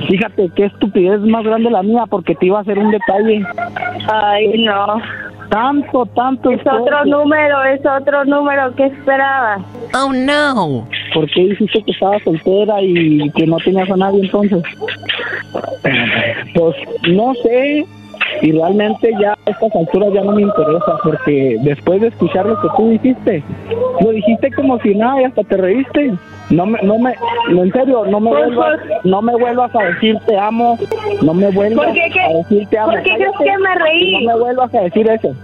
[0.08, 3.44] fíjate qué estupidez más grande la mía porque te iba a hacer un detalle.
[4.10, 5.00] Ay, no.
[5.50, 6.50] Tanto, tanto.
[6.50, 8.74] Es otro número, es otro número.
[8.74, 9.60] ¿Qué esperabas?
[9.94, 10.88] Oh, no.
[11.12, 14.64] ¿Por qué dijiste que estaba soltera y que no tenías a nadie entonces?
[15.52, 16.76] Pues
[17.08, 17.86] no sé.
[18.42, 22.60] Y realmente ya a estas alturas ya no me interesa porque después de escuchar lo
[22.60, 23.42] que tú dijiste,
[24.00, 26.12] lo dijiste como si nada y hasta te reíste.
[26.50, 27.14] No me, no me,
[27.50, 30.76] no, en serio, no me vuelvas, no me vuelvas a decir te amo,
[31.22, 32.20] no me vuelvas ¿Por qué, qué?
[32.20, 32.92] a decir te amo.
[32.92, 34.26] ¿Por qué crees que me reí?
[34.26, 35.34] No me vuelvas a decir eso,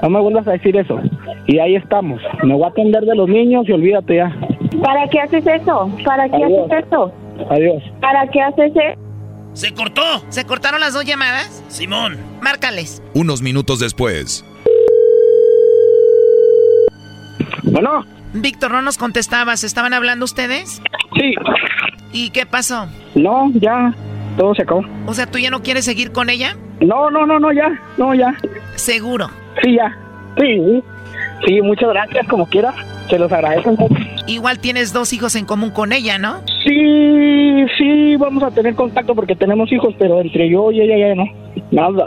[0.00, 1.00] no me vuelvas a decir eso.
[1.46, 4.32] Y ahí estamos, me voy a atender de los niños y olvídate ya.
[4.80, 5.90] ¿Para qué haces eso?
[6.04, 6.70] ¿Para qué Adiós.
[6.70, 7.12] haces eso?
[7.50, 7.82] Adiós.
[8.00, 9.00] ¿Para qué haces eso?
[9.54, 10.02] ¡Se cortó!
[10.30, 11.62] ¿Se cortaron las dos llamadas?
[11.68, 12.18] Simón.
[12.42, 13.02] Márcales.
[13.14, 14.44] Unos minutos después.
[17.62, 18.04] Bueno.
[18.32, 19.62] Víctor, no nos contestabas.
[19.62, 20.82] ¿Estaban hablando ustedes?
[21.16, 21.34] Sí.
[22.12, 22.88] ¿Y qué pasó?
[23.14, 23.94] No, ya,
[24.36, 24.84] todo se acabó.
[25.06, 26.56] O sea, ¿tú ya no quieres seguir con ella?
[26.80, 28.34] No, no, no, no, ya, no, ya.
[28.74, 29.30] Seguro.
[29.62, 29.96] Sí, ya.
[30.36, 30.82] Sí,
[31.46, 32.74] sí, muchas gracias, como quiera.
[33.08, 33.88] Se los agradezco.
[34.26, 36.40] Igual tienes dos hijos en común con ella, ¿no?
[36.66, 41.14] Sí, sí, vamos a tener contacto porque tenemos hijos, pero entre yo y ella ya
[41.14, 41.24] no.
[41.70, 42.06] Nada.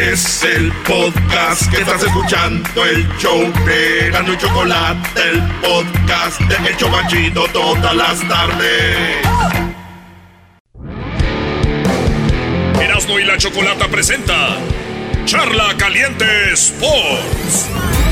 [0.00, 6.68] Es el podcast que estás escuchando, el show de Gano y Chocolate, el podcast de
[6.68, 9.16] El Chobachito todas las tardes.
[12.80, 14.58] Erasno y la chocolata presenta
[15.24, 17.68] Charla Caliente Sports.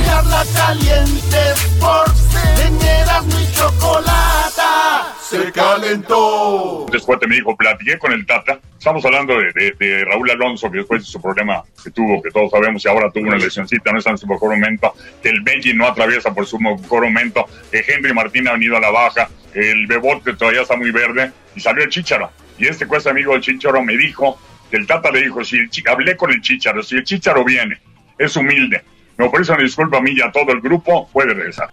[0.07, 6.87] Charla caliente Sports, en Erasmo y Chocolata, se calentó.
[6.93, 8.61] Después de mi hijo, platiqué con el Tata.
[8.79, 12.31] Estamos hablando de, de- de Raúl Alonso, que después de su problema que tuvo, que
[12.31, 15.41] todos sabemos, y ahora tuvo una lesioncita, no está en su mejor momento, que el
[15.41, 19.29] Benji no atraviesa por su mejor momento, que Henry Martín ha venido a la baja,
[19.55, 22.31] el Bebote todavía está muy verde, y salió el Chicharo.
[22.59, 24.39] Y este cuesta amigo del Chicharo me dijo,
[24.71, 27.79] que el Tata le dijo, si el hablé con el Chicharo, si el Chicharo viene,
[28.19, 28.85] es humilde,
[29.19, 31.71] Me ofrece una disculpa a mí y a todo el grupo, puede regresar.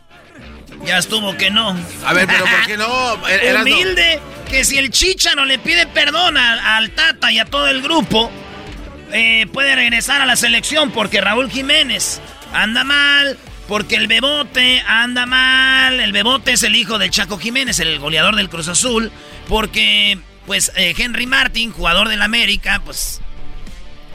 [0.85, 1.75] Ya estuvo que no.
[2.05, 3.15] A ver, pero ¿por qué no?
[3.27, 3.73] Er- Erasno.
[3.73, 7.81] Humilde, que si el Chicharo le pide perdón al, al Tata y a todo el
[7.81, 8.29] grupo,
[9.11, 12.19] eh, puede regresar a la selección porque Raúl Jiménez
[12.53, 13.37] anda mal,
[13.67, 15.99] porque el Bebote anda mal.
[15.99, 19.11] El Bebote es el hijo del Chaco Jiménez, el goleador del Cruz Azul,
[19.47, 23.21] porque pues eh, Henry Martin, jugador del América, pues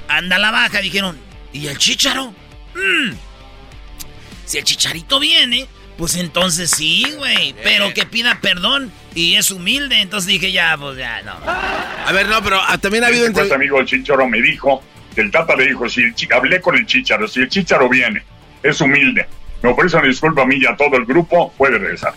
[0.08, 0.80] anda a la baja.
[0.80, 1.18] Dijeron,
[1.52, 2.34] ¿y el Chicharo?
[2.78, 3.16] Mm.
[4.44, 5.66] Si el Chicharito viene,
[5.98, 7.54] pues entonces sí, güey.
[7.62, 10.00] Pero que pida perdón y es humilde.
[10.00, 11.32] Entonces dije, ya, pues ya, no.
[11.44, 13.56] A ver, no, pero ah, también ha habido Este entre...
[13.56, 14.82] amigo el Chicharo me dijo,
[15.14, 18.22] que el Tata le dijo, si el hablé con el Chicharo, si el Chicharo viene,
[18.62, 19.26] es humilde,
[19.62, 22.14] me ofrece una disculpa a mí y a todo el grupo, puede regresar.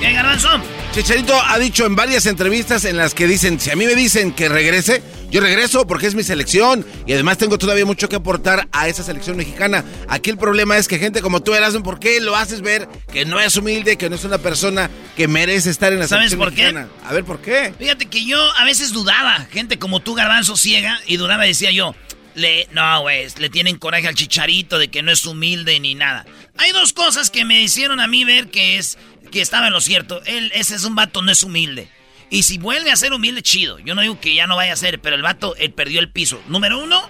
[0.00, 0.48] ¿Qué, Garbanzo?
[0.92, 4.32] Chicharito ha dicho en varias entrevistas en las que dicen, si a mí me dicen
[4.32, 8.66] que regrese, yo regreso porque es mi selección y además tengo todavía mucho que aportar
[8.72, 9.84] a esa selección mexicana.
[10.08, 13.24] Aquí el problema es que gente como tú, Erasmo, ¿por qué lo haces ver que
[13.26, 16.48] no es humilde, que no es una persona que merece estar en la ¿Sabes selección
[16.48, 16.72] por qué?
[16.72, 16.88] mexicana?
[17.06, 17.74] A ver, ¿por qué?
[17.78, 21.94] Fíjate que yo a veces dudaba, gente como tú, Garbanzo, ciega, y dudaba decía yo,
[22.34, 26.24] le, no, güey, le tienen coraje al chicharito de que no es humilde ni nada.
[26.58, 28.98] Hay dos cosas que me hicieron a mí ver que es,
[29.30, 30.22] que estaba en lo cierto.
[30.26, 31.88] Él, ese es un vato, no es humilde.
[32.30, 33.78] Y si vuelve a ser humilde, chido.
[33.80, 36.10] Yo no digo que ya no vaya a ser, pero el vato, él perdió el
[36.10, 36.40] piso.
[36.48, 37.08] Número uno,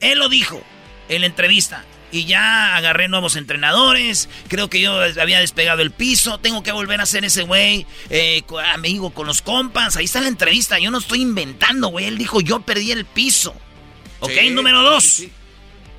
[0.00, 0.62] él lo dijo
[1.08, 1.84] en la entrevista.
[2.12, 4.28] Y ya agarré nuevos entrenadores.
[4.46, 6.38] Creo que yo había despegado el piso.
[6.38, 7.86] Tengo que volver a ser ese güey.
[8.08, 9.96] eh, amigo con los compas.
[9.96, 10.78] Ahí está la entrevista.
[10.78, 12.04] Yo no estoy inventando, güey.
[12.04, 13.52] Él dijo, yo perdí el piso.
[14.20, 15.02] Ok, Sí, número dos.
[15.02, 15.32] sí, sí.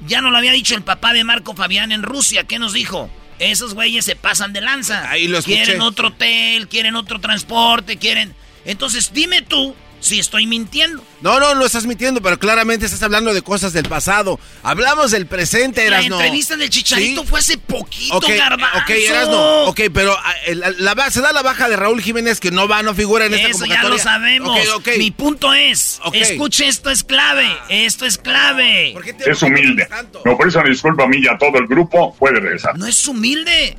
[0.08, 2.46] Ya nos lo había dicho el papá de Marco Fabián en Rusia.
[2.46, 3.10] ¿Qué nos dijo?
[3.40, 5.10] Esos güeyes se pasan de lanza.
[5.10, 5.64] Ahí lo escuché.
[5.64, 8.34] Quieren otro hotel, quieren otro transporte, quieren...
[8.66, 9.76] Entonces dime tú
[10.06, 11.04] si estoy mintiendo.
[11.22, 14.40] No, no, no estás mintiendo, pero claramente estás hablando de cosas del pasado.
[14.64, 16.16] Hablamos del presente, La Erasno.
[16.16, 17.28] entrevista del Chicharito Sí.
[17.28, 18.78] fue hace poquito, Ok, garbanzo.
[18.78, 22.52] ok, Erasno, ok, pero ah, la, la se da la baja de Raúl Jiménez que
[22.52, 23.90] no va, no figura en esta Eso ya convocatoria.
[23.90, 24.60] lo sabemos.
[24.70, 24.98] Ok, ok.
[24.98, 27.48] Mi punto es, escuche, esto es clave.
[27.70, 28.92] Esto es clave.
[28.94, 29.88] ¿Por qué te- Es humilde.
[30.24, 32.78] Me ofrece una disculpa a mí y a todo el grupo, puede regresar.
[32.78, 33.78] No es humilde.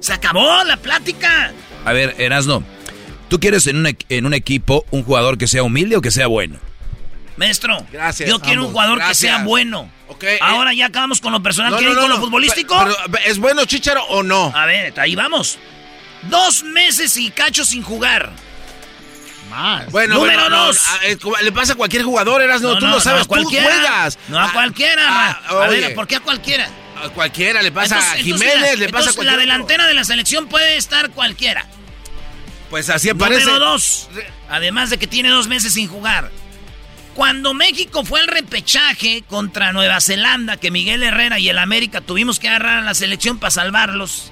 [0.00, 1.52] Se acabó la plática.
[1.84, 2.62] A ver, Erasno,
[3.28, 6.26] ¿tú quieres en un, en un equipo un jugador que sea humilde o que sea
[6.26, 6.58] bueno?
[7.36, 9.18] Maestro, Gracias, yo quiero un jugador Gracias.
[9.18, 9.90] que sea bueno.
[10.08, 11.70] Ok, eh, Ahora ya acabamos con lo personal.
[11.72, 12.78] No, ¿Quieren no, ir con no, lo no, futbolístico?
[12.78, 14.52] pero- pero, ¿Es bueno Chicharo o no?
[14.54, 15.58] A ver, ahí vamos.
[16.22, 18.32] Dos meses y cacho sin jugar.
[19.50, 19.90] Más.
[19.92, 20.80] Bueno, Número bueno, no, dos.
[21.22, 23.64] como- le pasa a cualquier jugador, Erasno, tú lo sabes, tú cualquiera.
[23.66, 24.18] juegas.
[24.28, 25.02] No a Ah, cualquiera.
[25.06, 26.68] ah, a ver, ¿por qué a cualquiera?
[27.04, 29.92] a cualquiera le pasa Entonces- a Jiménez, le pasa a entonces cualquier la delantera de
[29.94, 31.66] la selección puede estar cualquiera.
[32.76, 33.46] Pues así aparece.
[33.46, 34.06] Número dos.
[34.50, 36.30] Además de que tiene dos meses sin jugar.
[37.14, 42.38] Cuando México fue al repechaje contra Nueva Zelanda, que Miguel Herrera y el América tuvimos
[42.38, 44.30] que agarrar a la selección para salvarlos.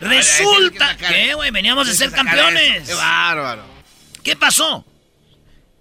[0.00, 2.86] Resulta que güey, veníamos de ser campeones.
[2.86, 3.64] Qué bárbaro.
[4.22, 4.86] ¿Qué pasó?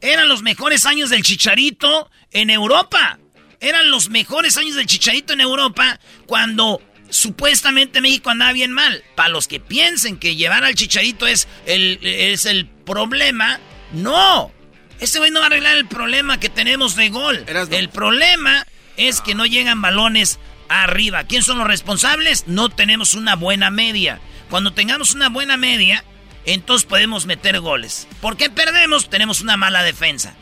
[0.02, 3.20] Eran los mejores años del Chicharito en Europa.
[3.60, 9.04] Eran los mejores años del Chicharito en Europa cuando supuestamente México andaba bien mal.
[9.16, 13.60] Para los que piensen que llevar al Chicharito es el, es el problema,
[13.92, 14.52] no.
[15.00, 17.44] Ese güey no va a arreglar el problema que tenemos de gol.
[17.48, 17.76] Erasno.
[17.76, 18.66] El problema
[18.98, 21.24] es que no llegan balones arriba.
[21.24, 22.48] ¿Quién son los responsables?
[22.48, 24.20] No tenemos una buena media.
[24.50, 26.04] Cuando tengamos una buena media,
[26.46, 28.08] entonces podemos meter goles.
[28.22, 29.10] ¿Por qué perdemos?
[29.10, 30.36] Tenemos una mala defensa.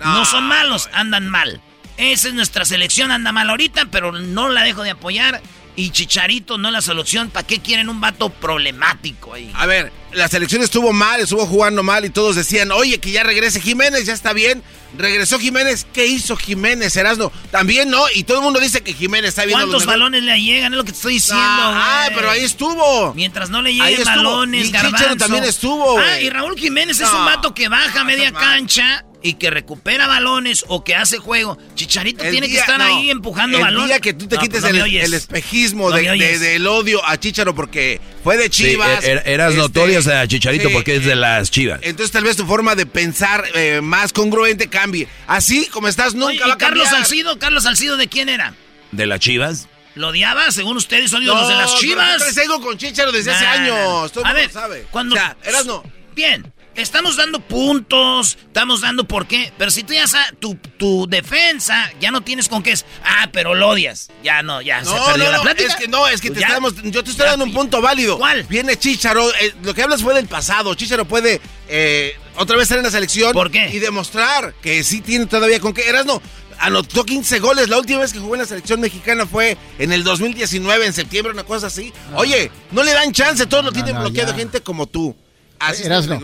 [0.00, 1.60] No, son malos, andan mal.
[1.96, 5.40] Esa es nuestra selección, anda mal ahorita, pero no la dejo de apoyar.
[5.74, 7.30] Y Chicharito no es la solución.
[7.30, 9.50] ¿Para qué quieren un vato problemático ahí?
[9.54, 13.22] A ver, la selección estuvo mal, estuvo jugando mal y todos decían, oye, que ya
[13.22, 14.62] regrese Jiménez, ya está bien.
[14.98, 17.32] Regresó Jiménez, ¿qué hizo Jiménez, Erasno?
[17.50, 20.74] También no, y todo el mundo dice que Jiménez está viendo ¿Cuántos balones le llegan?
[20.74, 21.42] Es lo que te estoy diciendo.
[21.42, 22.16] Ah, güey.
[22.16, 23.14] pero ahí estuvo.
[23.14, 27.24] Mientras no le lleguen balones, Y Chicharo también estuvo, Ah, y Raúl Jiménez es un
[27.24, 31.58] vato que baja No, media cancha y que recupera balones o que hace juego.
[31.74, 33.88] Chicharito El tiene que estar no, ahí empujando el balones.
[33.88, 36.66] día que tú te No, quites pues no el, el espejismo No de- de- del
[36.66, 39.04] odio a Chicharo porque fue de Sí, Chivas.
[39.04, 41.80] er- eras este, notorias a Chicharito sí, porque es de las Chivas.
[41.82, 45.06] Entonces tal vez tu forma de pensar eh, más congruente cambie.
[45.26, 46.70] Así como estás nunca Oye, va ¿y a cambiar.
[46.70, 47.38] Carlos Salcido?
[47.38, 48.54] ¿Carlos Salcido de quién era?
[48.90, 49.68] ¿De las Chivas?
[49.94, 50.50] ¿Lo odiaba?
[50.50, 52.36] Según ustedes, son los de las Chivas.
[52.38, 54.12] algo con Chicharo desde hace Nah, años.
[54.12, 54.86] Todo el A ver, sabe.
[54.90, 55.14] cuando...
[55.14, 55.82] O sea, Erasno,
[56.14, 61.06] Bien, estamos dando puntos, estamos dando por qué, pero si tú ya sabes, tu, tu
[61.08, 64.90] defensa, ya no tienes con qué es, ah, pero lo odias, ya no, ya se
[64.90, 65.68] No, perdió no, la no, plática.
[65.68, 66.48] es que no, es que Pues te ya.
[66.48, 68.18] estamos, yo te estoy Ya, dando un punto válido.
[68.18, 68.42] ¿Cuál?
[68.44, 70.74] Viene Chicharo, eh, lo que hablas fue del pasado.
[70.74, 73.32] Chicharo puede eh, otra vez estar en la selección.
[73.32, 73.68] ¿Por qué?
[73.70, 75.88] Y demostrar que sí tiene todavía con qué.
[75.88, 76.20] Erasno,
[76.58, 77.68] anotó 15 goles.
[77.68, 81.32] La última vez que jugó en la selección mexicana fue en el 2019, en septiembre,
[81.32, 81.92] una cosa así.
[82.14, 84.38] Oye, no le dan chance, todo lo no, bloqueado ya.
[84.38, 85.14] gente como tú.
[85.58, 86.20] Así Erasno.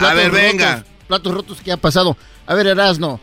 [0.00, 0.06] El.
[0.06, 0.84] A ver, venga.
[1.06, 2.16] platos rotos, ¿qué ha pasado?
[2.46, 3.20] A ver, Erasno.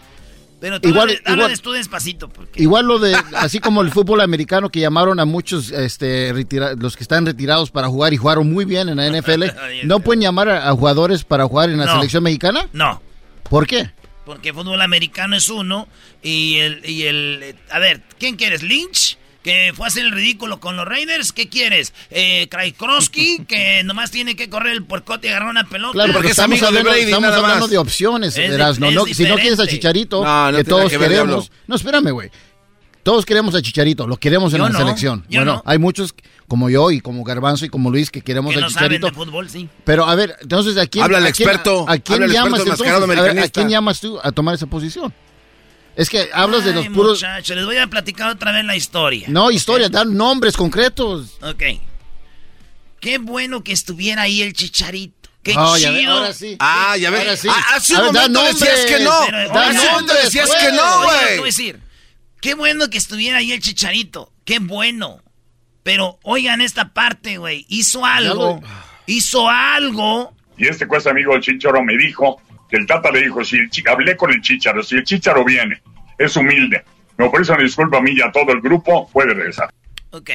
[0.60, 1.19] Pero tú Igual-
[1.61, 2.30] tú despacito.
[2.30, 2.61] Porque...
[2.64, 6.95] Igual lo de, así como el fútbol americano que llamaron a muchos, este, retira- los
[6.95, 9.43] que están retirados para jugar y jugaron muy bien en la NFL,
[9.84, 11.93] ¿no pueden llamar a, a jugadores para jugar en la No.
[11.95, 12.68] selección mexicana?
[12.73, 13.02] No.
[13.49, 13.91] ¿Por qué?
[14.26, 15.88] Porque fútbol americano es uno
[16.23, 17.56] y el, y el...
[17.69, 18.64] A ver, ¿quién quieres?
[18.64, 19.19] ¿Lynch?
[19.45, 21.31] Que fue a hacer el ridículo con los Raiders.
[21.31, 21.93] ¿Qué quieres?
[22.09, 25.93] Eh, Krajkowski, que nomás tiene que correr el puercote y agarrar una pelota.
[25.93, 29.59] Claro, porque estamos hablando, estamos hablando de opciones, Es di- No, es si no quieres
[29.59, 29.67] a.
[29.67, 31.45] Chicharito, No, no que todos nada que ver, queremos.
[31.45, 31.59] diablo.
[31.67, 32.31] No, espérame, güey.
[33.03, 35.23] Todos queremos a Chicharito, lo queremos en Yo la no, selección.
[35.30, 35.63] yo bueno, no.
[35.67, 36.15] hay muchos
[36.47, 39.07] como yo y como Garbanzo y como Luis que queremos Que a no saben Chicharito.
[39.07, 39.69] de fútbol, sí.
[39.84, 42.31] Pero a ver, entonces a quién Habla el a quién- experto, ¿A quién habla el
[42.31, 42.80] llamas experto entonces?
[42.88, 43.61] enmascarado A ver, ¿A americanista.
[43.61, 45.13] quién llamas tú a tomar esa posición?
[45.95, 48.76] Es que hablas de los Ay, puros muchachos, les voy a platicar otra vez la
[48.76, 49.27] historia.
[49.30, 51.38] No, historia, dan nombres concretos.
[51.41, 51.63] Ok.
[52.99, 55.30] Qué bueno que estuviera ahí el chicharito.
[55.43, 56.11] Qué Oh, ya ve, chido.
[56.13, 56.55] ahora sí.
[56.59, 57.19] Ah, ya ves.
[57.22, 57.47] Ahora sí.
[57.51, 59.11] Ah, hace A un ver, momento decías que no.
[59.30, 60.63] Pero- da Hace un momento decías pues.
[60.63, 61.43] que no, güey.
[61.43, 61.80] decir,
[62.41, 64.34] qué bueno que estuviera ahí el chicharito.
[64.43, 65.22] Qué bueno.
[65.84, 67.65] Pero oigan esta parte, güey.
[67.69, 68.59] Hizo algo.
[69.05, 70.35] Hizo algo.
[70.57, 73.69] Y este cuesta amigo del Chicharo me dijo que el Tata le dijo, si el
[73.87, 75.81] hablé con el Chicharo, si el Chicharo viene,
[76.17, 76.83] es humilde,
[77.17, 79.69] me ofrece una disculpa a mí y a todo el grupo, puede regresar.
[80.11, 80.29] Ok.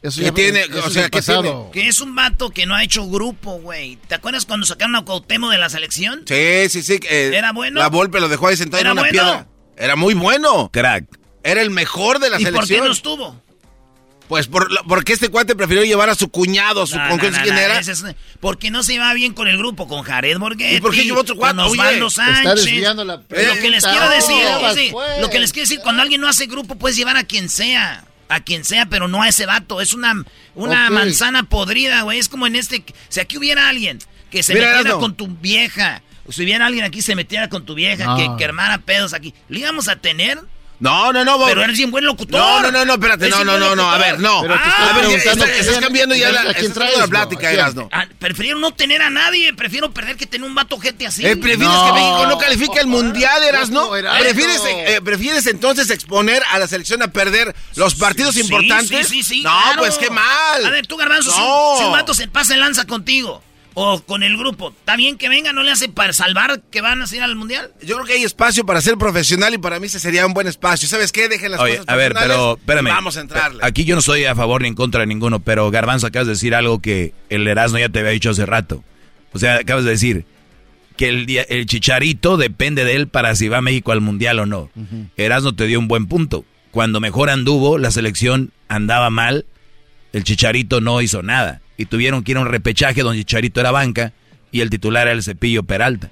[0.00, 0.60] Eso ¿Qué ya- tiene?
[0.60, 1.70] eso O sea, del ¿qué pasado.
[1.72, 3.96] Que es un vato que no ha hecho grupo, güey.
[4.06, 6.22] ¿Te acuerdas cuando sacaron a Cuauhtémoc de la selección?
[6.26, 7.00] Sí, sí, sí.
[7.10, 7.80] eh, ¿Era bueno?
[7.80, 9.12] La Volpe lo dejó ahí sentado en ¿Era una bueno?
[9.12, 9.46] piedra.
[9.76, 10.70] Era muy bueno.
[10.72, 11.04] Crack.
[11.42, 12.80] Era el mejor de la ¿Y por selección.
[12.80, 13.42] qué no estuvo?
[14.28, 17.32] Pues por, porque este cuate prefirió llevar a su cuñado, su No, ¿con no, quién
[17.32, 17.78] no, quién no, era?
[17.78, 18.04] es-
[18.40, 20.76] porque no se llevaba bien con el grupo, con Jared Borghetti.
[20.76, 21.60] ¿Y por qué llevó otro Con cuate?
[21.70, 22.64] Osvaldo está Sánchez.
[22.64, 24.36] desviando la lo que les quiero decir,
[24.76, 25.20] sí, pues.
[25.20, 28.04] lo que les quiero decir, cuando alguien no hace grupo, puedes llevar a quien sea.
[28.30, 29.80] A quien sea, pero no a ese vato.
[29.80, 30.22] Es una,
[30.54, 32.18] una manzana podrida, güey.
[32.18, 32.84] Es como en este.
[33.08, 33.98] Si aquí hubiera alguien
[34.30, 36.02] que se Mira, metiera con tu vieja.
[36.26, 38.16] O si hubiera alguien aquí se metiera con tu vieja, No.
[38.18, 39.32] que, que armara pedos aquí.
[39.48, 40.38] ¿Le íbamos a tener?
[40.80, 41.38] No, no, no.
[41.38, 41.48] Bob.
[41.48, 42.40] Pero eres bien buen locutor.
[42.40, 44.42] No, no, no, no, espérate, no, no, no, no, a ver, no.
[44.42, 47.04] Pero te Ah, estoy a ver, preguntando estás, cambiando ya la, ¿a quién traes, la
[47.04, 47.08] no?
[47.08, 47.60] plática, ¿A quién?
[47.60, 47.88] Erasno.
[47.92, 49.52] Ah, prefiero no tener a nadie.
[49.54, 51.26] Prefiero perder que tener un vato gente así.
[51.26, 51.86] Eh, ¿Prefieres No.
[51.86, 53.90] que México no califique al mundial, Erasno?
[53.96, 54.18] No.
[54.18, 59.08] ¿Prefieres, eh, ¿Prefieres entonces exponer a la selección a perder los partidos Sí, importantes?
[59.08, 59.42] Sí, sí, sí.
[59.42, 59.78] No, claro.
[59.80, 60.64] pues qué mal.
[60.64, 61.74] A ver, tú, Garbanzo, si- No.
[61.78, 63.42] si, un vato se pasa el lanza contigo
[63.80, 65.52] o con el grupo, ¿está bien que venga?
[65.52, 67.70] ¿No le hace para salvar que van a ir al mundial?
[67.80, 70.48] Yo creo que hay espacio para ser profesional y para mí ese sería un buen
[70.48, 70.88] espacio.
[70.88, 71.28] ¿Sabes qué?
[71.28, 72.88] Dejen las Oye, cosas a ver, pero espérame.
[72.88, 73.60] Vamos a entrarle.
[73.62, 76.32] Aquí yo no estoy a favor ni en contra de ninguno, pero Garbanzo acabas de
[76.32, 78.82] decir algo que el Erasmo ya te había dicho hace rato.
[79.32, 80.24] O sea, acabas de decir
[80.96, 84.46] que el, el chicharito depende de él para si va a México al mundial o
[84.46, 84.70] no.
[85.16, 86.44] Erasmo te dio un buen punto.
[86.72, 89.46] Cuando mejor anduvo, la selección andaba mal,
[90.12, 91.60] el chicharito no hizo nada.
[91.78, 94.12] Y tuvieron que ir a un repechaje donde Chicharito era banca
[94.52, 96.10] y el titular era el Cepillo Peralta.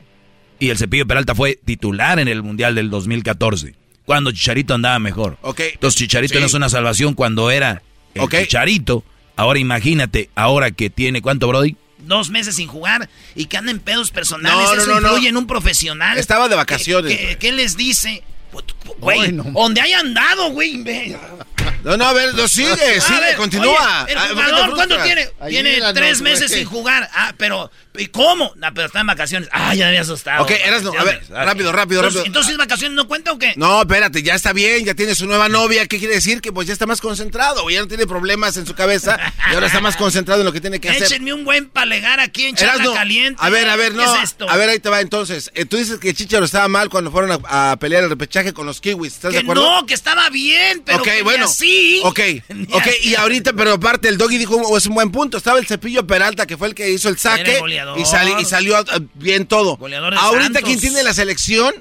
[0.58, 3.74] Y el Cepillo Peralta fue titular en el Mundial del 2014,
[4.06, 5.36] cuando Chicharito andaba mejor.
[5.42, 5.60] Ok.
[5.74, 6.40] Entonces Chicharito Sí.
[6.40, 7.82] no es una salvación cuando era
[8.14, 8.26] el.
[8.28, 9.04] Chicharito.
[9.36, 11.76] Ahora imagínate, ahora que tiene, ¿cuánto, Brody?
[11.98, 14.56] Dos meses sin jugar y que anda en pedos personales.
[14.58, 15.08] No, no, Eso no, no.
[15.08, 16.16] influye en un profesional.
[16.16, 17.38] Estaba de vacaciones, ¿Qué, qué- güey.
[17.38, 18.22] qué les dice?
[18.98, 19.42] Güey, Ay, no.
[19.44, 20.82] donde haya andado, güey.
[21.86, 24.02] No, no, a ver, no, sigue, sigue, ver, continúa.
[24.02, 25.04] oye, el Ah, ¿por qué te jugador, ¿cuánto frustras?
[25.38, 25.62] tiene?
[25.62, 27.08] tiene tres meses sin jugar.
[27.14, 28.52] Ah, pero, ¿y cómo?
[28.56, 29.48] No, pero está en vacaciones.
[29.52, 30.42] Ah, ya me había asustado.
[30.44, 32.24] Ok, Erasno, a ver, rápido, rápido, Entonces, rápido.
[32.26, 33.52] Entonces, ¿vacaciones no cuenta o qué?
[33.56, 35.86] No, espérate, ya está bien, ya tiene su nueva novia.
[35.86, 36.40] ¿Qué quiere decir?
[36.40, 39.18] Que pues ya está más concentrado, ya no tiene problemas en su cabeza
[39.50, 41.04] y ahora está más concentrado en lo que tiene que hacer.
[41.04, 43.40] Échenme un buen palegar aquí en charla Erasno, caliente.
[43.42, 44.16] a ver, a ver, ¿Qué no.
[44.16, 44.48] es esto?
[44.48, 45.50] A ver, ahí te va entonces.
[45.54, 48.66] Eh, tú dices que Chicharo estaba mal cuando fueron a, a pelear el repechaje con
[48.66, 49.14] los Kiwis.
[49.14, 49.62] ¿Estás de que acuerdo?
[49.80, 51.44] no, que estaba bien, pero ok, que ni bueno.
[51.46, 52.00] así.
[52.04, 52.20] Ok,
[52.72, 55.36] ok, y ahorita, pero aparte, el Doggy dijo, "Oh, es un buen punto.
[55.38, 57.60] Estaba el Cepillo Peralta, que fue el que hizo el saque.
[57.94, 57.98] Goleador.
[58.00, 58.84] Y, sali- y salió eh,
[59.14, 59.76] bien todo.
[59.76, 60.62] Goleador de ahorita, Santos.
[60.64, 61.74] quien tiene la selección?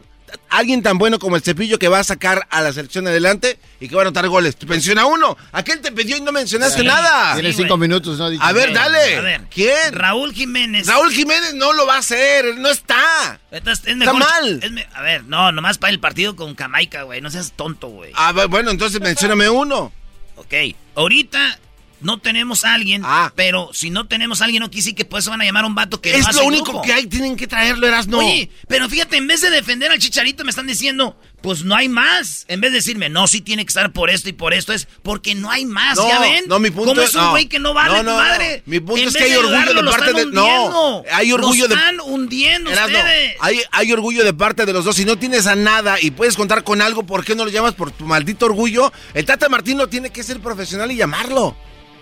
[0.50, 3.88] Alguien tan bueno como el Cepillo que va a sacar a la selección adelante y
[3.88, 4.58] que va a anotar goles.
[4.58, 5.38] Te menciona uno.
[5.54, 7.36] Aquel te pidió y no mencionaste Sí, nada.
[7.36, 8.26] Tiene Sí, cinco minutos, ¿no?
[8.42, 9.16] A ver, dale.
[9.18, 9.42] A ver.
[9.50, 9.94] ¿Quién?
[9.94, 10.88] Raúl Jiménez.
[10.88, 12.46] Raúl Jiménez no lo va a hacer.
[12.48, 13.40] él No está.
[13.52, 14.60] Entonces, es mejor- mal.
[14.62, 17.22] es me- a ver, no, nomás para el partido con Jamaica, güey.
[17.22, 18.12] No seas tonto, güey.
[18.16, 19.94] Ah, bu- bueno, entonces mencióname uno.
[20.36, 20.54] Ok.
[20.96, 21.60] Ahorita
[22.06, 23.04] no tenemos a alguien,
[23.36, 25.76] pero si no tenemos a alguien, no quise que pues van a llamar a un
[25.76, 28.20] vato que Es lo único que hay, tienen que traerlo, eras no.
[28.20, 31.90] Oye, pero fíjate, en vez de defender al chicharito, me están diciendo, pues no hay
[31.90, 32.46] más.
[32.48, 34.88] En vez de decirme, no, sí tiene que estar por esto y por esto, es
[35.04, 36.46] porque no hay más, No, ¿ya ven?
[36.48, 37.30] no, mi punto ¿Cómo es- es un no.
[37.32, 38.64] güey que no vale No, tu madre?
[38.66, 41.76] Mi punto En es que hay orgullo de parte de- no, hay orgullo Lo de-
[41.76, 43.36] están hundiendo ustedes.
[43.40, 44.96] hay, hay orgullo de parte de los dos.
[44.96, 47.74] Si no tienes a nada y puedes contar con algo, ¿por qué no lo llamas
[47.74, 48.92] por tu maldito orgullo?
[49.14, 51.56] El Tata Martino tiene que ser profesional y llamarlo.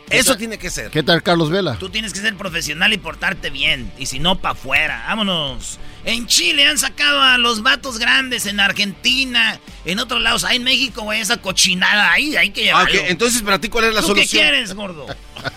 [0.09, 0.91] Eso tiene que ser.
[0.91, 1.75] ¿Qué tal Carlos Vela?
[1.79, 3.91] Tú tienes que ser profesional y portarte bien.
[3.97, 5.03] Y si no, pa' afuera.
[5.07, 5.79] Vámonos.
[6.05, 8.45] En Chile han sacado a los vatos grandes.
[8.45, 9.59] En Argentina.
[9.85, 10.43] En otros lados.
[10.43, 12.11] Ahí en México, güey, esa cochinada.
[12.11, 12.99] Ahí hay que Ah, llevarlo.
[13.01, 14.29] ok, entonces, ¿para ti cuál es la ¿Tú solución?
[14.43, 15.07] qué quieres, gordo?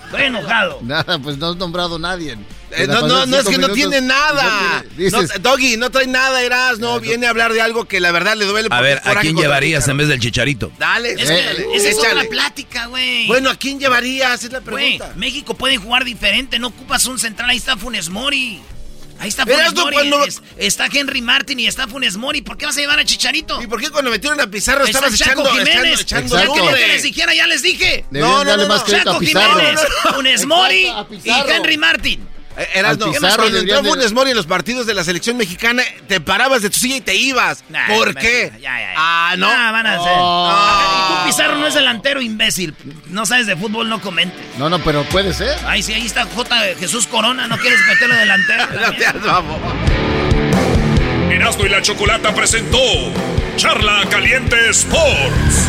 [0.06, 0.78] Estoy enojado.
[0.82, 2.36] Nada, pues no has nombrado a nadie.
[2.72, 4.84] Eh, no, no, no es que no tiene nada.
[4.97, 6.78] Dices- No, Doggy, no trae nada, Eras.
[6.78, 8.68] No, viene a hablar de algo que la verdad le duele.
[8.72, 10.72] A ver, ¿a quién llevarías en vez del chicharito?
[10.78, 13.26] Dale, Es que esa es otra plática, güey.
[13.28, 14.43] Bueno, ¿a quién llevarías?
[14.44, 15.12] Es la pregunta.
[15.16, 16.59] México puede jugar diferente.
[16.59, 17.51] No ocupas un central.
[17.51, 18.60] Ahí está Funes Mori.
[19.18, 19.94] Ahí está Funes Mori.
[19.94, 22.43] cuando- es- está Henry Martin y está Funes Mori.
[22.43, 23.62] ¿Por qué vas a llevar a Chicharito?
[23.62, 26.01] ¿Y por qué cuando metieron a Pizarro Está estabas Chaco echando, echando, Jiménez.
[26.02, 26.64] echando Ya nombre?
[26.70, 28.05] quería que les dijera, ya les dije.
[28.10, 29.20] Deberían No, no, no, Chaco.
[29.20, 29.80] Jiménez.
[30.14, 31.14] Funes Mori Exacto,
[31.52, 31.55] y.
[31.55, 32.28] Henry Martin.
[32.74, 33.12] Eras no.
[33.12, 36.70] Pizarro Cuando entró Funes Mori en los partidos de la selección mexicana, te parabas de
[36.70, 37.62] tu silla y te ibas.
[37.69, 38.51] Nah, ¿Por qué?
[38.55, 38.95] ya, ya, ya.
[38.97, 39.49] Ah, no.
[39.51, 40.12] Ah, van a hacer.
[40.16, 40.91] Oh.
[40.91, 42.74] Y tú, Pizarro, no es delantero, imbécil.
[43.09, 44.41] No sabes de fútbol, no comentes.
[44.59, 45.59] No, no, pero puede ser.
[45.66, 46.57] Ay, sí, ahí está J.
[46.78, 47.47] Jesús Corona.
[47.47, 48.66] ¿No quieres meterlo delantero?
[48.99, 49.61] Te vamos.
[51.31, 52.78] Erasmo y la Chocolata presentó
[53.57, 55.69] Charla Caliente Sports.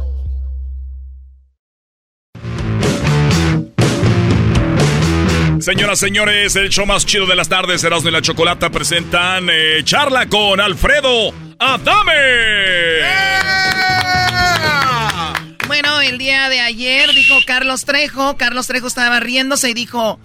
[5.61, 9.83] Señoras, señores, el show más chido de las tardes, Erasmo y la Chocolata presentan eh,
[9.83, 12.13] Charla con Alfredo Adame.
[15.67, 20.19] Bueno, el día de ayer dijo Carlos Trejo, Carlos Trejo estaba riéndose y dijo,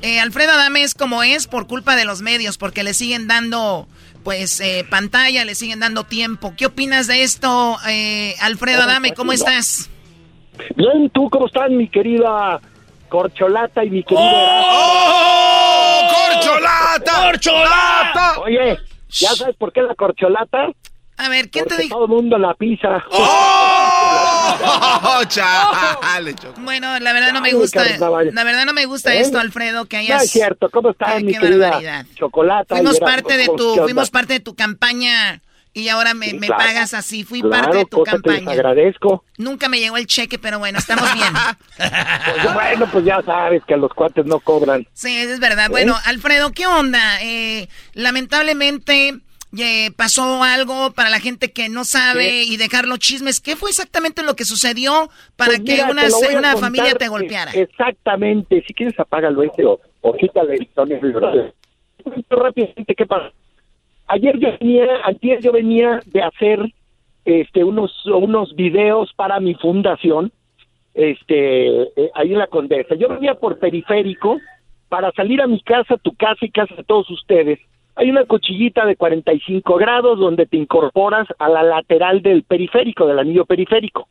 [0.00, 3.86] eh, Alfredo Adame es como es por culpa de los medios, porque le siguen dando
[4.24, 6.54] pues eh, pantalla, le siguen dando tiempo.
[6.56, 9.12] ¿Qué opinas de esto, eh, Alfredo Adame?
[9.12, 9.90] ¿Cómo estás?
[10.74, 12.60] Bien, ¿tú cómo estás, mi querida
[13.10, 16.00] Corcholata y mi querido ¡Oh!
[16.32, 17.22] ¡Corcholata!
[17.26, 18.40] ¡Corcholata!
[18.40, 18.78] Oye,
[19.10, 20.68] ¿ya sabes por qué la corcholata?
[21.18, 21.96] A ver, ¿quién Porque te dijo?
[21.96, 23.04] todo el mundo la pisa.
[23.10, 25.20] ¡Oh!
[25.28, 26.34] ¡Chale!
[26.58, 29.20] Bueno, la verdad no me gusta, la verdad no me gusta ¿Eh?
[29.20, 30.24] esto, Alfredo, que No hayas...
[30.24, 32.06] es cierto, ¿cómo estás, Ay, mi qué querida barbaridad.
[32.14, 32.74] Chocolata?
[32.74, 36.46] Fuimos parte de ¿cómo- tu, fuimos parte de tu campaña y ahora me, Sí, me
[36.48, 36.64] claro.
[36.64, 37.24] pagas así.
[37.24, 38.52] Fui Claro, parte de tu cosa que les campaña.
[38.52, 39.24] agradezco.
[39.38, 41.28] Nunca me llegó el cheque, pero bueno, estamos bien.
[42.42, 44.86] Pues, bueno, pues ya sabes que los cuates no cobran.
[44.92, 45.70] Sí, es verdad.
[45.70, 47.22] Bueno, Alfredo, ¿qué onda?
[47.22, 49.14] Eh, lamentablemente
[49.58, 53.40] eh, pasó algo para la gente que no sabe y dejar los chismes.
[53.40, 56.02] ¿Qué fue exactamente lo que sucedió para Pues que una,
[56.38, 57.52] una familia te eh, golpeara?
[57.52, 58.62] Exactamente.
[58.66, 59.80] Si quieres, apágalo ese o,
[60.18, 61.52] quítale el sonido.
[62.30, 63.32] Rápidamente, ¿qué pasa?
[64.12, 66.72] Ayer yo venía, ayer yo venía de hacer
[67.24, 70.32] este unos unos videos para mi fundación,
[70.94, 72.96] este eh, ahí en la Condesa.
[72.96, 74.40] Yo venía por periférico
[74.88, 77.60] para salir a mi casa, tu casa y casa de todos ustedes.
[77.94, 83.20] Hay una cuchillita de 45 grados donde te incorporas a la lateral del periférico, del
[83.20, 84.08] anillo periférico.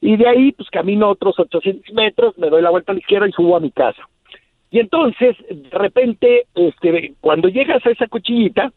[0.00, 3.28] Y de ahí, pues camino otros 800 metros, me doy la vuelta a la izquierda
[3.28, 4.08] y subo a mi casa.
[4.70, 8.72] Y entonces, de repente, este, cuando llegas a esa cuchillita,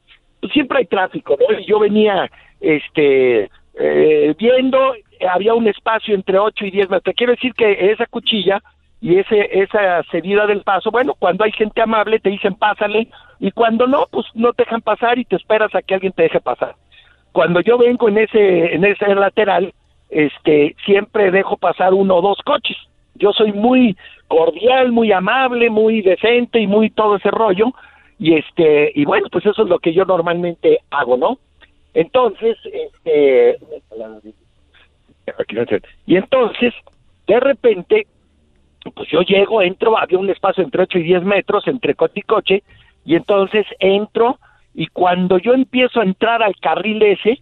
[0.47, 1.59] pues siempre hay tráfico, ¿no?
[1.59, 3.49] Yo venía, este,
[3.79, 4.93] eh, viendo,
[5.29, 7.15] había un espacio entre 8 y 10 metros.
[7.17, 8.61] Quiero decir que esa cuchilla
[9.01, 13.09] y ese, esa cedida del paso, bueno, cuando hay gente amable te dicen pásale,
[13.39, 16.23] y cuando no, pues no te dejan pasar y te esperas a que alguien te
[16.23, 16.75] deje pasar.
[17.33, 19.73] Cuando yo vengo en ese, en ese lateral,
[20.09, 22.77] este, siempre dejo pasar uno o dos coches.
[23.15, 23.97] Yo soy muy
[24.27, 27.73] cordial, muy amable, muy decente y muy todo ese rollo,
[28.19, 31.37] y este, y bueno, pues eso es lo que yo normalmente hago, ¿no?
[31.93, 33.57] Entonces, este,
[36.05, 36.73] y entonces,
[37.27, 38.07] de repente,
[38.95, 42.21] pues yo llego, entro, había un espacio entre 8 y 10 metros entre coche y
[42.21, 42.63] coche,
[43.05, 44.37] y entonces entro,
[44.73, 47.39] y cuando yo empiezo a entrar al carril ese,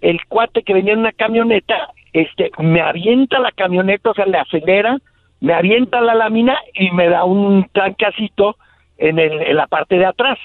[0.00, 4.38] el cuate que venía en una camioneta, este, me avienta la camioneta, o sea, le
[4.38, 4.98] acelera,
[5.40, 8.56] me avienta la lámina y me da un trancacito
[8.98, 10.38] en, el, en la parte de atrás.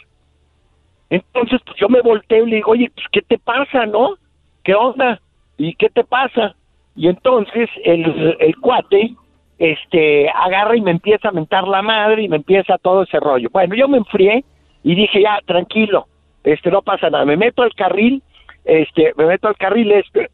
[1.10, 4.16] Entonces, pues yo me volteo y le digo, oye, pues, ¿qué te pasa, no?
[4.64, 5.20] ¿Qué onda?
[5.58, 6.56] ¿Y qué te pasa?
[6.96, 9.16] Y entonces el, el cuate,
[9.58, 13.50] este, agarra y me empieza a mentar la madre y me empieza todo ese rollo.
[13.52, 14.44] Bueno, yo me enfrié
[14.84, 16.08] y dije, ya, tranquilo,
[16.44, 17.26] este, no pasa nada.
[17.26, 18.24] Me meto al carril,
[18.66, 20.30] este, me meto al carril este,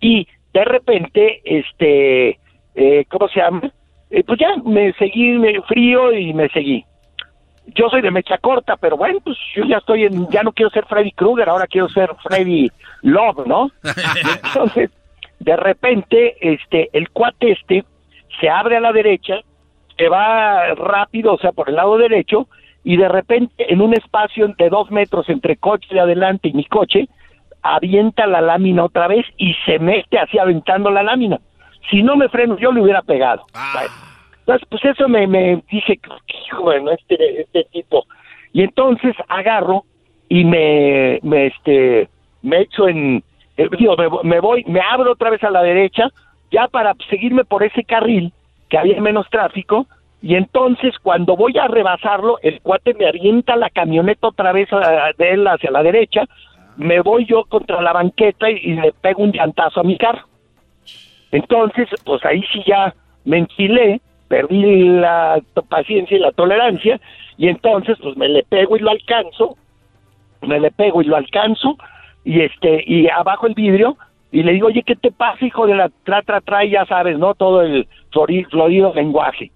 [0.00, 2.38] y de repente, este,
[2.74, 3.72] eh, ¿cómo se llama?
[4.10, 6.84] Eh, pues ya, me seguí, me frío y me seguí
[7.66, 10.70] yo soy de mecha corta, pero bueno, pues yo ya estoy en, ya no quiero
[10.70, 12.70] ser Freddy Krueger, ahora quiero ser Freddy
[13.02, 13.70] Love, ¿no?
[14.44, 14.90] Entonces,
[15.40, 17.84] de repente, este, el cuate este
[18.40, 19.40] se abre a la derecha,
[19.96, 22.48] se va rápido, o sea, por el lado derecho,
[22.82, 26.64] y de repente, en un espacio de dos metros entre coche de adelante y mi
[26.64, 27.08] coche,
[27.62, 31.40] avienta la lámina otra vez y se mete así aventando la lámina.
[31.90, 33.46] Si no me freno, yo le hubiera pegado.
[34.46, 35.98] Entonces, pues eso me, me dije,
[36.60, 38.04] bueno, este, este tipo.
[38.52, 39.84] Y entonces agarro
[40.28, 42.08] y me, me, este,
[42.42, 43.24] me echo en,
[43.56, 46.10] eh, digo, me, me, voy, me abro otra vez a la derecha,
[46.50, 48.32] ya para seguirme por ese carril,
[48.68, 49.86] que había menos tráfico,
[50.20, 54.68] y entonces cuando voy a rebasarlo, el cuate me avienta la camioneta otra vez
[55.18, 56.24] de él hacia la derecha,
[56.76, 60.26] me voy yo contra la banqueta y, y le pego un llantazo a mi carro.
[61.32, 62.94] Entonces, pues ahí sí ya
[63.24, 67.00] me enchilé, perdí la paciencia y la tolerancia
[67.36, 69.56] y entonces pues me le pego y lo alcanzo,
[70.42, 71.76] me le pego y lo alcanzo
[72.24, 73.96] y este y abajo el vidrio
[74.30, 76.64] y le digo, oye, ¿qué te pasa, hijo de la tra, tra, tra?
[76.64, 77.34] Y ya sabes, ¿no?
[77.34, 77.86] Todo el
[78.50, 79.52] florido lenguaje.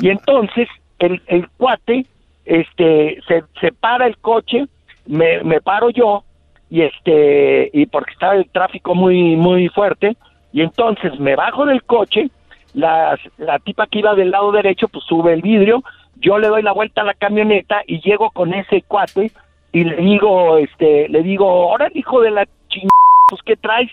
[0.00, 0.68] Y entonces
[0.98, 2.06] el, el cuate
[2.44, 4.66] este se, se para el coche,
[5.06, 6.24] me, me paro yo
[6.70, 10.16] y este y porque estaba el tráfico muy muy fuerte
[10.52, 12.28] y entonces me bajo del coche
[12.76, 15.82] la, la tipa que iba del lado derecho pues sube el vidrio,
[16.20, 19.32] yo le doy la vuelta a la camioneta y llego con ese cuate
[19.72, 22.90] y le digo, este, le digo, ahora hijo de la chingada,
[23.28, 23.90] pues ¿qué traes?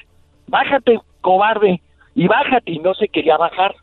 [0.48, 1.82] Bájate, cobarde,
[2.14, 3.74] y bájate, y no se quería bajar.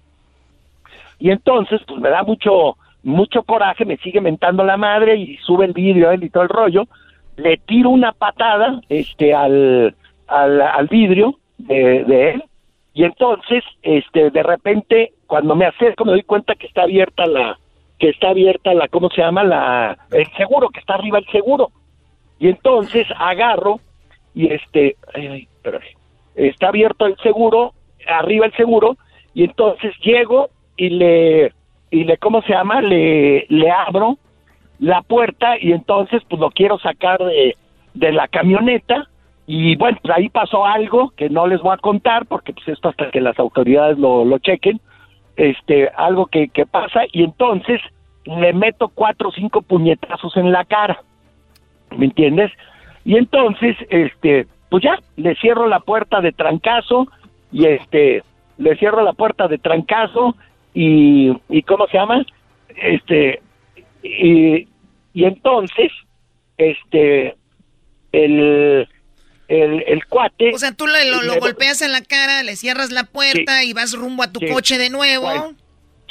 [1.19, 5.65] Y entonces, pues me da mucho, mucho coraje, me sigue mentando la madre y sube
[5.65, 6.85] el vidrio él y todo el rollo,
[7.37, 9.95] le tiro una patada, este, al,
[10.27, 12.45] al, al vidrio de, de él,
[12.93, 17.59] y entonces, este, de repente, cuando me acerco me doy cuenta que está abierta la,
[17.99, 19.45] que está abierta la, ¿cómo se llama?
[19.45, 21.71] La, el seguro, que está arriba el seguro.
[22.39, 23.81] Y entonces agarro
[24.35, 25.49] y este, ay,
[26.35, 27.75] está abierto el seguro,
[28.09, 28.97] arriba el seguro,
[29.35, 31.53] y entonces llego y le,
[31.91, 32.81] y le, ¿cómo se llama?
[32.81, 34.19] Le, le abro
[34.79, 37.55] la puerta y entonces pues lo quiero sacar de,
[37.95, 39.09] de la camioneta
[39.53, 42.89] y bueno, pues ahí pasó algo que no les voy a contar porque pues esto
[42.89, 44.81] hasta que las autoridades lo, lo chequen,
[45.35, 47.81] este, algo que, que pasa y entonces
[48.27, 51.03] le meto cuatro o cinco puñetazos en la cara,
[51.97, 52.53] ¿me entiendes?
[53.05, 57.09] Y entonces, este, pues ya, le cierro la puerta de trancazo
[57.51, 58.23] y este,
[58.57, 60.37] le cierro la puerta de trancazo
[60.75, 62.25] y, y ¿cómo se llama?
[62.77, 63.43] Este,
[64.05, 64.69] y,
[65.13, 65.91] y entonces,
[66.57, 67.35] este,
[68.13, 68.87] el,
[69.51, 70.53] el, el cuate.
[70.55, 73.71] O sea, tú lo, lo golpeas en la cara, le cierras la puerta Sí.
[73.71, 74.47] y vas rumbo a tu Sí.
[74.49, 75.25] coche de nuevo.
[75.27, 75.55] Bueno,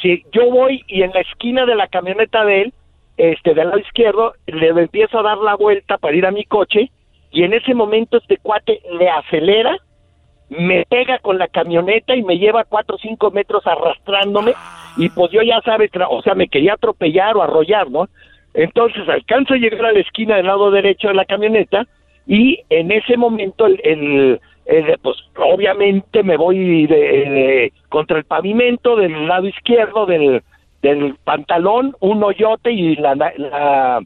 [0.02, 2.74] Sí, yo voy y en la esquina de la camioneta de él,
[3.18, 6.90] este, del lado izquierdo, le empiezo a dar la vuelta para ir a mi coche
[7.32, 9.76] y en ese momento este cuate le acelera,
[10.50, 14.54] me pega con la camioneta y me lleva cuatro o cinco metros arrastrándome
[14.98, 18.08] y pues yo ya sabes, o sea, me quería atropellar o arrollar, ¿no?
[18.54, 21.86] Entonces alcanzo a llegar a la esquina del lado derecho de la camioneta
[22.30, 28.24] y en ese momento el, el- el- pues obviamente me voy de, de- contra el
[28.24, 30.44] pavimento del lado izquierdo del,
[30.84, 34.00] del pantalón, un hoyote y la, la,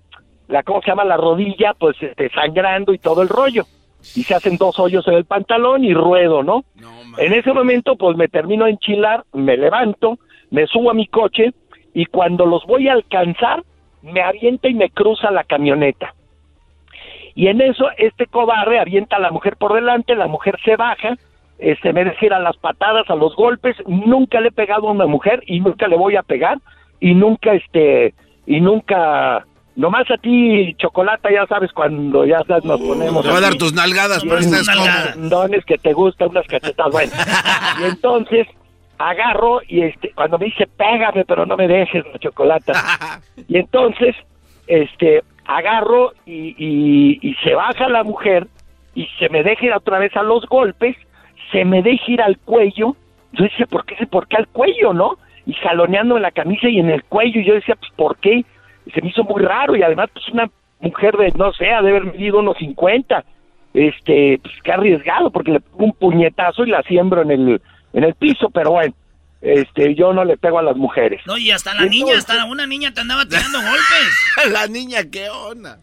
[0.48, 1.04] la ¿cómo se llama?
[1.04, 3.64] La rodilla pues este, sangrando y todo el rollo.
[4.16, 6.64] Y se hacen dos hoyos en el pantalón y ruedo, ¿no?
[7.20, 10.18] en ese momento pues me termino de enchilar, me levanto,
[10.50, 11.52] me subo a mi coche
[11.94, 13.64] y cuando los voy a alcanzar
[14.02, 16.14] me avienta y me cruza la camioneta.
[17.35, 21.15] Y en eso este cobarde avienta a la mujer por delante, la mujer se baja,
[21.57, 25.41] este, me a las patadas, a los golpes, nunca le he pegado a una mujer
[25.47, 26.60] y nunca le voy a pegar
[26.99, 28.14] y nunca este
[28.45, 29.45] y nunca
[29.76, 33.55] nomás a ti chocolate ya sabes cuando ya sabes, nos ponemos Te va a dar
[33.55, 35.14] tus nalgadas, pero cómodo.
[35.14, 37.14] condones que te gustan unas cachetas bueno
[37.81, 38.47] y entonces
[38.97, 43.22] agarro y este, cuando me dice, pégame, pero no me dejes la chocolata.
[43.47, 44.15] y entonces,
[44.68, 48.48] este, agarro y, y, y se baja la mujer
[48.95, 50.95] y se me deja ir otra vez a los golpes,
[51.52, 52.95] se me deja ir al cuello.
[53.34, 54.06] Yo decía, ¿por qué?
[54.06, 55.18] ¿Por qué al cuello, no?
[55.45, 57.41] Y jaloneando en la camisa y en el cuello.
[57.41, 58.45] Y yo decía, pues, ¿por qué?
[58.94, 59.76] Se me hizo muy raro.
[59.76, 60.49] Y además, pues, una
[60.80, 63.24] mujer de, no sé, ha de haber medido unos 50.
[63.74, 67.61] Este, pues, qué arriesgado, porque le pongo un puñetazo y la siembro en el,
[67.94, 68.49] en el piso.
[68.52, 68.94] Pero bueno,
[69.44, 71.22] este, yo no le pego a las mujeres.
[71.28, 74.52] No, y hasta la niña, hasta una niña te andaba tirando golpes.
[74.52, 75.80] la niña, ¿qué onda?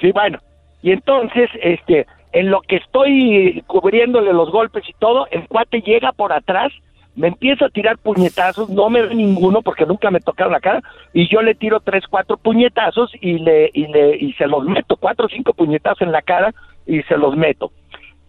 [0.00, 0.38] Sí, bueno.
[0.82, 6.12] Y entonces, este, en lo que estoy cubriéndole los golpes y todo, el cuate llega
[6.12, 6.70] por atrás,
[7.14, 10.82] me empieza a tirar puñetazos, no me ve ninguno porque nunca me tocaron la cara,
[11.14, 14.96] y yo le tiro tres, cuatro puñetazos y le, y le, y se los meto,
[14.96, 16.54] cuatro o cinco puñetazos en la cara
[16.86, 17.72] y se los meto.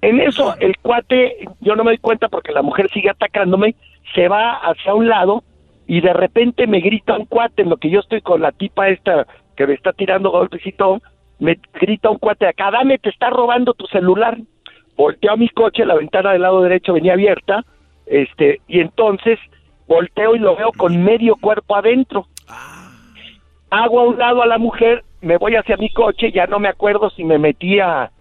[0.01, 3.75] En eso, el cuate, yo no me doy cuenta porque la mujer sigue atacándome,
[4.13, 5.43] se va hacia un lado
[5.87, 8.89] y de repente me grita un cuate en lo que yo estoy con la tipa
[8.89, 9.25] esta
[9.55, 10.31] que me está tirando
[10.77, 11.01] todo,
[11.39, 14.37] me grita un cuate de acá, dame, te está robando tu celular.
[14.95, 17.63] Volteo a mi coche, la ventana del lado derecho venía abierta,
[18.05, 19.39] este, y entonces
[19.87, 22.27] volteo y lo veo con medio cuerpo adentro.
[23.69, 26.69] Hago a un lado a la mujer, me voy hacia mi coche, ya no me
[26.69, 28.11] acuerdo si me metía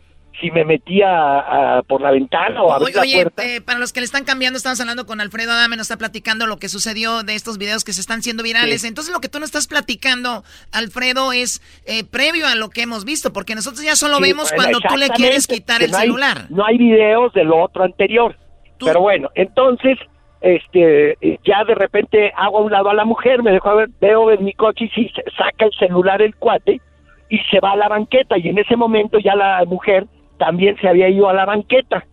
[0.40, 3.44] si me metía por la ventana o abría oye, la puerta.
[3.44, 6.46] eh, para los que le están cambiando, estamos hablando con Alfredo Adame, nos está platicando
[6.46, 8.82] lo que sucedió de estos videos que se están siendo virales.
[8.82, 8.88] Sí.
[8.88, 13.04] Entonces, lo que tú nos estás platicando, Alfredo, es eh, previo a lo que hemos
[13.04, 15.96] visto, porque nosotros ya solo Sí, vemos bueno, cuando tú le quieres quitar el no
[15.98, 16.46] hay- celular.
[16.50, 18.36] no hay videos de lo otro anterior.
[18.78, 19.96] Pero bueno, entonces,
[20.42, 24.30] este, ya de repente hago a un lado a la mujer, me dejo ver, veo
[24.30, 26.80] en mi coche y sí, saca el celular el cuate
[27.28, 28.36] y se va a la banqueta.
[28.38, 30.06] Y en ese momento ya la mujer
[30.38, 32.04] también se había ido a la banqueta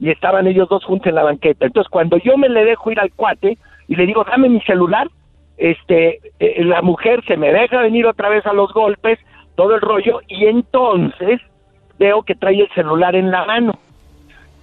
[0.00, 1.66] y estaban ellos dos juntos en la banqueta.
[1.66, 5.08] Entonces, cuando yo me le dejo ir al cuate y le digo, dame mi celular,
[5.56, 9.18] este, eh, la mujer se me deja venir otra vez a los golpes,
[9.56, 11.40] todo el rollo, y entonces
[11.98, 13.78] veo que trae el celular en la mano.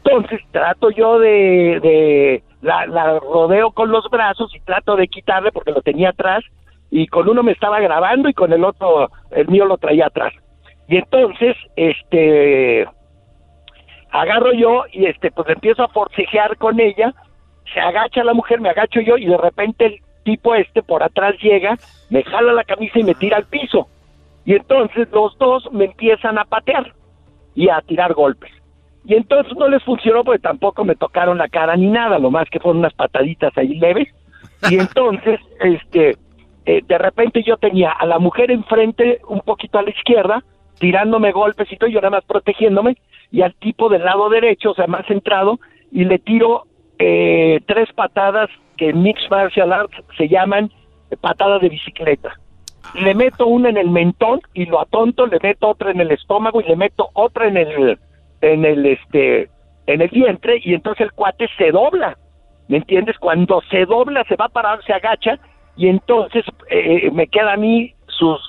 [0.03, 5.51] Entonces trato yo de, de la, la rodeo con los brazos y trato de quitarle
[5.51, 6.43] porque lo tenía atrás
[6.91, 10.33] y con uno me estaba grabando y con el otro, el mío lo traía atrás.
[10.87, 12.87] Y entonces, este,
[14.21, 17.13] agarro yo y este, pues empiezo a forcejear con ella,
[17.73, 21.35] se agacha la mujer, me agacho yo y de repente el tipo este por atrás
[21.41, 21.77] llega,
[22.09, 23.87] me jala la camisa y me tira al piso.
[24.45, 26.93] Y entonces los dos me empiezan a patear
[27.55, 28.51] y a tirar golpes.
[29.05, 32.49] Y entonces no les funcionó porque tampoco me tocaron la cara ni nada, lo más
[32.49, 34.07] que fueron unas pataditas ahí leves.
[34.69, 36.17] Y entonces, este,
[36.65, 40.43] eh, de repente yo tenía a la mujer enfrente, un poquito a la izquierda,
[40.79, 42.97] tirándome golpes y todo, yo nada más protegiéndome,
[43.35, 45.59] y al tipo del lado derecho, o sea, más centrado,
[45.91, 46.67] y le tiro
[46.97, 50.71] eh, tres patadas que en Mixed Martial Arts se llaman
[51.11, 52.39] eh, patadas de bicicleta.
[52.93, 56.61] Le meto una en el mentón y lo atonto, le meto otra en el estómago
[56.61, 57.99] y le meto otra en el,
[58.39, 59.49] en el, este,
[59.85, 62.17] en el vientre y entonces el cuate se dobla.
[62.69, 63.17] ¿Me entiendes?
[63.19, 65.39] Cuando se dobla, se va a parar, se agacha
[65.75, 68.39] y entonces eh, me queda a mí sus,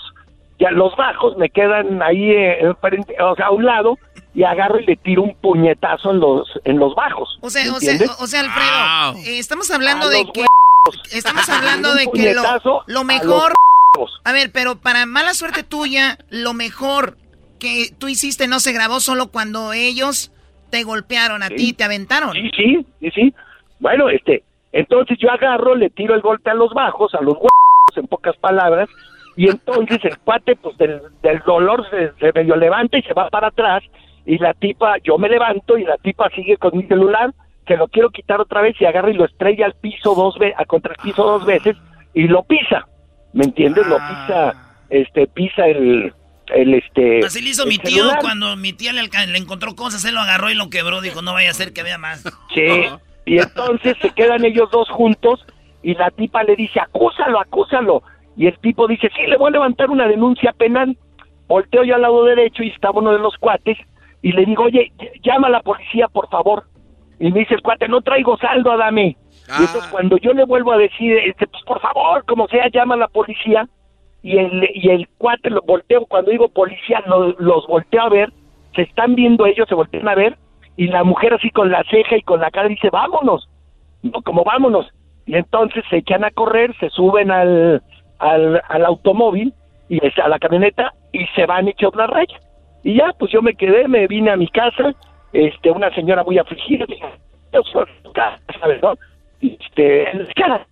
[0.61, 3.99] ya los bajos me quedan ahí, eh, enfrente, o sea, a un lado
[4.37, 7.39] y agarro y le tiro un puñetazo en los, en los bajos.
[7.41, 10.45] O sea, ¿me o sea, o sea, Alfredo, eh, estamos hablando A de que
[11.11, 12.35] estamos hablando de que
[12.87, 13.55] lo, mejor
[14.25, 17.17] A ver, pero para mala suerte tuya, lo mejor
[17.59, 20.31] que tú hiciste no se grabó solo cuando ellos
[20.69, 22.35] te golpearon a ti, te aventaron.
[22.35, 23.35] Sí, sí, sí, sí.
[23.81, 24.43] Bueno, este,
[24.73, 28.37] entonces yo agarro, le tiro el golpe a los bajos, a los huevos, en pocas
[28.37, 28.91] palabras,
[29.35, 33.31] y entonces el cuate, pues del, del dolor se, se medio levanta y se va
[33.31, 33.83] para atrás,
[34.27, 37.33] y la tipa, yo me levanto y la tipa sigue con mi celular,
[37.65, 40.57] que lo quiero quitar otra vez y agarra y lo estrella al piso dos veces,
[40.67, 41.77] contra el piso dos veces,
[42.13, 42.87] y lo pisa,
[43.33, 43.87] ¿me entiendes?
[43.87, 46.13] Lo pisa, este, pisa el,
[46.49, 47.21] el este...
[47.25, 48.19] Así le hizo mi tío celular.
[48.21, 51.01] cuando mi tía le, le encontró cosas, él lo agarró y lo quebró.
[51.01, 52.25] Dijo, no vaya a ser que vea más.
[52.53, 52.87] Sí,
[53.27, 55.45] y entonces se quedan ellos dos juntos
[55.83, 58.03] y la tipa le dice, acúsalo, acúsalo.
[58.37, 60.97] Y el tipo dice, sí, le voy a levantar una denuncia penal.
[61.47, 63.79] Volteo yo al lado derecho y estaba uno de los cuates
[64.27, 66.65] y le digo, oye, ll- llama a la policía, por favor.
[67.19, 69.17] Y me dice el cuate, no traigo saldo, Adame.
[69.61, 72.95] Y entonces cuando yo le vuelvo a decir, este, pues por favor, como sea, llama
[72.95, 73.67] a la policía.
[74.23, 78.33] Y el, y el cuate lo volteo, cuando digo policía, lo- los volteo a ver,
[78.75, 80.37] se están viendo ellos, se voltean a ver,
[80.77, 83.49] y la mujer así con la ceja y con la cara dice, vámonos,
[84.03, 84.87] no, como vámonos.
[85.25, 87.83] Y entonces se echan a correr, se suben al,
[88.19, 89.55] al, al automóvil,
[89.89, 92.39] y es- a la camioneta, y se van hechos la raya.
[92.87, 94.95] Y ya, pues yo me quedé, me vine a mi casa,
[95.33, 97.05] este, una señora muy afligida, dije,
[97.53, 98.95] "Yo soy tu casa", ¿sabes, no?
[99.41, 100.65] Y este, en cara.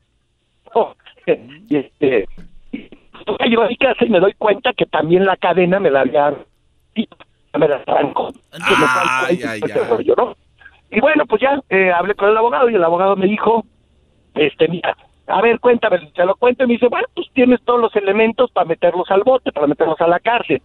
[0.75, 0.95] Oh,
[1.27, 2.29] y este,
[2.71, 2.89] y
[3.27, 6.03] pues, yo a mi casa y me doy cuenta que también la cadena me la
[6.03, 6.33] había
[7.59, 8.31] me la arrancó.
[8.61, 10.13] Ay, ay, Ese ay.
[10.17, 10.37] ¿no?
[10.93, 13.65] Y bueno, pues ya eh, hablé con el abogado y el abogado me dijo,
[14.37, 14.97] este, mira,
[15.27, 18.53] a ver, cuéntame, se lo cuento y me dice, bueno, pues tienes todos los elementos
[18.53, 20.63] para meterlos al bote, para meterlos a la cárcel.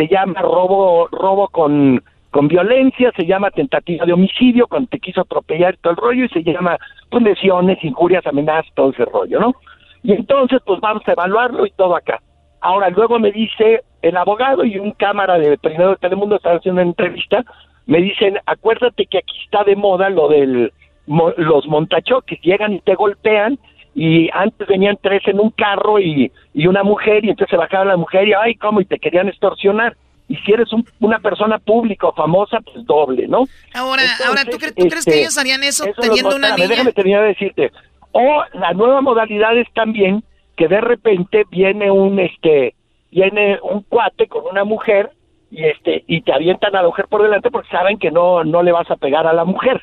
[0.00, 5.20] Se llama robo, robo con, con violencia, se llama tentativa de homicidio, cuando te quiso
[5.20, 6.78] atropellar todo el rollo, y se llama,
[7.10, 9.54] pues, lesiones, injurias, amenazas, todo ese rollo, ¿no?
[10.02, 12.22] Y entonces, pues, vamos a evaluarlo y todo acá.
[12.62, 16.80] Ahora, luego me dice el abogado y un cámara de primero de Telemundo están haciendo
[16.80, 17.44] una entrevista,
[17.84, 20.72] me dicen, acuérdate que aquí está de moda lo del
[21.08, 23.58] mo- los montachoques, llegan y te golpean
[23.94, 27.84] y antes venían tres en un carro y, y una mujer y entonces se bajaba
[27.84, 29.96] la mujer y ay, cómo, y te querían extorsionar.
[30.28, 33.46] Y si eres un- una persona pública o famosa, pues doble, ¿no?
[33.74, 36.54] Ahora, Entonces, ahora ¿tú, cre- tú crees que este, ellos harían eso, eso teniendo una
[36.54, 36.68] niña?
[36.68, 37.72] Déjame terminar de decirte.
[38.12, 40.22] O la nueva modalidad es también
[40.56, 42.74] que de repente viene un este
[43.10, 45.10] viene un cuate con una mujer
[45.50, 48.62] y este y te avientan a la mujer por delante porque saben que no no
[48.62, 49.82] le vas a pegar a la mujer.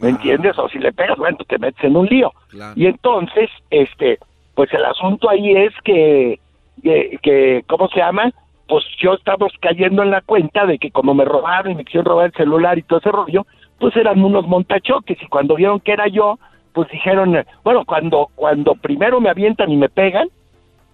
[0.00, 0.58] ¿Me entiendes?
[0.58, 2.32] O si le pegas, bueno, te metes en un lío.
[2.74, 4.18] Y entonces, este,
[4.54, 6.38] pues el asunto ahí es que,
[6.82, 8.30] que, que, ¿cómo se llama?
[8.68, 12.06] Pues yo estamos cayendo en la cuenta de que como me robaron y me quisieron
[12.06, 13.46] robar el celular y todo ese rollo,
[13.78, 16.38] pues eran unos montachoques y cuando vieron que era yo,
[16.72, 20.28] pues dijeron, bueno, cuando cuando primero me avientan y me pegan,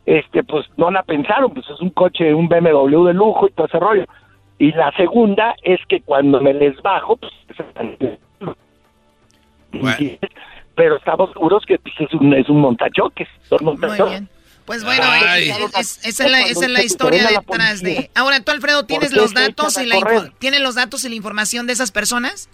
[0.07, 3.67] este, pues no la pensaron, pues es un coche, un BMW de lujo y todo
[3.67, 4.05] ese rollo.
[4.59, 7.33] Y la segunda es que cuando me les bajo, pues
[10.75, 14.23] pero estamos seguros que pues, es un es un montachoques, son montachoques.
[14.67, 15.03] Pues bueno,
[15.37, 15.49] eh,
[15.81, 18.09] es- esa es la, esa es la historia detrás de...
[18.15, 19.97] Ahora, tú, Alfredo, ¿tienes ¿Por qué los datos y la
[20.39, 22.49] ¿tienes los datos y la información de esas personas?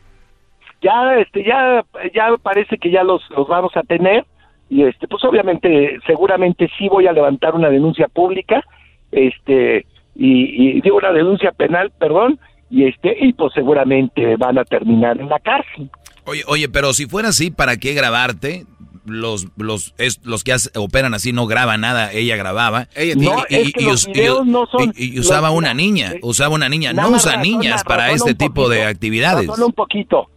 [0.82, 1.84] ya este ya
[2.14, 4.24] ya parece que ya los los vamos a tener
[4.68, 8.62] y este pues obviamente seguramente sí voy a levantar una denuncia pública
[9.10, 12.38] este y, y digo una denuncia penal perdón
[12.70, 15.90] y este y pues seguramente van a terminar en la cárcel
[16.26, 18.66] Oye, oye, pero si fuera así, ¿para qué grabarte?
[19.04, 22.88] Los, los, es, los que hace- operan así no graban nada, ella grababa.
[22.96, 26.14] Ella No, es que los us- videos no son- y- y usaba los- una niña,
[26.22, 29.46] usaba una niña, no usa niñas para este tipo de actividades.
[29.46, 30.28] razona un poquito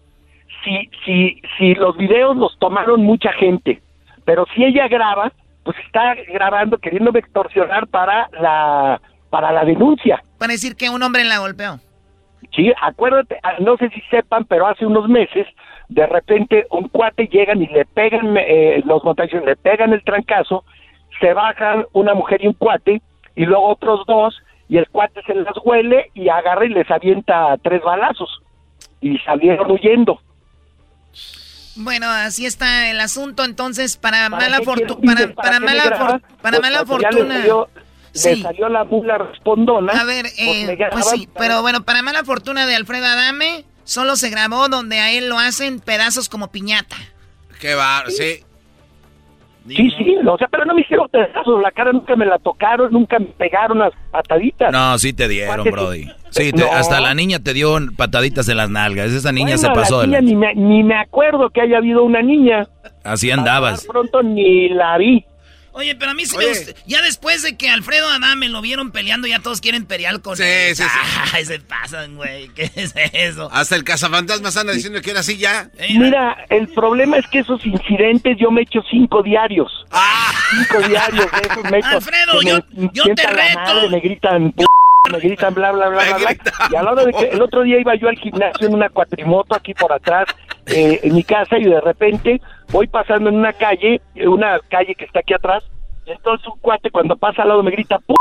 [0.63, 3.81] si si si los videos los tomaron mucha gente
[4.25, 5.31] pero si ella graba
[5.63, 11.23] pues está grabando queriéndome extorsionar para la para la denuncia Para decir que un hombre
[11.23, 11.79] la golpeó.
[12.55, 15.45] Sí, acuérdate, ah, no sé si sepan, pero hace unos meses,
[15.89, 20.63] de repente un cuate llegan y le pegan, eh, los montaños le pegan el trancazo,
[21.19, 23.01] se bajan una mujer y un cuate,
[23.35, 24.35] y luego otros dos,
[24.67, 28.29] y el cuate se las huele y agarra y les avienta tres balazos.
[29.01, 30.19] Y salieron huyendo.
[31.75, 35.83] Bueno, así está el asunto, entonces, para, ¿Para mala quieren- para, para para qué mala
[35.97, 37.37] for- para Pues mala ya le fortuna.
[37.39, 38.41] Le Sí.
[38.41, 39.93] salió la mula respondona.
[39.93, 44.15] A ver, eh, graban pues sí, pero bueno, para mala fortuna de Alfredo Adame, solo
[44.15, 46.95] se grabó donde a él lo hacen pedazos como piñata.
[47.59, 48.43] Qué va, sí.
[49.67, 52.91] Sí, sí, o sea, pero no me hicieron pedazos, la cara nunca me la tocaron,
[52.91, 54.71] nunca me pegaron las pataditas.
[54.71, 56.05] No, sí te dieron, Brody.
[56.05, 56.11] sí.
[56.31, 56.71] Sí, te- No.
[56.71, 59.11] hasta la niña te dio pataditas en las nalgas.
[59.11, 60.53] Esa niña Bueno, se pasó la de niña la...
[60.53, 62.67] ni, me, ni me acuerdo que haya habido una niña.
[63.03, 63.85] Así andabas.
[63.85, 65.23] Pronto ni la vi.
[65.79, 66.73] Oye, pero a mí sí me gusta.
[66.87, 70.43] Ya después de que Alfredo Adame lo vieron peleando, ya todos quieren pelear con Sí,
[70.43, 70.75] él.
[70.75, 70.89] sí, sí.
[71.33, 72.49] Ay, se pasan, güey.
[72.49, 73.49] ¿Qué es eso?
[73.51, 75.69] Hasta el cazafantasmas anda diciendo que era así ya.
[75.89, 79.71] Mira, el problema es que esos incidentes yo me echo cinco diarios.
[80.51, 81.87] Cinco diarios de esos me echo.
[81.87, 83.59] Alfredo, yo- me yo te reto.
[83.59, 84.65] madre, me gritan, p
[85.11, 86.37] me gritan bla, bla, bla, bla, bla.
[86.71, 88.89] Y a la hora de que el otro día iba yo al gimnasio en una
[88.89, 90.25] cuatrimoto aquí por atrás,
[90.67, 94.95] eh, en mi casa, y de repente voy pasando en una calle, eh, una calle
[94.95, 95.63] que está aquí atrás,
[96.05, 98.13] entonces un cuate cuando pasa al lado me grita, p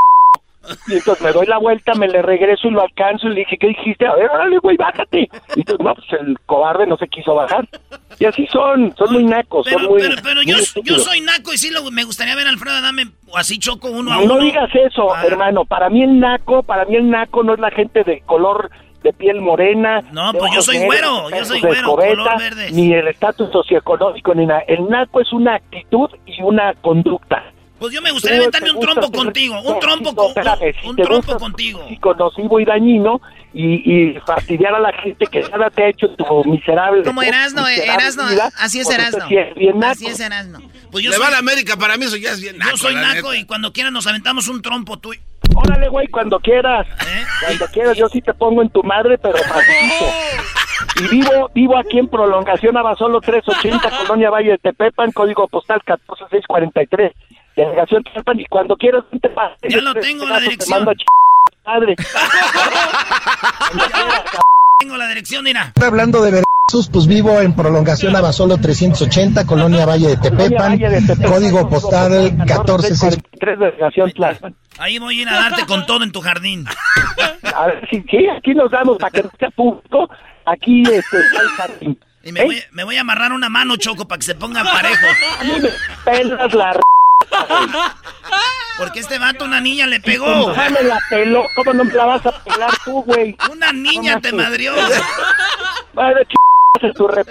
[0.88, 3.56] y entonces me doy la vuelta, me le regreso y lo alcanzo y le dije,
[3.58, 4.06] ¿qué dijiste?
[4.06, 5.28] A ver, órale, güey, bájate.
[5.56, 7.68] Y entonces, no, pues el cobarde no se quiso bajar.
[8.18, 10.00] Y así son, son muy nacos, son Pero, muy...
[10.02, 12.76] pero, pero muy yo, yo soy naco y sí lo- me gustaría ver a Alfredo
[12.76, 13.04] Adame
[13.34, 14.34] así choco uno a No, uno.
[14.36, 15.64] no digas eso, hermano.
[15.64, 18.70] Para mí el naco, para mí el naco no es la gente de color
[19.02, 20.00] de piel morena.
[20.12, 22.70] No, pues yo soy güero, yo soy güero, color verde.
[22.72, 24.60] Ni el estatus socioeconómico, ni nada.
[24.66, 27.44] El naco es una actitud y una conducta.
[27.78, 30.32] Pues yo me gustaría aventarme un trompo ser contigo, un trompo con,
[30.84, 31.80] un trompo contigo.
[31.80, 33.20] tóxico, nocivo y dañino
[33.52, 37.04] y, y fastidiar a la gente que nada te ha hecho tu miserable.
[37.04, 38.24] Como Erasno, eh, Erasno,
[38.56, 39.18] así es Erasno.
[39.18, 39.92] eso sí es bien naco.
[39.92, 40.60] Así es Erasno.
[40.90, 42.72] Pues yo Le soy, va a la América, para mí eso ya es bien naco.
[42.72, 43.36] yo soy naco neta.
[43.36, 45.14] y cuando quieras nos aventamos un trompo tú.
[45.54, 46.86] Órale, güey, cuando quieras.
[46.86, 47.24] ¿Eh?
[47.44, 49.36] Cuando quieras, yo sí te pongo en tu madre, pero.
[51.00, 57.12] Y vivo, vivo aquí en Prolongación Abasolo 380, Colonia Valle de Tepepan, código postal 14643,
[57.64, 60.80] delegación Tepepan, y cuando quieras te Ya lo tengo la dirección.
[60.80, 60.90] Te mando
[61.64, 61.96] a madre.
[64.78, 65.72] tengo la dirección, mira.
[65.84, 70.78] Hablando de versos, pues vivo en Prolongación Abasolo 380, Colonia Valle de Tepepan,
[71.26, 72.12] código postal
[72.46, 74.56] 14643, delegación Tlalpan.
[74.78, 76.64] Ahí voy a ir a darte con todo en tu jardín.
[77.54, 80.08] A ver, sí, sí, aquí nos damos para que no sea público.
[80.46, 81.98] Aquí este, está el jardín.
[82.22, 85.06] Y me, voy, me voy a amarrar una mano, Choco, para que se ponga parejo.
[85.40, 85.70] A mí me
[86.04, 86.80] pelas la r...
[88.78, 90.26] Porque este vato una niña le pegó.
[90.26, 91.44] ¿Cómo me la peló?
[91.56, 93.36] ¿Cómo no me la vas a pelar tú, güey?
[93.50, 94.72] Una niña te madrió.
[95.94, 96.92] Madre ch...
[96.94, 97.28] tu rep...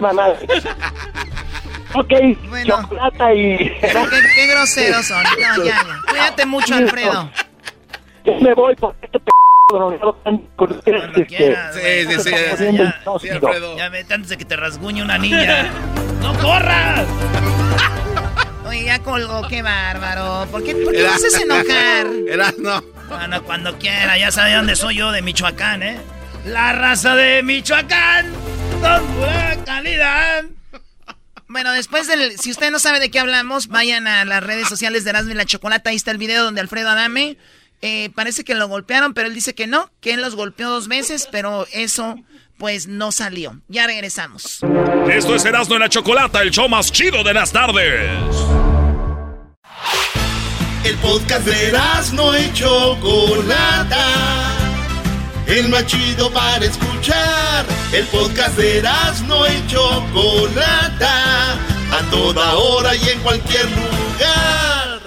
[0.00, 0.46] madre.
[1.94, 2.12] Ok,
[2.48, 2.80] Bueno.
[2.82, 3.56] chocolata y...
[3.58, 5.22] Qué, qué groseros son.
[5.22, 5.84] No, ya, ya.
[6.08, 7.30] Cuídate mucho, Alfredo.
[8.24, 9.30] Yo me voy porque este p...
[10.58, 12.76] ustedes, este, Sí, sí, sí.
[12.76, 13.76] Ya, el tóxico.
[13.76, 15.70] ya vete antes de que te rasguñe una niña.
[16.20, 17.06] ¡No corras!
[18.66, 20.46] Oye, ya colgó, qué bárbaro.
[20.50, 22.06] ¿Por qué, por qué me haces enojar?
[22.28, 22.82] Era, no.
[23.08, 26.00] Bueno, cuando quiera, ya sabe dónde soy yo, de Michoacán, ¿eh?
[26.46, 28.26] La raza de Michoacán,
[28.80, 30.44] con pura calidad.
[31.48, 32.38] Bueno, después del...
[32.38, 35.34] Si usted no sabe de qué hablamos, vayan a las redes sociales de Erasmo y
[35.34, 35.90] la Chocolata.
[35.90, 37.36] Ahí está el video donde Alfredo Adame...
[37.82, 40.88] eh, parece que lo golpearon, pero él dice que no, que él los golpeó dos
[40.88, 42.16] veces, pero eso
[42.58, 43.60] pues no salió.
[43.68, 44.60] Ya regresamos.
[45.10, 48.10] Esto es Erasmo en la Chocolata, el show más chido de las tardes.
[50.84, 54.06] El podcast de Erasmo y Chocolata.
[55.46, 57.64] El más chido para escuchar.
[57.92, 61.52] El podcast de Erasmo y Chocolata.
[61.54, 65.00] A toda hora y en cualquier lugar.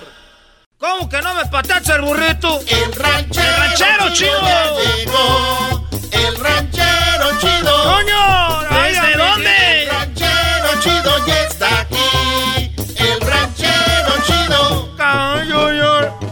[0.79, 2.59] ¿Cómo que no me patacha el burrito?
[2.67, 4.41] El ranchero, ¡El ranchero chido!
[4.41, 5.87] ya llegó.
[6.11, 7.06] El ranchero
[7.39, 7.83] chido.
[7.83, 8.59] ¡Coño!
[8.69, 9.83] ¿Desde dónde?
[9.83, 12.71] El ranchero chido ya está aquí.
[12.95, 14.89] El ranchero chido.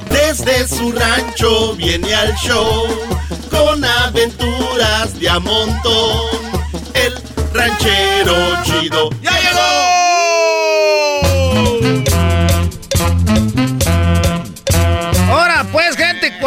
[0.10, 2.88] Desde su rancho viene al show
[3.50, 6.22] con aventuras de a montón.
[6.94, 7.14] El
[7.54, 9.36] ranchero chido ya
[11.66, 12.25] Ahora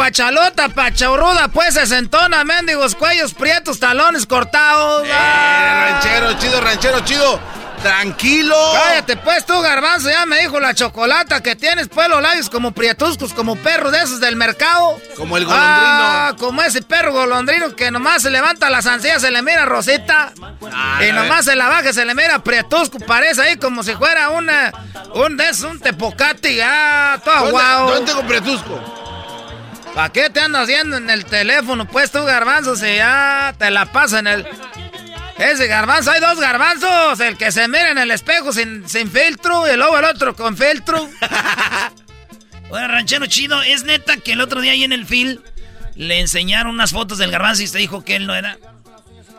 [0.09, 5.05] gente cuachalota, pachorruda, pues se sentona, mendigos, cuellos prietos, talones cortados.
[5.05, 7.39] Eh, ranchero chido, ranchero chido.
[7.81, 8.55] Tranquilo.
[8.73, 12.73] Cállate pues tú, garbanzo, ya me dijo la chocolata que tienes pues los labios como
[12.73, 14.99] prietuscos, como perros de esos del mercado.
[15.15, 15.69] Como el golondrino.
[15.71, 20.33] Ah, como ese perro golondrino que nomás se levanta las ancillas, se le mira rosita.
[20.73, 24.29] Ah, y nomás se la baja, se le mira prietusco, parece ahí como si fuera
[24.31, 24.73] una,
[25.13, 27.89] un de esos, un tepocati, ah, todo ¿Dónde, guau.
[27.91, 28.99] ¿Dónde tengo Pretusco?
[29.95, 31.85] ¿Para qué te andas viendo en el teléfono?
[31.85, 34.47] Pues tú, garbanzo, si ya te la pasa en el...
[35.37, 37.19] Ese garbanzo, hay dos garbanzos.
[37.19, 40.57] El que se mira en el espejo sin, sin filtro y luego el otro con
[40.57, 41.09] filtro.
[42.69, 45.39] Oye, ranchero chido, ¿es neta que el otro día ahí en el film
[45.95, 48.57] le enseñaron unas fotos del garbanzo y usted dijo que él no era?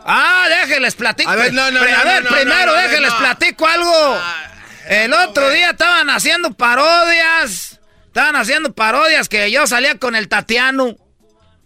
[0.05, 1.29] Ah, déjenles platico.
[1.29, 3.17] A ver, no, no, no, A ver, primero no, no, déjenles no.
[3.19, 4.19] platico algo.
[4.87, 7.79] El otro día estaban haciendo parodias.
[8.11, 10.97] Estaban haciendo parodias que yo salía con el Tatiano.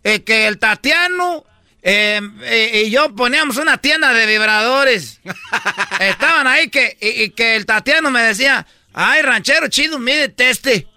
[0.03, 1.43] Eh, que el Tatiano
[1.81, 5.21] eh, eh, y yo poníamos una tienda de vibradores.
[5.99, 10.87] Estaban ahí que, y, y que el Tatiano me decía, ay, ranchero chido, mídete este.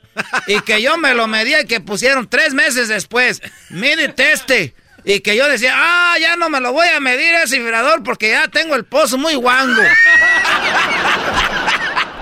[0.48, 4.74] Y que yo me lo medía y que pusieron tres meses después, mídete este.
[5.02, 8.28] Y que yo decía, ah, ya no me lo voy a medir ese vibrador porque
[8.32, 9.80] ya tengo el pozo muy guango.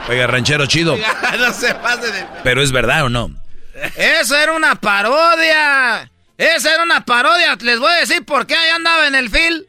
[0.09, 0.97] Oiga, ranchero chido.
[1.39, 2.27] no se pase de...
[2.43, 3.31] ¿Pero es verdad o no?
[3.97, 6.11] Eso era una parodia.
[6.39, 7.57] Esa era una parodia.
[7.61, 9.67] Les voy a decir por qué ahí andaba en el fil.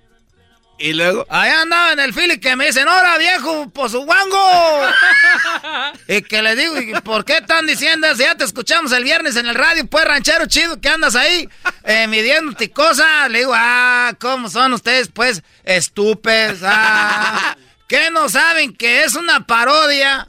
[0.80, 1.26] Y luego.
[1.30, 4.88] Ahí andaba en el fil y que me dicen, ¡Hora, viejo, por su guango!
[6.08, 8.22] y que les digo, ¿y por qué están diciendo eso?
[8.22, 11.50] Ya te escuchamos el viernes en el radio, pues, ranchero chido, que andas ahí
[11.84, 13.30] eh, midiéndote cosas.
[13.32, 16.60] Le digo, ah, ¿cómo son ustedes, pues, estúpidos?
[16.64, 17.58] Ah,
[17.88, 20.28] ¿Qué no saben que es una parodia?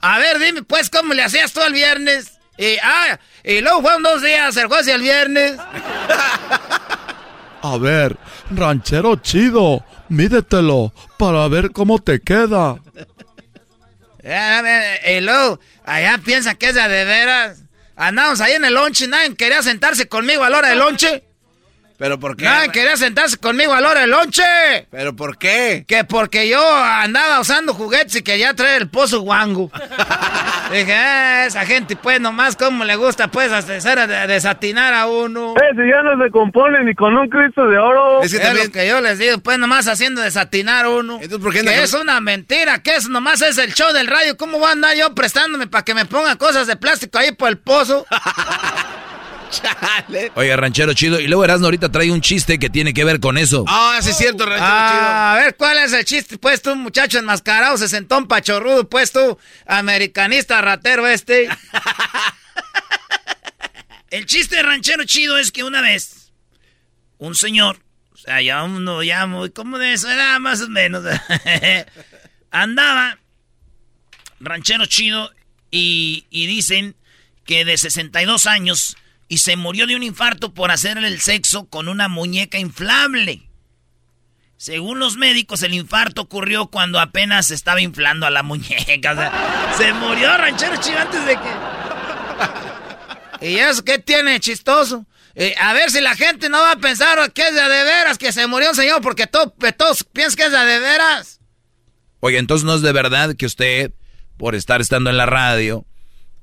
[0.00, 2.32] A ver, dime, pues, ¿cómo le hacías tú el viernes?
[2.58, 5.56] Y, ah, y luego fueron dos días, el jueves y el viernes.
[7.62, 8.16] A ver,
[8.50, 12.76] ranchero chido, mídetelo para ver cómo te queda.
[14.22, 14.62] Ya,
[15.10, 17.58] Y luego, allá piensan que es de, de veras.
[17.96, 21.24] Andamos ahí en el lonche, nadie quería sentarse conmigo a la hora del lonche.
[21.98, 22.44] ¿Pero por qué?
[22.44, 24.42] Nadie quería sentarse conmigo a la hora del lonche.
[24.90, 25.84] ¿Pero por qué?
[25.86, 29.70] Que porque yo andaba usando juguetes y quería traer el pozo guango.
[30.72, 35.54] Dije, ah, esa gente, pues, nomás como le gusta, pues, hacer a desatinar a uno.
[35.54, 38.22] Eh, si ya no se compone ni con un Cristo de oro.
[38.22, 41.14] Es, que lo que yo les digo, pues, nomás haciendo desatinar a uno.
[41.22, 44.36] Entonces, ¿por qué que es una mentira, que eso nomás es el show del radio.
[44.36, 47.48] ¿Cómo voy a andar yo prestándome para que me ponga cosas de plástico ahí por
[47.48, 48.06] el pozo?
[49.60, 50.32] Chale.
[50.34, 51.20] Oye, ranchero chido.
[51.20, 53.64] Y luego Erasmo ahorita trae un chiste que tiene que ver con eso.
[53.68, 55.08] Ah, sí es cierto, ranchero Ah, chido.
[55.08, 56.38] A ver, ¿cuál es el chiste?
[56.38, 61.48] Pues tú, muchacho enmascarado, se sentó un pachorrudo, pues tú, americanista ratero este.
[64.10, 66.32] El chiste de ranchero chido es que una vez,
[67.18, 67.80] un señor,
[68.12, 71.04] o sea, ya uno ya muy, como de eso era más o menos,
[72.50, 73.18] andaba
[74.38, 75.32] ranchero chido
[75.70, 76.94] y, y dicen
[77.44, 78.96] que de 62 años
[79.28, 83.42] y se murió de un infarto por hacerle el sexo con una muñeca inflable.
[84.56, 89.12] Según los médicos, el infarto ocurrió cuando apenas se estaba inflando a la muñeca.
[89.12, 91.50] O sea, se murió ranchero chido antes de que...
[93.48, 95.04] ¿Y eso qué tiene chistoso?
[95.34, 98.16] Eh, a ver si la gente no va a pensar que es de, de veras
[98.16, 101.40] que se murió un señor, porque todo, todos piensan que es de, de veras.
[102.20, 103.92] Oye, entonces no es de verdad que usted,
[104.38, 105.84] por estar estando en la radio,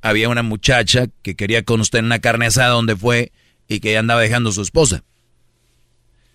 [0.04, 3.32] había una muchacha que quería con usted en una carne asada donde fue
[3.68, 5.04] y que ya andaba dejando a su esposa.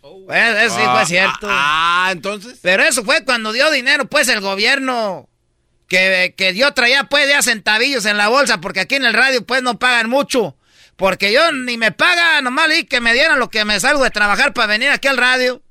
[0.00, 1.46] Pues eso sí fue cierto.
[1.50, 2.58] Ah, entonces.
[2.62, 5.28] Pero eso fue cuando dio dinero, pues, el gobierno.
[5.86, 9.44] Que, que yo traía, pues, ya centavillos en la bolsa, porque aquí en el radio,
[9.44, 10.56] pues, no pagan mucho.
[10.96, 14.10] Porque yo ni me paga, nomás y que me dieran lo que me salgo de
[14.10, 15.62] trabajar para venir aquí al radio.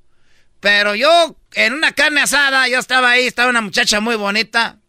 [0.59, 4.79] Pero yo, en una carne asada, yo estaba ahí, estaba una muchacha muy bonita.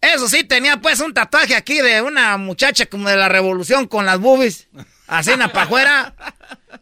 [0.00, 4.06] Eso sí, tenía pues un tatuaje aquí de una muchacha como de la revolución con
[4.06, 4.68] las boobies,
[5.06, 6.14] así en la pajuera.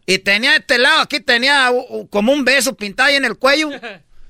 [0.05, 1.70] Y tenía este lado, aquí tenía
[2.10, 3.70] como un beso pintado ahí en el cuello.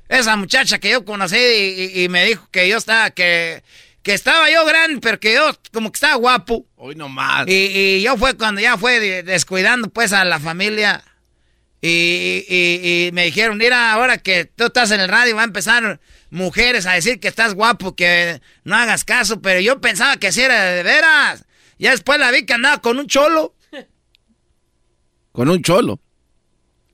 [0.09, 3.65] Esa muchacha que yo conocí y, me dijo que yo estaba, que,
[4.03, 6.65] que estaba yo grande, pero que yo como que estaba guapo.
[6.77, 7.49] Hoy nomás.
[7.49, 11.03] Y, y yo fue cuando ya fue de- descuidando pues a la familia.
[11.89, 15.45] Y, y- y me dijeron, mira, ahora que tú estás en el radio va a
[15.45, 16.01] empezar
[16.31, 20.43] mujeres a decir que estás guapo, que no hagas caso, pero yo pensaba que sí
[20.43, 21.45] era de veras.
[21.79, 23.55] Ya después la vi que andaba con un cholo.
[25.33, 26.01] Con un cholo.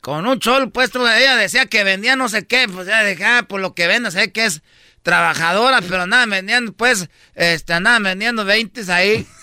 [0.01, 3.45] Con un cholo, pues ella decía que vendía no sé qué, pues ya dije, ah,
[3.49, 4.63] por lo que vende, sé que es
[5.05, 9.27] trabajadora, pero andaba vendiendo, pues, este, andaba vendiendo 20 ahí.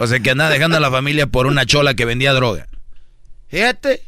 [0.00, 2.68] O sea, que andaba dejando a la familia por una chola que vendía droga.
[3.50, 4.02] Fíjate.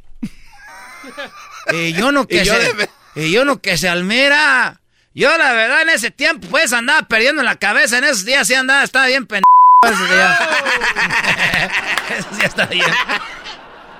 [1.73, 2.75] Y yo no que Y yo se.
[2.75, 4.81] de- Y yo no que se almira.
[5.15, 7.99] Yo la verdad en ese tiempo pues andaba perdiendo la cabeza.
[7.99, 9.47] En esos días sí andaba, estaba bien pendejo.
[12.19, 12.87] Esos días estaba bien.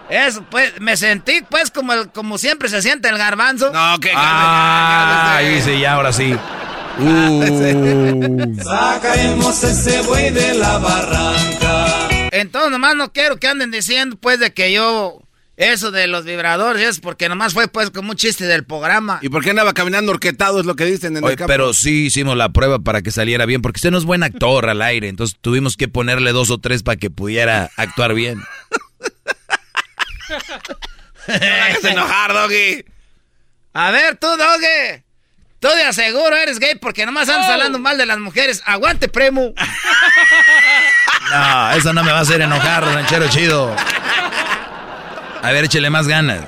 [0.09, 3.71] Eso pues, me sentí pues como el- como siempre se siente el garbanzo.
[3.73, 6.37] No, que Ah, ahí sí, ya, ahora sí.
[6.99, 8.57] Uh.
[8.63, 12.09] Sacaremos ese buey de la barranca.
[12.33, 15.21] Entonces nomás no quiero que anden diciendo pues de que yo
[15.61, 19.19] eso de los vibradores es porque nomás fue pues como un chiste del programa.
[19.21, 20.59] ¿Y por qué andaba caminando orquetado?
[20.61, 21.49] Es lo que dicen en Oye, el campo.
[21.49, 24.71] pero sí hicimos la prueba para que saliera bien, porque usted no es buen actor
[24.71, 28.43] al aire, entonces tuvimos que ponerle dos o tres para que pudiera actuar bien.
[31.29, 32.85] No enojar, Doggy.
[33.75, 35.05] A ver, tú, Doge.
[35.61, 38.63] Tú de aseguro eres gay porque nomás andas hablando mal de las mujeres.
[38.65, 39.53] Aguante, primo.
[41.31, 43.77] No, eso no me va a hacer enojar, ranchero chido.
[45.43, 46.47] A ver, échele más ganas.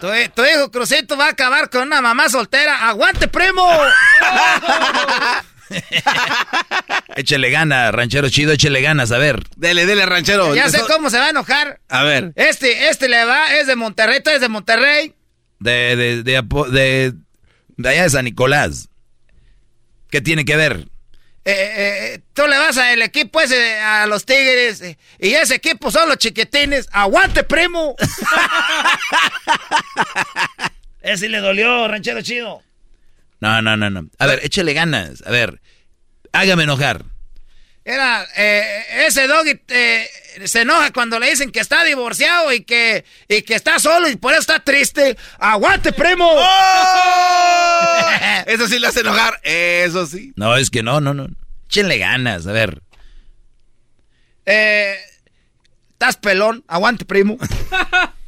[0.00, 2.88] Tu, tu hijo Crucito va a acabar con una mamá soltera.
[2.88, 3.66] ¡Aguante, primo!
[7.16, 9.42] Échele ganas, ranchero chido, échele ganas, a ver.
[9.56, 10.54] Dele, dele, ranchero.
[10.54, 11.80] ya sé cómo se va a enojar.
[11.88, 12.32] A ver.
[12.36, 15.14] Este, este le va, es de Monterrey, tú eres de Monterrey.
[15.58, 17.14] De, de, de,
[17.76, 18.88] de allá de San Nicolás.
[20.10, 20.86] ¿Qué tiene que ver?
[21.48, 21.52] Eh,
[22.14, 26.08] eh, tú le vas al equipo ese, a los Tigres, eh, y ese equipo son
[26.08, 26.88] los chiquitines.
[26.90, 27.94] ¡Aguante, primo!
[31.02, 32.64] Ese le dolió, ranchero chido.
[33.38, 34.08] No, no, no, no.
[34.18, 35.22] A ver, échele ganas.
[35.24, 35.60] A ver,
[36.32, 37.04] hágame enojar.
[37.84, 40.10] Era, eh, ese doggy eh,
[40.44, 44.16] se enoja cuando le dicen que está divorciado y que, y que está solo y
[44.16, 45.16] por eso está triste.
[45.38, 46.30] ¡Aguante, primo!
[48.46, 49.40] Eso sí le hace enojar.
[49.42, 50.32] Eso sí.
[50.36, 51.26] No, es que no, no, no.
[51.68, 52.82] Échenle ganas, a ver.
[54.44, 54.94] Eh,
[55.92, 57.38] Estás pelón, aguante, primo.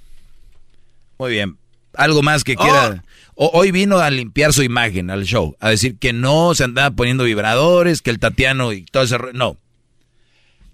[1.19, 1.59] Muy bien.
[1.95, 3.05] Algo más que quiera.
[3.35, 6.91] O- hoy vino a limpiar su imagen al show, a decir que no se andaba
[6.97, 9.57] poniendo vibradores, que el Tatiano y todo ese No.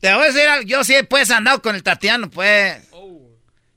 [0.05, 2.77] Te voy a decir algo, yo sí pues andado con el Tatiano, pues.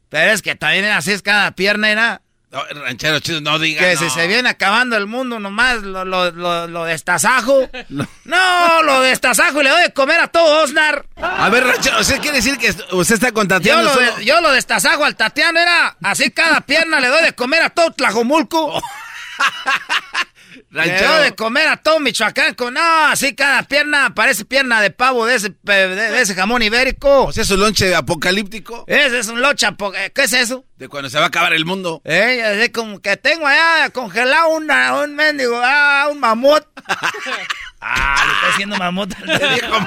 [0.09, 2.21] Pero es que también era así, es cada pierna era...
[2.51, 3.79] No, ranchero chido, no diga.
[3.79, 3.99] Que no.
[4.01, 7.69] si se viene acabando el mundo nomás, lo, lo, lo, lo destazajo.
[8.25, 8.83] No.
[8.83, 11.05] lo destazajo y le doy de comer a todo Osnar.
[11.15, 14.41] A ver, ranchero, ¿usted quiere decir que usted está con Yo Tatiana lo, de- yo
[14.41, 18.81] lo destazajo al Tatiano, era así cada pierna le doy de comer a todo Tlajomulco.
[20.71, 21.15] Ranchero.
[21.21, 25.35] de comer a todo Michoacán con, no, así cada pierna parece pierna de pavo de
[25.35, 27.25] ese, pe- de, de ese jamón ibérico.
[27.25, 30.63] O sea, su lonche apocalíptico Ese es un locha, po- eh, ¿qué es eso?
[30.77, 32.01] de cuando se va a acabar el mundo.
[32.05, 36.63] Eh, así como que tengo allá congelado una, un mendigo, ah, un mamut.
[37.81, 39.13] ah, le está diciendo mamut.
[39.25, 39.77] Le dijo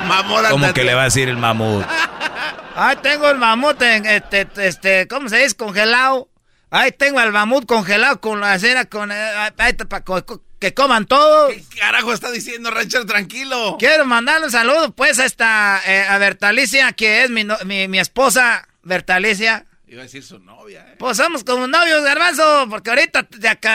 [0.51, 1.85] ¿Cómo que le va a decir el mamut?
[2.77, 5.57] Ahí tengo el mamut, en, este, este, ¿cómo se dice?
[5.57, 6.29] Congelado.
[6.71, 10.43] Ahí tengo el mamut congelado con la cera, con, eh, ahí te- pa- co- co-
[10.61, 11.49] que coman todo.
[11.49, 13.07] ¿Qué carajo está diciendo, ranchero?
[13.07, 13.77] Tranquilo.
[13.79, 17.89] Quiero mandarle un saludo, pues, a esta, eh, a Bertalicia, que es mi, no- mi,
[17.89, 19.67] mi esposa, Bertalicia.
[19.89, 20.97] Iba a decir su novia, ¿eh?
[20.99, 23.27] Pues somos como novios, garbanzo, porque ahorita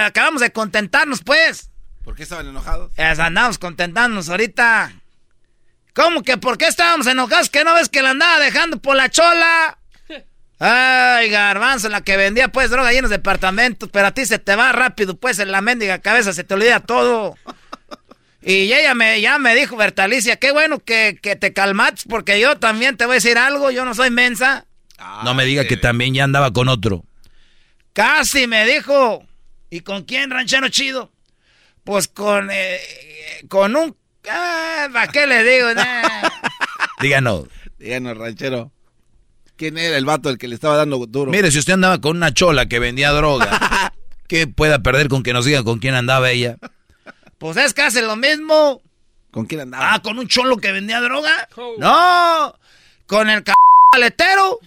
[0.05, 1.71] acabamos de contentarnos, pues.
[2.05, 2.91] ¿Por qué estaban enojados?
[2.97, 4.93] Andamos contentándonos ahorita.
[5.93, 7.49] ¿Cómo que por qué estábamos enojados?
[7.49, 9.79] ¿Que no ves que la andaba dejando por la chola?
[10.59, 14.39] Ay, garbanzo, la que vendía pues droga ahí en los departamentos, pero a ti se
[14.39, 17.35] te va rápido, pues en la mendiga cabeza se te olvida todo.
[18.47, 22.59] Y ella me, ya me dijo, Bertalicia, qué bueno que, que te calmates, porque yo
[22.59, 24.67] también te voy a decir algo, yo no soy mensa.
[25.23, 27.03] No me diga que también ya andaba con otro.
[27.93, 29.25] Casi me dijo.
[29.69, 31.11] ¿Y con quién, ranchero chido?
[31.83, 32.79] Pues con, eh,
[33.49, 33.95] con un...
[34.29, 35.67] Ah, ¿Para qué le digo?
[35.75, 36.29] Nah.
[37.01, 37.45] Díganos.
[37.77, 38.71] Díganos, ranchero.
[39.57, 41.31] ¿Quién era el vato el que le estaba dando duro?
[41.31, 43.93] Mire, si usted andaba con una chola que vendía droga,
[44.27, 46.57] ¿qué pueda perder con que nos diga con quién andaba ella?
[47.37, 48.81] Pues es casi lo mismo.
[49.31, 49.93] ¿Con quién andaba?
[49.93, 51.47] Ah, con un cholo que vendía droga.
[51.77, 52.57] No,
[53.07, 53.53] con el c
[53.91, 54.59] paletero.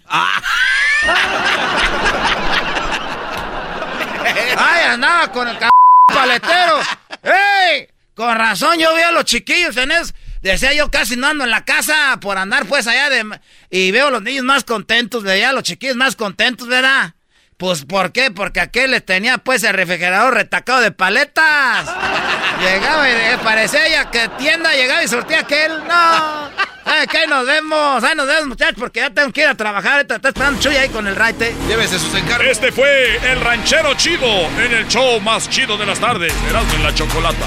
[4.56, 5.59] Ay, andaba con el
[6.06, 6.81] paletero.
[7.23, 7.89] ¡Ey!
[8.15, 10.15] Con razón, yo vi a los chiquillos en eso.
[10.43, 13.39] Decía yo casi no ando en la casa por andar pues allá de...
[13.70, 17.15] Y veo a los niños más contentos, veía a los chiquillos más contentos, ¿verdad?
[17.59, 18.31] Pues, ¿por qué?
[18.31, 21.86] Porque aquel le tenía pues el refrigerador retacado de paletas.
[22.60, 25.73] Llegaba y eh, parecía ya que tienda llegaba y sortía aquel.
[25.89, 26.51] No.
[26.85, 27.19] ¿Sabe qué?
[27.19, 28.05] Ahí nos vemos.
[28.05, 29.94] Ahí nos vemos, muchachos, porque ya tengo que ir a trabajar.
[29.94, 31.52] Ahorita está esperando Chuy ahí con el raite.
[31.66, 32.47] Llévese sus encargos.
[32.47, 34.28] Este fue el ranchero chido
[34.59, 36.32] en el show más chido de las tardes.
[36.48, 37.47] Erasmo en la chocolata.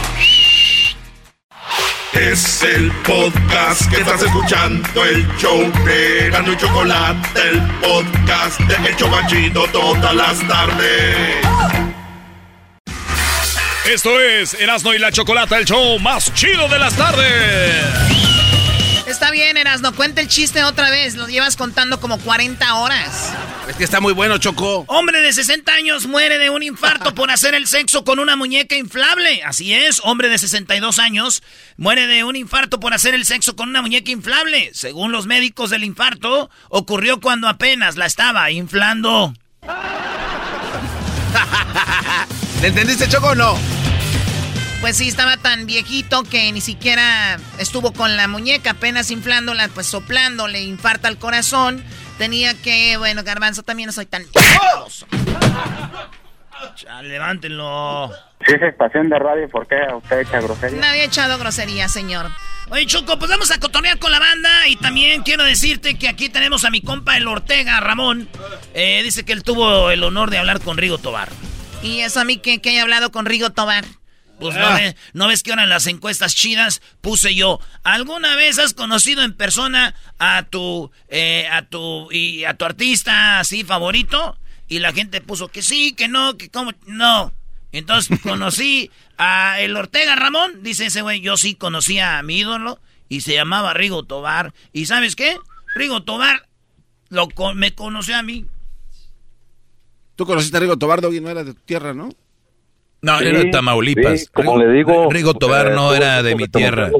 [2.13, 8.89] Es el podcast que estás escuchando, el show de Gano y Chocolate, el podcast de
[8.89, 11.37] El Chobachito todas las tardes.
[13.85, 18.30] Esto es Erasmo y la chocolata, el show más chido de las tardes.
[19.11, 21.15] Está bien, Erasno, cuenta el chiste otra vez.
[21.15, 23.33] Lo llevas contando como 40 horas.
[23.67, 24.85] Es que está muy bueno, Choco.
[24.87, 28.77] Hombre de 60 años muere de un infarto por hacer el sexo con una muñeca
[28.77, 29.43] inflable.
[29.43, 31.43] Así es, hombre de 62 años
[31.75, 34.71] muere de un infarto por hacer el sexo con una muñeca inflable.
[34.73, 39.33] Según los médicos del infarto, ocurrió cuando apenas la estaba inflando.
[42.61, 43.80] ¿Le entendiste, Choco, o no?
[44.81, 49.85] Pues sí, estaba tan viejito que ni siquiera estuvo con la muñeca, apenas inflándola, pues
[49.85, 51.83] soplando, le infarta el corazón.
[52.17, 54.25] Tenía que, bueno, Garbanzo, también no soy tan...
[56.83, 58.11] Ya, levántenlo.
[58.45, 60.79] Si es estación de radio, ¿por qué usted echa grosería?
[60.79, 62.31] Nadie ha echado grosería, señor.
[62.69, 66.29] Oye, Choco, pues vamos a cotorrear con la banda y también quiero decirte que aquí
[66.29, 68.29] tenemos a mi compa el Ortega, Ramón.
[68.73, 71.29] Eh, dice que él tuvo el honor de hablar con Rigo Tobar.
[71.83, 73.85] ¿Y eso a mí que, que haya hablado con Rigo Tobar?
[74.41, 78.57] Pues no, ves, no ves que ahora en las encuestas chidas puse yo, ¿alguna vez
[78.57, 84.39] has conocido en persona a tu, eh, a tu, y a tu artista así favorito?
[84.67, 87.31] Y la gente puso que sí, que no, que cómo, no.
[87.71, 88.89] Entonces conocí
[89.19, 93.35] a el Ortega Ramón, dice ese güey, yo sí conocí a mi ídolo y se
[93.35, 94.55] llamaba Rigo Tobar.
[94.73, 95.37] ¿Y sabes qué?
[95.75, 96.47] Rigo Tobar
[97.09, 98.47] lo, me conoció a mí.
[100.15, 102.09] Tú conociste a Rigo Tobardo y no era de tu tierra, ¿no?
[103.01, 104.19] No, Sí, era de Tamaulipas.
[104.21, 106.91] sí, como Rigo, le digo, Rigo Tobar eh, no era de mi tierra.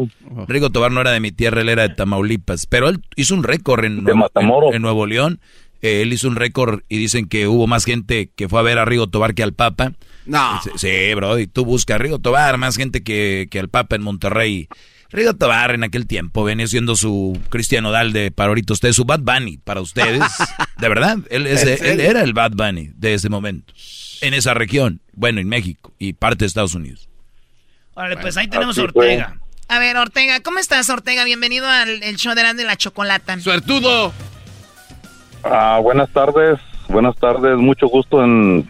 [0.48, 2.66] Rigo Tobar no era de mi tierra, él era de Tamaulipas.
[2.66, 4.32] Pero él hizo un récord en, Nuevo-
[4.70, 5.40] en- en Nuevo León.
[5.84, 8.78] Eh, él hizo un récord y dicen que hubo más gente que fue a ver
[8.80, 9.94] a Rigo Tobar que al Papa.
[10.26, 10.60] No.
[10.76, 14.04] Sí, bro, y tú buscas a Rigo Tobar, más gente que, que al Papa en
[14.04, 14.68] Monterrey.
[15.12, 19.06] Rigo Tobar en aquel tiempo venía siendo su Cristiano Dal de para ahorita ustedes, su
[19.06, 20.22] Bad Bunny para ustedes.
[20.80, 23.74] de verdad, él, es- ¿En él era el Bad Bunny de ese momento.
[24.22, 27.10] En esa región, bueno, en México y parte de Estados Unidos.
[27.96, 29.16] Órale, pues ahí tenemos a fue.
[29.16, 29.38] Ortega.
[29.68, 31.24] A ver, Ortega, ¿cómo estás, Ortega?
[31.24, 33.40] Bienvenido al el show de y la Chocolata.
[33.40, 34.14] ¡Suertudo!
[35.44, 36.60] Ah, buenas tardes.
[36.88, 37.58] buenas tardes.
[37.58, 38.70] Mucho gusto en,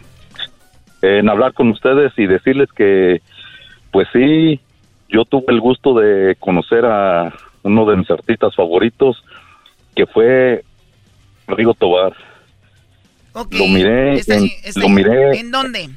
[1.02, 3.20] en hablar con ustedes y decirles que,
[3.90, 4.60] pues sí,
[5.08, 9.22] yo tuve el gusto de conocer a uno de mis artistas favoritos,
[9.94, 10.64] que fue
[11.46, 12.14] Rigo Tobar.
[13.34, 15.88] Lo miré, en, lo miré ¿En dónde?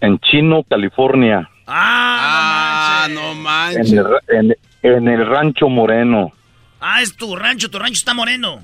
[0.00, 3.92] en Chino, California, Ah, no en manches.
[3.92, 6.32] el, en, en el Rancho Moreno.
[6.80, 8.60] Ah, es tu rancho, tu rancho está moreno.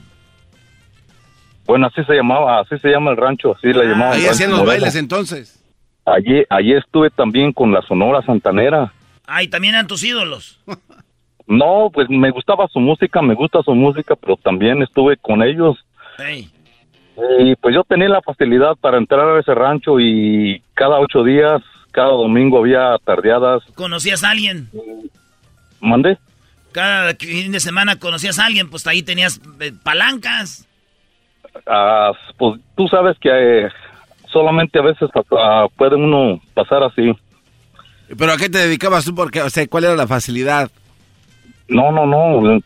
[1.67, 4.15] Bueno, así se llamaba, así se llama el rancho, así le llamaban.
[4.15, 5.63] Ahí Rancho hacían los bailes entonces.
[6.05, 8.93] Allí, allí estuve también con la Sonora Santanera.
[9.27, 10.59] Ah, y también eran tus ídolos.
[11.47, 15.77] No, pues me gustaba su música, me gusta su música, pero también estuve con ellos.
[16.19, 16.51] Ey.
[17.41, 21.63] Y pues yo tenía la facilidad para entrar a ese rancho y cada ocho días,
[21.91, 23.63] cada domingo había tardeadas.
[23.75, 24.69] ¿Conocías a alguien?
[25.81, 26.19] ¿Mande?
[26.73, 30.69] Cada fin de semana conocías a alguien, pues ahí tenías eh, palancas.
[31.67, 33.69] Ah, pues tú sabes que eh,
[34.31, 37.13] solamente a veces ah, puede uno pasar así.
[38.17, 39.15] ¿Pero a qué te dedicabas tú?
[39.15, 40.71] Porque, o sea, ¿cuál era la facilidad?
[41.69, 42.61] No, no, no.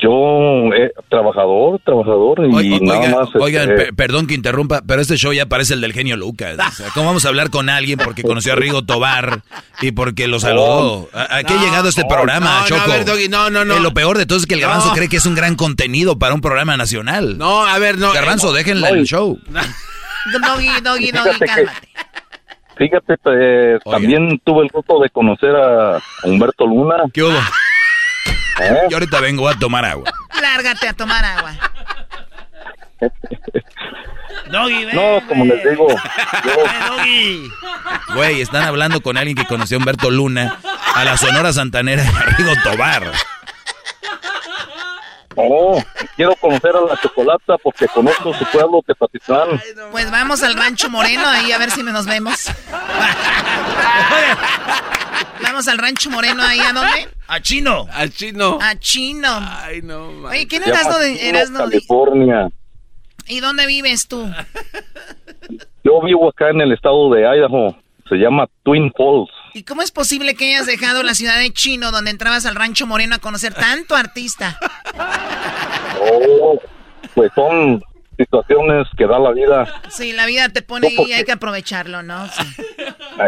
[0.00, 3.28] Yo, eh, trabajador, trabajador y Oigan, nada oigan, más.
[3.34, 6.56] oigan, este, pe- perdón que interrumpa, pero este show ya parece el del genio Lucas.
[6.56, 9.40] O sea, ¿Cómo vamos a hablar con alguien porque conoció a Rigo Tobar
[9.82, 11.08] y porque lo saludó?
[11.12, 13.64] ¿A, a qué ha llegado este no, programa, no, no, a ver, Doggy, no, no,
[13.64, 13.76] no.
[13.78, 14.94] Eh, lo peor de todo es que el Garbanzo No.
[14.94, 17.36] cree que es un gran contenido para un programa nacional.
[17.36, 18.12] No, a ver, no.
[18.12, 19.36] Garbanzo, eh, déjenle no, el show.
[19.50, 21.88] Doggy, doggy, doggy, cálmate.
[22.76, 26.96] Fíjate, eh, también tuve el gusto de conocer a Humberto Luna.
[27.12, 27.32] ¿Qué hubo?
[28.60, 28.86] ¿Eh?
[28.90, 30.10] Yo ahorita vengo a tomar agua.
[30.40, 31.52] Lárgate a tomar agua.
[34.50, 34.96] Doggy, ven.
[34.96, 35.88] No, como les digo,
[36.88, 37.50] Doggy.
[38.14, 40.56] Güey, están hablando con alguien que conoció a Humberto Luna,
[40.94, 43.12] a la Sonora Santanera y a Rigo Tobar.
[45.42, 45.84] No,
[46.16, 49.60] quiero conocer a la Chocolata porque conozco su pueblo, Tepatitlán.
[49.90, 52.50] Pues vamos al rancho Moreno ahí a ver si nos vemos.
[55.42, 57.08] Vamos al rancho Moreno ahí, ¿a dónde?
[57.28, 57.86] A Chino.
[57.92, 58.58] Al chino.
[58.60, 59.28] A Chino.
[59.40, 60.32] Ay, no, man.
[60.32, 62.48] Oye, ¿quién eras de, eras de- California.
[63.26, 64.30] ¿Y dónde vives tú?
[65.84, 67.76] Yo vivo acá en el estado de Idaho.
[68.08, 69.30] Se llama Twin Falls.
[69.54, 72.86] ¿Y cómo es posible que hayas dejado la ciudad de Chino, donde entrabas al rancho
[72.86, 74.58] Moreno a conocer tanto artista?
[76.00, 76.60] Oh,
[77.14, 77.82] pues son
[78.18, 79.82] situaciones que da la vida.
[79.90, 82.26] Sí, la vida te pone ahí y hay que aprovecharlo, ¿no?
[82.28, 82.42] Sí.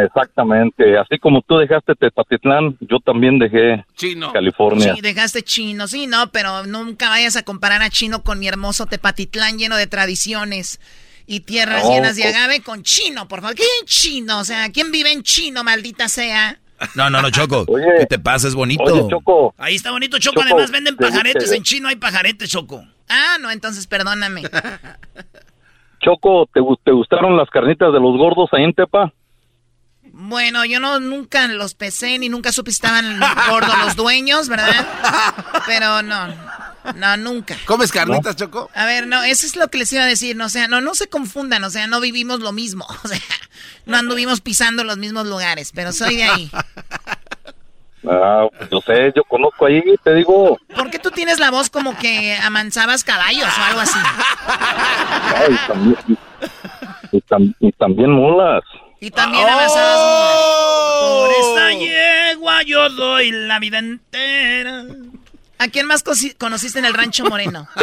[0.04, 0.98] Exactamente.
[0.98, 4.32] Así como tú dejaste Tepatitlán, yo también dejé Chino.
[4.32, 4.94] California.
[4.94, 8.86] Sí, dejaste Chino, sí, no, pero nunca vayas a comparar a Chino con mi hermoso
[8.86, 10.80] Tepatitlán lleno de tradiciones
[11.32, 13.54] y tierras llenas de agave con Chino, por favor.
[13.54, 14.40] ¿Qué en Chino?
[14.40, 16.58] O sea, ¿quién vive en Chino, maldita sea?
[16.96, 17.64] No, no, no, Choco.
[17.68, 17.84] Oye.
[18.00, 18.48] ¿Qué te pasa?
[18.48, 18.82] Es bonito.
[18.82, 20.40] Oye, Choco, Ahí está bonito, Choco.
[20.42, 21.50] Choco, Además venden te- pajaretes.
[21.50, 22.84] te- En Chino hay pajaretes, Choco.
[23.08, 24.42] Ah, no, entonces perdóname.
[26.00, 29.12] Choco, ¿te, ¿te gustaron las carnitas de los gordos ahí en Tepa?
[30.12, 34.84] Bueno, yo no nunca los pesé ni nunca supe si estaban gordos los dueños, ¿verdad?
[35.66, 36.26] Pero no,
[36.96, 37.56] no, nunca.
[37.64, 38.70] ¿Comes carnitas, Choco?
[38.74, 40.80] A ver, no, eso es lo que les iba a decir, no, o sea, no,
[40.80, 43.18] no se confundan, o sea, no vivimos lo mismo, o sea,
[43.86, 46.50] no anduvimos pisando los mismos lugares, pero soy de ahí.
[48.08, 50.58] Ah, pues yo sé, yo conozco ahí, te digo.
[50.74, 53.98] ¿Por qué tú tienes la voz como que amansabas caballos o algo así?
[55.36, 58.62] Ay, también, y, y tam- y también mulas.
[59.00, 59.98] Y también amansabas...
[61.02, 64.84] Por esta yegua yo doy la vida entera.
[65.60, 66.02] ¿A quién más
[66.38, 67.68] conociste en el Rancho Moreno?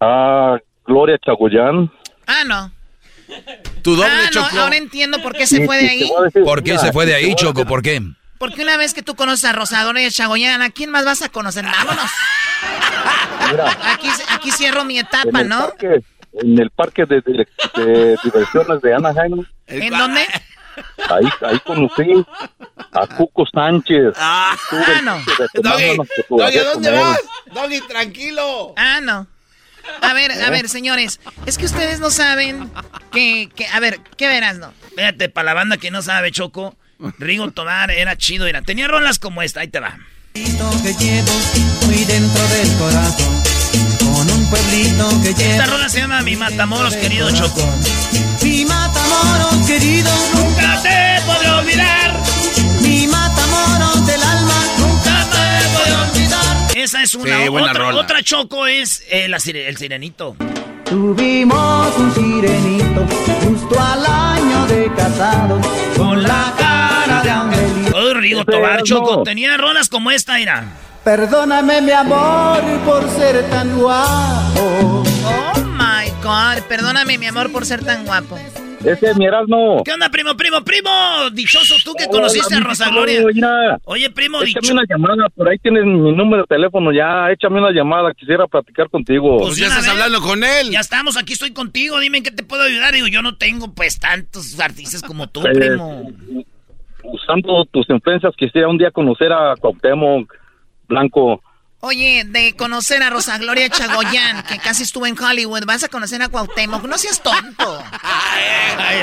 [0.00, 1.90] Ah, Gloria Chagoyán.
[2.26, 2.70] Ah, no.
[3.82, 4.60] Tu doble, Ah, no, Choco.
[4.60, 6.02] ahora entiendo por qué se fue de ahí.
[6.10, 7.64] a ¿Por qué se fue de ahí, a Choco?
[7.64, 8.02] ¿Por qué?
[8.38, 11.22] Porque una vez que tú conoces a Rosadora y a Chagoyán, ¿a quién más vas
[11.22, 11.64] a conocer?
[11.64, 12.10] Vámonos.
[13.50, 15.60] Mira, Aquí, aquí cierro mi etapa, ¿no?
[15.68, 16.02] parque,
[16.34, 17.48] en el parque de, de-
[17.82, 20.26] de diversiones de Anaheim, ¿En dónde?
[21.10, 22.24] Ahí, ahí conocí
[22.92, 24.14] a Cuco Sánchez.
[24.16, 25.16] Ah, Ah, no.
[25.54, 25.96] Doggy, Doggy,
[26.28, 27.18] fotografías ¿a dónde vas?
[27.52, 28.74] Doggy, tranquilo.
[28.76, 29.26] Ah, no.
[30.00, 32.70] A ver, a ver, señores, es que ustedes no saben
[33.12, 34.72] que, que a ver, ¿qué verás, no?
[34.96, 36.74] Fíjate, para la banda que no sabe, Choco,
[37.18, 38.46] Rigo Tobar era chido.
[38.46, 38.62] Era.
[38.62, 39.98] Tenía rolas como esta, ahí te va.
[40.32, 41.32] que llevo
[41.86, 43.42] muy dentro del corazón.
[43.98, 45.52] Con un pueblito que llevo.
[45.52, 47.62] Esta rola se llama Mi Matamoros, querido Choco.
[48.94, 52.12] Mi Matamoros querido, Nunca te podré olvidar.
[52.82, 56.76] mi Matamoros del alma, Nunca te podré olvidar.
[56.76, 57.42] Esa es una.
[57.42, 58.00] Sí, buena otra, rola.
[58.00, 60.36] otra Choco es eh, la sire- el sirenito.
[60.84, 63.06] Tuvimos un sirenito
[63.42, 65.66] justo al año de casados,
[65.96, 67.90] con la cara de angelito.
[67.90, 69.22] Todo Rigo Tobar, Choco.
[69.24, 70.64] Tenía rolas como esta, mira.
[71.02, 74.54] Perdóname mi amor por ser tan guapo.
[74.56, 75.04] Oh
[75.76, 76.62] my God.
[76.68, 78.38] Perdóname, mi amor, por ser tan guapo.
[78.84, 79.82] Ese es mi Erasmo.
[79.84, 80.90] ¿Qué onda, primo, primo, primo?
[81.32, 83.78] Dichoso tú que conociste a Rosa Gloria.
[83.84, 84.72] Oye, primo, échame dicho.
[84.74, 88.90] una llamada, por ahí tienes mi número de teléfono ya, échame una llamada, quisiera platicar
[88.90, 89.38] contigo.
[89.38, 90.70] Pues ya estás hablando con él.
[90.70, 91.98] Ya estamos, aquí estoy contigo.
[91.98, 92.94] Dime en qué te puedo ayudar.
[92.94, 96.10] Digo, yo no tengo pues tantos artistas como tú, Eh, primo.
[97.04, 100.32] Usando tus influencias, quisiera un día conocer a Cuauhtémoc
[100.88, 101.42] Blanco.
[101.86, 106.22] Oye, de conocer a Rosa Gloria Chagoyán, que casi estuvo en Hollywood, vas a conocer
[106.22, 106.82] a Cuauhtémoc.
[106.84, 107.84] No seas tonto.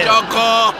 [0.03, 0.73] ¡Choco!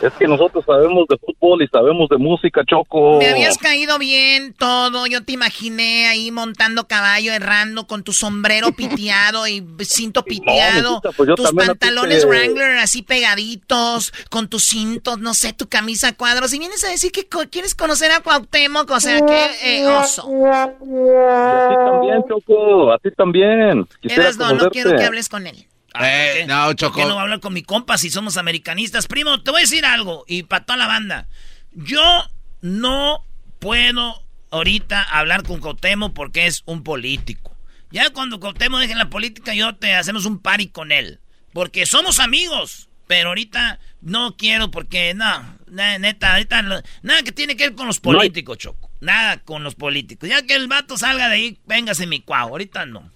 [0.00, 3.18] Es que nosotros sabemos de fútbol y sabemos de música, Choco.
[3.18, 5.06] Me habías caído bien todo.
[5.06, 10.90] Yo te imaginé ahí montando caballo, errando con tu sombrero piteado y cinto piteado.
[10.90, 15.68] mijita, pues yo tus pantalones te- Wrangler así pegaditos, con tus cintos, no sé, tu
[15.68, 16.52] camisa a cuadros.
[16.54, 20.28] Y vienes a decir que co- quieres conocer a Cuauhtémoc, o sea, qué eh, oso.
[20.48, 23.86] A ti también, Choco, a ti también.
[24.00, 25.66] Quisiera Eras no, no quiero que hables con él.
[26.00, 29.06] Eh, no, ¿Por qué no voy a hablar con mi compa si somos americanistas?
[29.06, 30.24] Primo, te voy a decir algo.
[30.28, 31.28] Y para toda la banda.
[31.72, 32.24] Yo
[32.60, 33.24] no
[33.58, 37.56] puedo ahorita hablar con Cuauhtémoc porque es un político.
[37.90, 41.20] Ya cuando Cuauhtémoc deje la política, yo te hacemos un party con él.
[41.52, 42.88] Porque somos amigos.
[43.06, 48.04] Pero ahorita no quiero porque, no, neta, ahorita nada que tiene que ver con los
[48.04, 48.90] No políticos, Choco.
[49.00, 50.28] Nada con los políticos.
[50.28, 52.50] Ya que el vato salga de ahí, véngase mi cuau.
[52.50, 53.10] Ahorita no.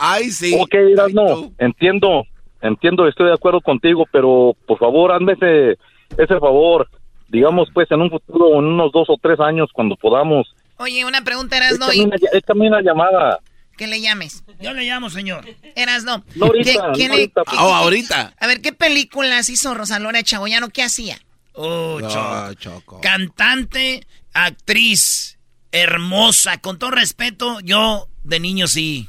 [0.00, 0.56] Ay, sí.
[0.60, 0.74] Ok,
[1.12, 2.24] no, entiendo,
[2.60, 5.78] entiendo, estoy de acuerdo contigo, pero por favor, hazme ese,
[6.16, 6.88] ese favor.
[7.28, 10.46] Digamos, pues, en un futuro, en unos dos o tres años, cuando podamos.
[10.78, 13.40] Oye, una pregunta, eras no, Échame una, échame una llamada.
[13.76, 14.44] que le llames.
[14.60, 15.44] Yo le llamo, señor.
[15.74, 16.22] Eras no.
[16.36, 17.42] No ahorita, ¿Qué- no quién- ahorita.
[17.50, 18.34] qué- Oh, qué- ahorita.
[18.38, 20.68] A ver, ¿qué películas hizo Rosa Gloria Chagoyano?
[20.70, 21.18] ¿Qué hacía?
[21.52, 22.54] Oh, No, Choco.
[22.54, 23.00] Choco.
[23.02, 25.38] Cantante, actriz,
[25.72, 26.58] hermosa.
[26.60, 29.08] Con todo respeto, yo de niño sí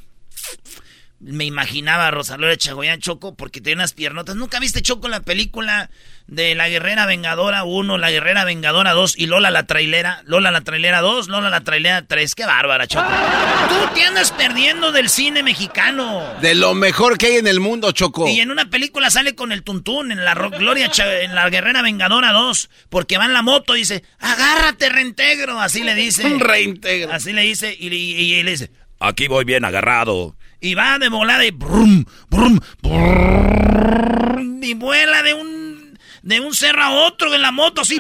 [1.20, 4.36] me imaginaba a Rosa Gloria Chagoyán Choco porque tenía unas piernotas.
[4.36, 5.90] ¿Nunca viste Choco la película
[6.28, 10.22] de La Guerrera Vengadora 1, La Guerrera Vengadora 2 y Lola la Trailera?
[10.26, 12.36] Lola la Trailera 2, Lola la Trailera 3.
[12.36, 13.08] ¡Qué bárbara, Choco!
[13.68, 16.24] Tú te andas perdiendo del cine mexicano.
[16.40, 18.28] De lo mejor que hay en el mundo, Choco.
[18.30, 20.92] Y en una película sale con el tuntún en la Ro- Gloria
[21.24, 25.82] en la Guerrera Vengadora 2, porque va en la moto y dice, agárrate reintegro, así
[25.82, 26.28] le dice.
[26.28, 27.12] Un reintegro.
[27.12, 28.70] Así le dice y, y- y le dice,
[29.00, 30.36] aquí voy bien agarrado.
[30.60, 36.84] Y va de volada y brum, brum, brum, y vuela de un de un cerro
[36.84, 38.00] a otro en la moto así.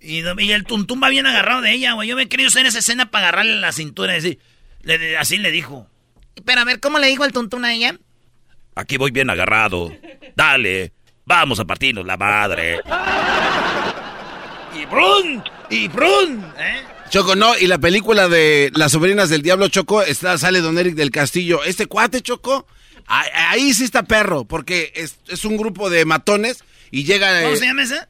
[0.00, 2.08] y, y el tuntún va bien agarrado de ella, güey.
[2.08, 4.38] Yo me he querido hacer esa escena para agarrarle la cintura y decir,
[4.82, 5.88] le- así le dijo.
[6.44, 7.96] Pero a ver, ¿cómo le dijo el tuntún a ella?
[8.76, 9.90] Aquí voy bien agarrado.
[10.36, 10.92] Dale,
[11.24, 12.80] vamos a partirnos la madre.
[14.80, 16.82] Y brun, y brun, ¿eh?
[17.10, 20.94] Choco, no, y la película de Las sobrinas del diablo, Choco, está, sale Don Eric
[20.94, 21.62] del Castillo.
[21.62, 22.66] Este cuate, Choco,
[23.06, 27.42] ahí, ahí sí está perro, porque es, es un grupo de matones y llega...
[27.42, 28.08] ¿Cómo eh, se llama esa?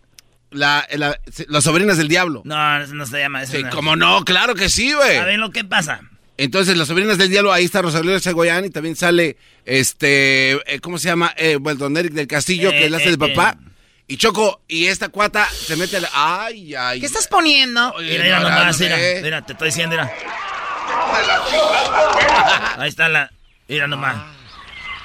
[0.51, 1.19] la- la-
[1.49, 2.43] Las sobrinas del diablo.
[2.45, 3.53] No, no se llama eso.
[3.57, 3.71] Sí, no.
[3.71, 4.25] ¿Cómo no?
[4.25, 5.17] Claro que sí, güey.
[5.19, 6.01] A ver lo que pasa.
[6.39, 10.97] Entonces, Las sobrinas del diablo, ahí está Rosalía Chagoyán y también sale, este, eh, ¿cómo
[10.99, 11.35] se llama?
[11.37, 13.59] Eh, bueno, Don Eric del Castillo, que Eh, es el hace eh, de papá.
[14.07, 16.11] Y Choco, y esta cuata se mete a la...
[16.13, 17.01] Ay, ay.
[17.01, 17.91] ¿Qué estás poniendo?
[17.95, 19.21] Oye, Mira, mira no, nomás, no, mira, eh.
[19.23, 20.13] mira, te estoy diciendo, mira.
[22.79, 23.31] Ahí está la,
[23.67, 24.17] mira nomás.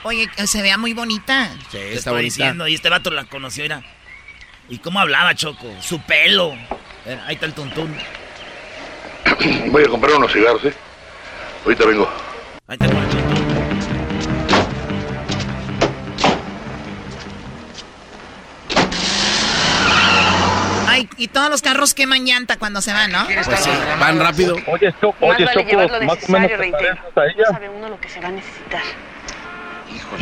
[0.04, 1.50] Oye, se vea muy bonita.
[1.72, 2.24] Sí, te está estoy bonita.
[2.24, 3.82] diciendo, y este vato la conoció, mira.
[4.68, 5.74] ¿Y cómo hablaba, Choco?
[5.82, 6.54] Su pelo.
[7.06, 7.96] Mira, ahí está el tuntún.
[9.72, 10.74] Voy a comprar unos cigarros, ¿eh?
[11.64, 12.10] Ahorita vengo.
[12.68, 13.39] Ahí está el tuntún.
[21.00, 23.26] Ay, y todos los carros queman llanta cuando se van, ¿no?
[23.26, 23.70] Pues sí,
[24.00, 24.56] van rápido.
[24.68, 26.52] Oye, Choco, Más vale más o menos.
[27.38, 28.82] No sabe uno lo que se va a necesitar.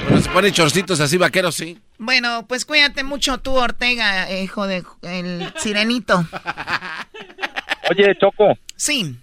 [0.06, 1.80] Bueno, se pone chorcitos así, vaqueros, sí.
[1.98, 6.26] Bueno, pues cuídate mucho tú, Ortega, hijo de el sirenito.
[7.90, 9.18] Oye, Choco, Sí,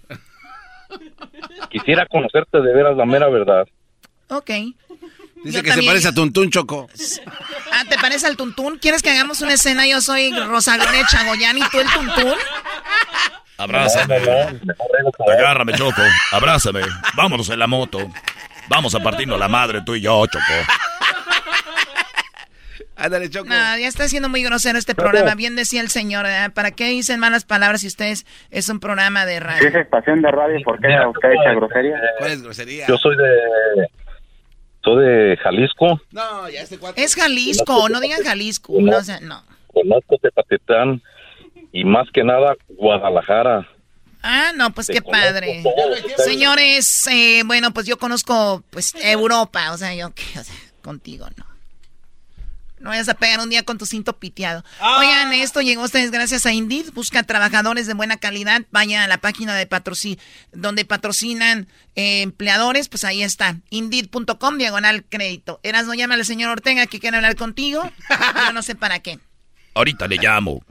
[1.69, 3.65] quisiera conocerte de veras la mera verdad.
[4.29, 4.49] ok.
[5.45, 6.89] Dice Yo que también- se parece a Tuntún, Choco.
[7.71, 8.79] Ah, ¿te parece al tuntún?
[8.79, 9.85] ¿Quieres que hagamos una escena?
[9.85, 12.33] Yo soy Rosa Gloria Chagoyán y tú el tuntún.
[13.59, 14.15] Abrázame.
[15.37, 16.01] Agárrame, Choco.
[16.31, 16.81] Abrázame.
[17.15, 17.99] Vámonos en la moto.
[18.69, 20.43] Vamos a partirnos la madre, tú y yo, Choco.
[22.95, 23.45] Ándale, Choco.
[23.49, 25.35] No, ya está siendo muy grosero este programa.
[25.35, 26.49] Bien decía el señor, ¿eh?
[26.53, 29.67] ¿para qué dicen malas palabras si ustedes es un programa de Si radio?
[29.67, 31.99] es estación de radio, ¿por qué usted echa grosería?
[32.17, 32.87] ¿Cuál es grosería?
[32.87, 33.87] Yo soy de...
[34.85, 35.99] Soy de Jalisco.
[36.11, 37.03] No, ya este cuate.
[37.03, 38.71] Es Jalisco, no digan Jalisco.
[38.79, 39.43] No, o sea, no.
[39.73, 41.01] Conozco Tepatitlán
[41.73, 43.67] y más que nada Guadalajara.
[44.21, 45.63] Ah, no, pues Te qué conozco padre.
[45.65, 46.23] ustedes.
[46.23, 51.45] Señores, eh, bueno, pues yo conozco pues Europa, o sea, yo o sea, contigo no.
[52.85, 54.63] No vayas a pegar un día con tu cinto piteado.
[54.79, 54.99] Ah.
[54.99, 56.93] Oigan, esto llegó a ustedes gracias a Indeed.
[56.93, 58.61] Busca trabajadores de buena calidad.
[58.69, 60.19] Vaya a la página de patrocin
[60.53, 62.87] donde patrocinan eh, empleadores.
[62.87, 63.57] Pues ahí está.
[63.71, 65.59] Indeed.com, diagonal crédito.
[65.63, 67.91] Eras, no llama al señor Ortega que quiere hablar contigo.
[68.45, 69.17] Yo no sé para qué.
[69.73, 70.61] Ahorita le llamo.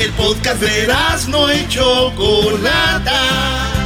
[0.00, 3.85] El podcast de Eras no hecho Chocolata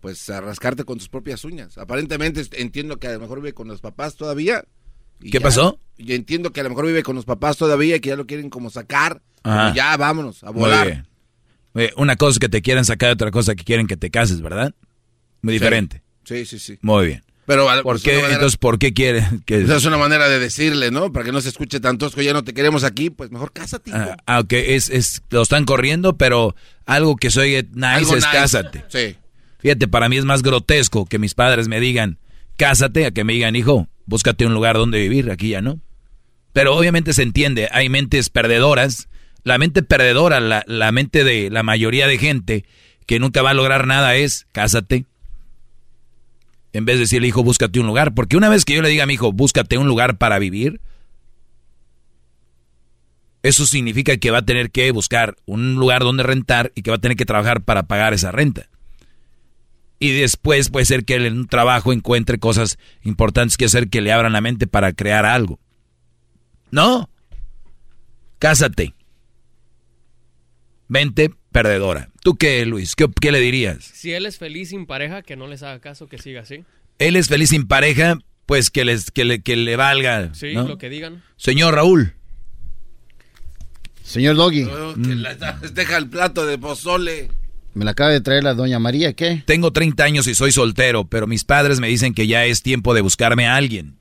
[0.00, 1.78] Pues a rascarte con tus propias uñas.
[1.78, 4.64] Aparentemente entiendo que a lo mejor vive con los papás todavía.
[5.20, 5.78] ¿Qué pasó?
[5.96, 8.26] Y entiendo que a lo mejor vive con los papás todavía y que ya lo
[8.26, 9.22] quieren como sacar.
[9.44, 11.06] Ya vámonos a volar.
[11.96, 14.74] Una cosa es que te quieren sacar, otra cosa que quieren que te cases, ¿verdad?
[15.42, 16.02] Muy diferente.
[16.24, 16.78] Sí, sí, sí.
[16.80, 17.24] Muy bien.
[17.46, 19.60] Pero, ¿Por qué, entonces, ¿por qué quieren que...?
[19.60, 21.12] Esa es una manera de decirle, ¿no?
[21.12, 23.90] Para que no se escuche tan tosco, ya no te queremos aquí, pues mejor cásate.
[23.92, 26.56] Ah, aunque es, es, lo están corriendo, pero
[26.86, 28.84] algo que soy nice es cásate.
[28.88, 29.16] Sí.
[29.64, 32.18] Fíjate, para mí es más grotesco que mis padres me digan,
[32.58, 35.80] cásate, a que me digan, hijo, búscate un lugar donde vivir, aquí ya no.
[36.52, 39.08] Pero obviamente se entiende, hay mentes perdedoras,
[39.42, 42.66] la mente perdedora, la, la mente de la mayoría de gente
[43.06, 45.06] que nunca va a lograr nada es, cásate.
[46.74, 48.12] En vez de decirle, hijo, búscate un lugar.
[48.12, 50.82] Porque una vez que yo le diga a mi hijo, búscate un lugar para vivir,
[53.42, 56.98] eso significa que va a tener que buscar un lugar donde rentar y que va
[56.98, 58.68] a tener que trabajar para pagar esa renta
[59.98, 64.00] y después puede ser que él en un trabajo encuentre cosas importantes que hacer que
[64.00, 65.58] le abran la mente para crear algo.
[66.70, 67.08] No.
[68.38, 68.94] Cásate.
[70.88, 72.10] Mente perdedora.
[72.22, 72.94] ¿Tú qué, Luis?
[72.96, 73.84] ¿Qué, le dirías?
[73.84, 76.64] Si él es feliz sin pareja, que no les haga caso, que siga así.
[76.98, 80.34] Él es feliz sin pareja, pues que, les, que, le, que le valga.
[80.34, 81.22] Sí, lo que digan.
[81.36, 82.14] Señor Raúl.
[84.02, 84.64] Señor Doggy.
[85.72, 87.30] deja el plato de pozole.
[87.74, 89.42] Me la acaba de traer la doña María, ¿qué?
[89.46, 92.94] Tengo 30 años y soy soltero, pero mis padres me dicen que ya es tiempo
[92.94, 93.96] de buscarme a alguien.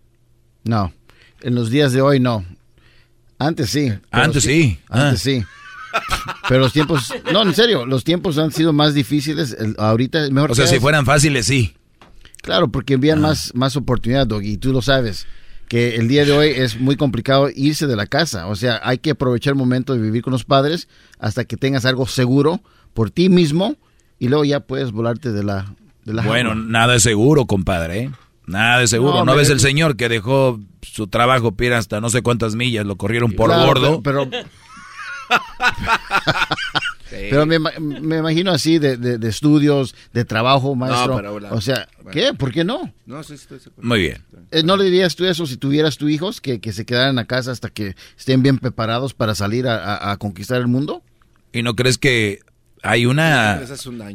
[0.63, 0.93] No,
[1.41, 2.45] en los días de hoy no.
[3.39, 3.91] Antes sí.
[4.11, 4.79] Antes sí.
[4.89, 5.23] Antes ah.
[5.23, 5.45] sí.
[6.47, 9.55] Pero los tiempos, no, en serio, los tiempos han sido más difíciles.
[9.77, 10.51] ahorita es mejor.
[10.51, 11.75] O sea, si fueran fáciles, sí.
[12.41, 13.29] Claro, porque envían ah.
[13.29, 15.25] más, más oportunidad, Doggy, y tú lo sabes.
[15.67, 18.47] Que el día de hoy es muy complicado irse de la casa.
[18.47, 20.87] O sea, hay que aprovechar el momento de vivir con los padres
[21.19, 22.61] hasta que tengas algo seguro
[22.94, 23.76] por ti mismo
[24.20, 25.76] y luego ya puedes volarte de la...
[26.06, 28.03] De la bueno, nada es seguro, compadre.
[28.03, 28.11] ¿eh?
[28.45, 29.24] Nada de seguro.
[29.24, 32.98] ¿No, ves el señor que dejó su trabajo, pira hasta no sé cuántas millas, lo
[32.98, 34.02] corrieron por gordo?
[34.02, 34.30] Pero...
[34.30, 34.45] pero...
[37.45, 41.22] me, me, imagino así de, de, estudios, de trabajo, maestro.
[41.52, 42.34] o sea, ¿qué?
[42.34, 42.94] ¿Por qué no?
[43.06, 44.24] No, sí, estoy Muy bien.
[44.52, 47.26] Eh, ¿No le dirías tú eso si tuvieras tus hijos, que, que, se quedaran a
[47.26, 51.02] casa hasta que estén bien preparados para salir a, a conquistar el mundo?
[51.52, 52.40] ¿Y no crees que
[52.84, 53.61] hay una,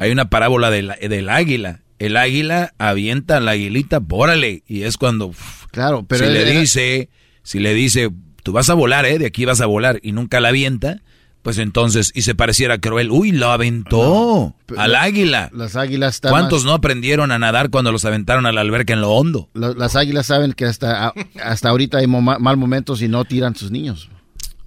[0.01, 1.81] hay una parábola del, del águila.
[1.99, 4.63] El águila avienta a la aguilita, bórale.
[4.69, 5.33] Y es cuando.
[5.73, 6.25] claro, pero.
[6.27, 7.09] Si le dice,
[7.43, 8.11] si le dice,
[8.45, 9.19] tú vas a volar, ¿eh?
[9.19, 11.03] De aquí vas a volar y nunca la avienta,
[11.43, 15.51] pues entonces, y se pareciera cruel, uy, lo aventó al águila.
[15.53, 18.93] Las águilas están ¿Cuántos más- no aprendieron a nadar cuando los aventaron a la alberca
[18.93, 19.49] en lo hondo?
[19.55, 21.13] la- las águilas saben que hasta,
[21.43, 24.09] hasta ahorita hay mal momentos y no tiran sus niños.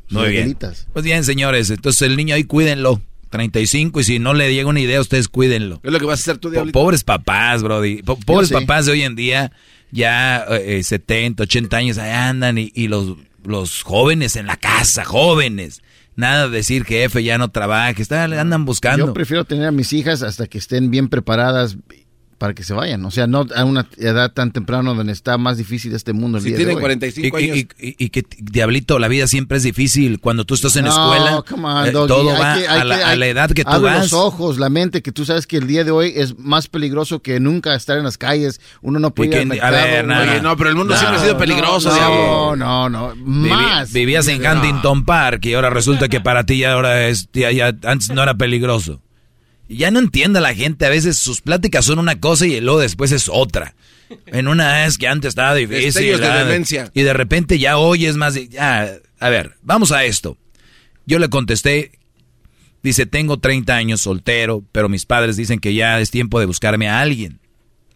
[0.08, 0.58] Sus Muy bien.
[0.92, 3.00] Pues bien, señores, entonces el niño ahí cuídenlo.
[3.32, 5.80] 35 y si no le llega una idea, ustedes cuídenlo.
[5.84, 6.78] Es lo que vas a hacer tú, Diablito.
[6.78, 8.04] pobres papás, brody.
[8.04, 8.54] Po- pobres sí.
[8.54, 9.52] papás de hoy en día,
[9.90, 15.04] ya eh, 70, 80 años, ahí andan y, y los, los jóvenes en la casa,
[15.04, 15.82] jóvenes.
[16.16, 19.08] Nada de decir que F ya no trabaje, está, andan buscando.
[19.08, 21.78] Yo prefiero tener a mis hijas hasta que estén bien preparadas
[22.42, 23.06] para que se vayan.
[23.06, 26.40] O sea, no a una edad tan temprana donde está más difícil este mundo.
[26.40, 27.00] El día de hoy.
[27.16, 30.20] y, y- y- y que, diablito, la vida siempre es difícil.
[30.20, 32.08] Cuando tú estás en No, escuela, come on, eh, Doggy.
[32.08, 33.92] todo Hay va que- hay a, la, que- a la hay- edad que tú abre
[33.92, 34.02] vas.
[34.12, 37.22] los ojos, la mente, que tú sabes que el día de hoy es más peligroso
[37.22, 38.60] que nunca estar en las calles.
[38.82, 40.42] Uno no puede ir al a ver, no, uno- no.
[40.42, 42.56] No, pero el mundo siempre ha sido peligroso, No, Diablo.
[42.56, 43.94] no, no, Vivi- más.
[43.94, 47.72] vivías en Huntington Park y ahora resulta que para ti ya ahora es, ya, ya-
[47.84, 49.00] antes no era peligroso.
[49.78, 53.12] Ya no entiende la gente, a veces sus pláticas son una cosa y luego después
[53.12, 53.74] es otra.
[54.26, 56.20] En una es que antes estaba difícil.
[56.20, 56.92] De ah, demencia.
[56.94, 58.36] Y de repente ya hoy es más...
[58.50, 60.38] Ya, a ver, vamos a esto.
[61.06, 61.92] Yo le contesté,
[62.84, 66.90] dice, tengo 30 años soltero, pero mis padres dicen que ya es tiempo de buscarme
[66.90, 67.40] a alguien.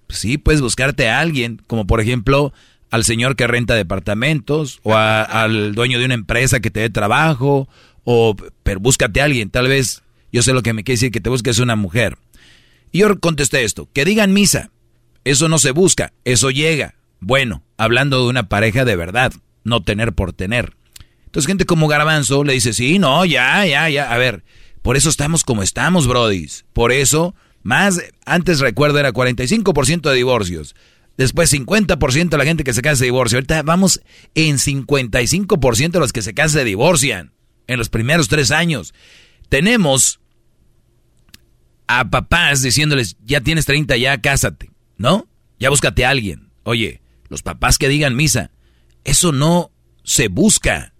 [0.07, 2.53] Pues sí, puedes buscarte a alguien, como por ejemplo
[2.91, 6.89] al señor que renta departamentos o a- al dueño de una empresa que te dé
[6.89, 7.67] trabajo,
[8.05, 10.03] o pero búscate a alguien, tal vez
[10.35, 12.17] yo sé lo que me quiere decir que te busques una mujer.
[12.91, 14.69] Y yo contesté esto, que digan misa,
[15.23, 16.95] eso no se busca, eso llega.
[17.21, 19.31] Bueno, hablando de una pareja de verdad,
[19.63, 20.75] no tener por tener.
[21.23, 24.43] Entonces gente como Garbanzo le dice, sí, no, ya, ya, ya, a ver,
[24.81, 26.65] por eso estamos como estamos, brodis.
[26.73, 27.33] Por eso,
[27.63, 30.75] más, antes recuerdo era 45% de divorcios.
[31.15, 33.37] Después 50% de la gente que se casa se divorcia.
[33.37, 34.01] Ahorita vamos
[34.33, 37.31] en 55% de los que se casan se divorcian.
[37.67, 38.93] En los primeros tres años.
[39.47, 40.19] Tenemos
[41.87, 45.27] a papás diciéndoles, ya tienes 30, ya cásate, ¿no?
[45.59, 46.51] Ya búscate a alguien.
[46.63, 48.51] Oye, los papás que digan misa,
[49.03, 49.71] eso no
[50.03, 50.93] se busca.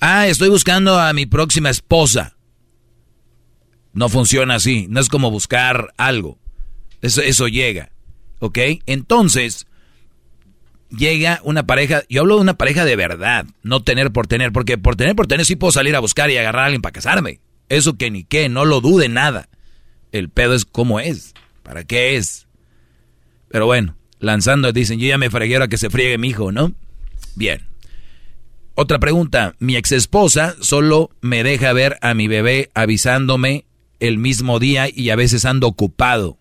[0.00, 2.36] Ah, estoy buscando a mi próxima esposa.
[3.92, 6.38] No funciona así, no es como buscar algo.
[7.00, 7.92] Eso, eso llega,
[8.40, 8.58] ¿ok?
[8.86, 9.66] Entonces,
[10.90, 14.78] llega una pareja, yo hablo de una pareja de verdad, no tener por tener, porque
[14.78, 17.40] por tener por tener sí puedo salir a buscar y agarrar a alguien para casarme.
[17.68, 19.48] Eso que ni qué, no lo dude nada.
[20.12, 22.46] El pedo es cómo es, para qué es.
[23.48, 26.72] Pero bueno, lanzando dicen, yo ya me fregué ahora que se friegue mi hijo, ¿no?
[27.34, 27.66] Bien.
[28.74, 33.64] Otra pregunta, mi ex esposa solo me deja ver a mi bebé avisándome
[34.00, 36.38] el mismo día y a veces ando ocupado.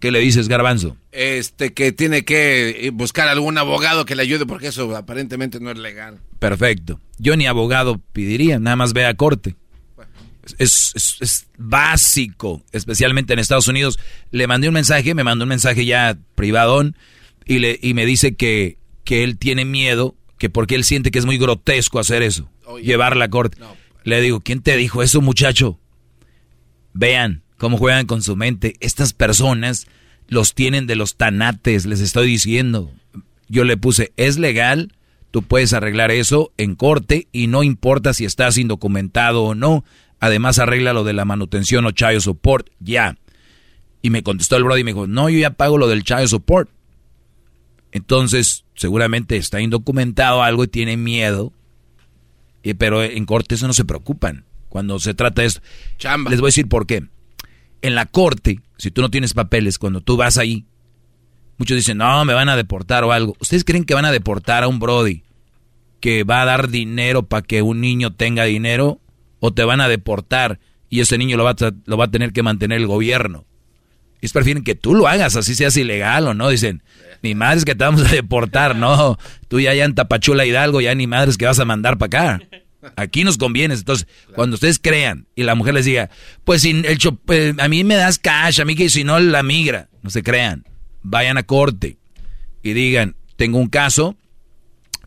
[0.00, 0.96] ¿Qué le dices, garbanzo?
[1.10, 5.78] Este, que tiene que buscar algún abogado que le ayude porque eso aparentemente no es
[5.78, 6.20] legal.
[6.38, 7.00] Perfecto.
[7.18, 9.56] Yo ni abogado pediría, nada más ve a corte.
[10.58, 13.98] Es, es- es básico, especialmente en Estados Unidos.
[14.30, 16.96] Le mandé un mensaje, me mandó un mensaje ya privadón
[17.44, 21.18] y, le, y me dice que, que él tiene miedo, que porque él siente que
[21.18, 22.50] es muy grotesco hacer eso,
[22.82, 23.58] llevarla a corte.
[24.04, 25.78] Le digo, ¿quién te dijo eso, muchacho?
[26.92, 28.74] Vean cómo juegan con su mente.
[28.80, 29.86] Estas personas
[30.28, 32.92] los tienen de los tanates, les estoy diciendo.
[33.48, 34.92] Yo le puse, es legal,
[35.30, 39.84] tú puedes arreglar eso en corte y no importa si estás indocumentado o no.
[40.20, 43.16] Además arregla lo de la manutención o child support, ya.
[44.02, 46.26] Y me contestó el brother y me dijo, no, yo ya pago lo del child
[46.28, 46.68] support.
[47.92, 51.52] Entonces, seguramente está indocumentado algo y tiene miedo.
[52.62, 54.44] Y- pero en corte eso no se preocupan.
[54.68, 55.60] Cuando se trata de esto.
[56.30, 57.04] Les voy a decir por qué.
[57.80, 60.66] En la corte, si tú no tienes papeles, cuando tú vas ahí,
[61.56, 63.34] muchos dicen, no, me van a deportar o algo.
[63.40, 65.22] ¿Ustedes creen que van a deportar a un Brody
[66.00, 69.00] que va a dar dinero para que un niño tenga dinero?
[69.40, 70.58] ¿O te van a deportar
[70.90, 73.46] y ese niño lo va a, lo va a tener que mantener el gobierno?
[74.20, 76.48] Ellos prefieren que tú lo hagas, así seas ilegal o no.
[76.48, 76.82] Dicen,
[77.22, 79.16] ni madres que te vamos a deportar, no.
[79.48, 82.42] Tú ya, ya en Tapachula Hidalgo, ya ni madres que vas a mandar para acá.
[82.96, 83.74] Aquí nos conviene.
[83.74, 86.10] Entonces, cuando ustedes crean y la mujer les diga,
[86.44, 86.98] pues si el
[87.28, 90.22] eh, a mí me das cash, a mí que si no la migra, no se
[90.22, 90.64] crean.
[91.02, 91.98] Vayan a corte
[92.62, 94.16] y digan, tengo un caso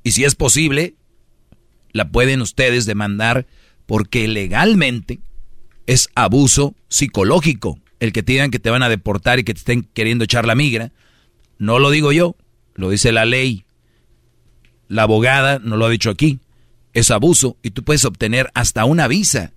[0.03, 0.95] y si es posible,
[1.91, 3.45] la pueden ustedes demandar
[3.91, 5.19] porque legalmente
[5.85, 9.57] es abuso psicológico el que te digan que te van a deportar y que te
[9.57, 10.93] estén queriendo echar la migra.
[11.57, 12.37] No lo digo yo,
[12.73, 13.65] lo dice la ley.
[14.87, 16.39] La abogada no lo ha dicho aquí.
[16.93, 19.51] Es abuso y tú puedes obtener hasta una visa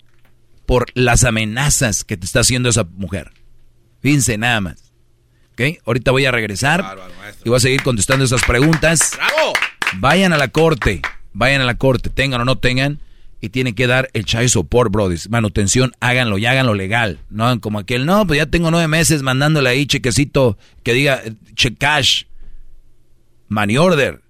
[0.67, 3.31] por las amenazas que te está haciendo esa mujer.
[4.01, 4.93] Fíjense nada más.
[5.53, 5.79] ¿Ok?
[5.87, 6.99] Ahorita voy a regresar
[7.45, 9.17] y voy a seguir contestando esas preguntas.
[9.99, 11.03] Vayan a la corte,
[11.33, 12.99] vayan a la corte, tengan o no tengan,
[13.45, 15.29] y tienen que dar el child support, brothers.
[15.29, 17.19] Manutención, háganlo y háganlo legal.
[17.29, 21.35] No como aquel, no, pues ya tengo nueve meses mandándole ahí chequecito que diga eh,
[21.55, 22.25] check cash,
[23.49, 24.23] money order,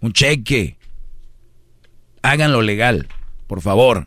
[0.00, 0.76] un cheque.
[2.20, 3.08] Háganlo legal,
[3.46, 4.06] por favor.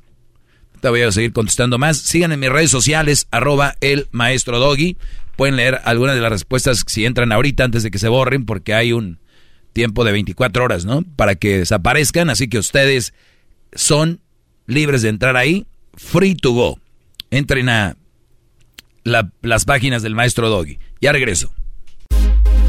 [0.79, 1.97] Te voy a seguir contestando más.
[1.97, 4.95] Sigan en mis redes sociales, arroba el maestro Doggy.
[5.35, 8.75] Pueden leer algunas de las respuestas si entran ahorita antes de que se borren, porque
[8.75, 9.17] hay un
[9.71, 11.01] tiempo de 24 horas, ¿no?
[11.15, 12.29] Para que desaparezcan.
[12.29, 13.15] Así que ustedes
[13.75, 14.21] son
[14.65, 16.79] libres de entrar ahí, free to go.
[17.31, 17.95] Entren a
[19.03, 20.79] las páginas del maestro Doggy.
[21.01, 21.51] Ya regreso.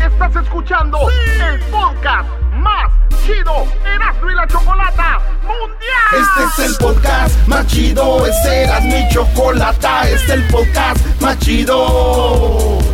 [0.03, 2.93] Estás escuchando el podcast más
[3.25, 6.45] chido Erasmo y la Chocolata Mundial.
[6.47, 11.39] Este es el podcast más chido, este es mi Chocolata, este es el podcast más
[11.39, 12.94] chido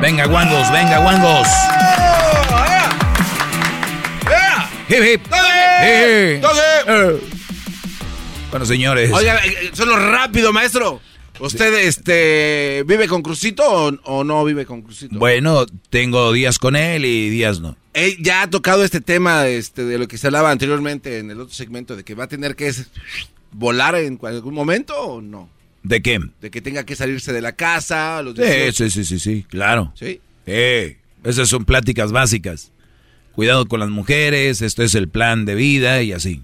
[0.00, 1.48] Venga, guangos, venga, guangos.
[4.88, 5.26] Hip, hip.
[8.50, 9.10] Bueno, señores.
[9.12, 11.00] Oiga, eh, solo rápido, maestro.
[11.40, 13.64] ¿Usted este, vive con Crucito
[14.04, 15.18] o, no vive con Crucito?
[15.18, 17.76] Bueno, tengo días con él y días no.
[17.92, 21.40] Él ya ha tocado este tema este, de lo que se hablaba anteriormente en el
[21.40, 22.72] otro segmento, de que va a tener que
[23.52, 25.48] volar en algún momento o no.
[25.86, 26.18] ¿De qué?
[26.40, 28.20] De que tenga que salirse de la casa.
[28.22, 29.92] Los sí, sí, sí, sí, sí, claro.
[29.94, 30.20] Sí.
[30.44, 32.72] Eh, esas son pláticas básicas.
[33.36, 36.42] Cuidado con las mujeres, esto es el plan de vida y así.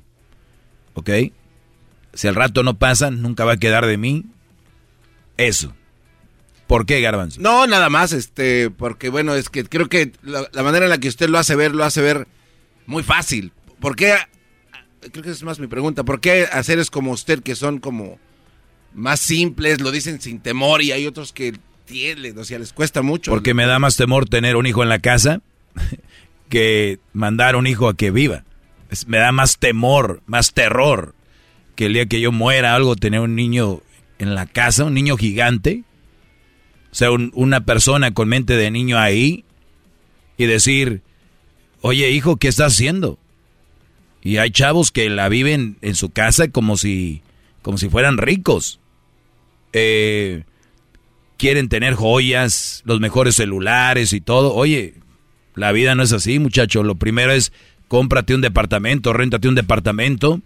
[0.95, 1.11] ¿Ok?
[2.15, 4.27] Si al rato no pasa, nunca va a quedar de mí.
[5.37, 5.75] Eso.
[6.69, 7.41] ¿Por qué, Garbanzo?
[7.41, 10.99] No, nada más, este, porque bueno, es que creo que la, la, manera en la
[10.99, 12.29] que usted lo hace ver, lo hace ver
[12.87, 13.51] muy fácil.
[13.81, 14.15] ¿Por qué?
[15.11, 16.05] Creo que es más mi pregunta.
[16.05, 18.21] ¿Por qué hacer es como usted que son como
[18.95, 21.55] más simples, lo dicen sin temor y hay otros que
[21.85, 23.31] tienen, o sea, les cuesta mucho.
[23.31, 25.41] Porque me da más temor tener un hijo en la casa
[26.49, 28.45] que mandar un hijo a que viva.
[29.07, 31.15] me da más temor, más terror
[31.75, 33.81] que el día que yo muera algo tener un niño
[34.19, 35.85] en la casa, un niño gigante.
[36.91, 39.45] O sea, una persona con mente de niño ahí
[40.37, 41.01] y decir,
[41.81, 43.19] oye hijo, ¿qué estás haciendo?
[44.23, 47.23] Y hay chavos que la viven en su casa como si,
[47.63, 48.79] como si fueran ricos
[49.73, 50.45] eh,
[51.37, 54.55] quieren tener joyas, los mejores celulares y todo.
[54.55, 54.95] Oye,
[55.55, 56.83] la vida no es así, muchacho.
[56.83, 57.53] Lo primero es
[57.89, 60.41] cómprate un departamento, réntate un departamento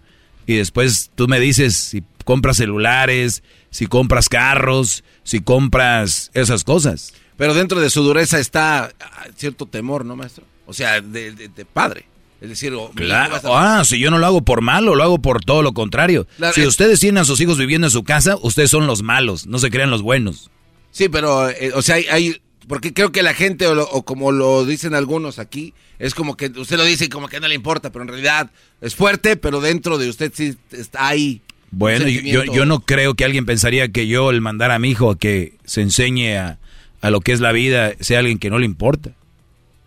[0.45, 7.13] y después tú me dices si compras celulares, si compras carros, si compras esas cosas.
[7.37, 8.91] Pero dentro de su dureza está
[9.35, 10.45] cierto temor, ¿no, maestro?
[10.65, 12.05] O sea, de padre.
[12.39, 13.39] Es decir, claro.
[13.45, 16.27] ah, si yo no lo hago por malo, lo hago por todo lo contrario.
[16.53, 19.57] si ustedes tienen a sus hijos viviendo en su casa, ustedes son los malos, no
[19.57, 20.51] se crean los buenos.
[20.91, 24.93] Sí, pero, eh, o sea, hay, porque creo que la gente, o, como lo dicen
[24.93, 28.03] algunos aquí, es como que usted lo dice y como que no le importa, pero
[28.03, 28.51] en realidad
[28.81, 31.41] es fuerte, pero dentro de usted sí está ahí.
[31.71, 35.11] Bueno, yo, yo, no creo que alguien pensaría que yo el mandar a mi hijo
[35.11, 36.59] a que se enseñe a,
[37.01, 39.11] a lo que es la vida sea alguien que no le importa.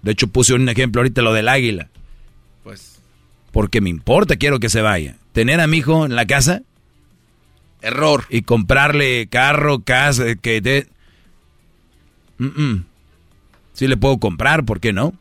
[0.03, 1.89] De hecho, puse un ejemplo ahorita, lo del águila
[3.53, 5.17] porque me importa, quiero que se vaya.
[5.33, 6.63] Tener a mi hijo en la casa.
[7.83, 8.25] Error.
[8.29, 10.87] Y comprarle carro, casa, que te...
[13.73, 15.15] Sí le puedo comprar, ¿por qué no?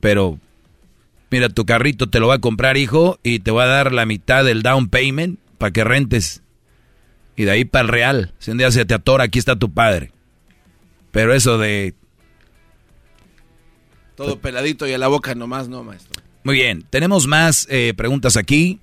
[0.00, 0.38] Pero,
[1.30, 4.06] mira, tu carrito te lo va a comprar, hijo, y te va a dar la
[4.06, 6.42] mitad del down payment para que rentes.
[7.36, 8.34] Y de ahí para el real.
[8.38, 10.12] Si un día se te atora, aquí está tu padre.
[11.10, 11.94] Pero eso de...
[14.16, 16.25] Todo peladito y a la boca nomás, no, maestro.
[16.46, 18.78] Muy bien, tenemos más eh, preguntas aquí.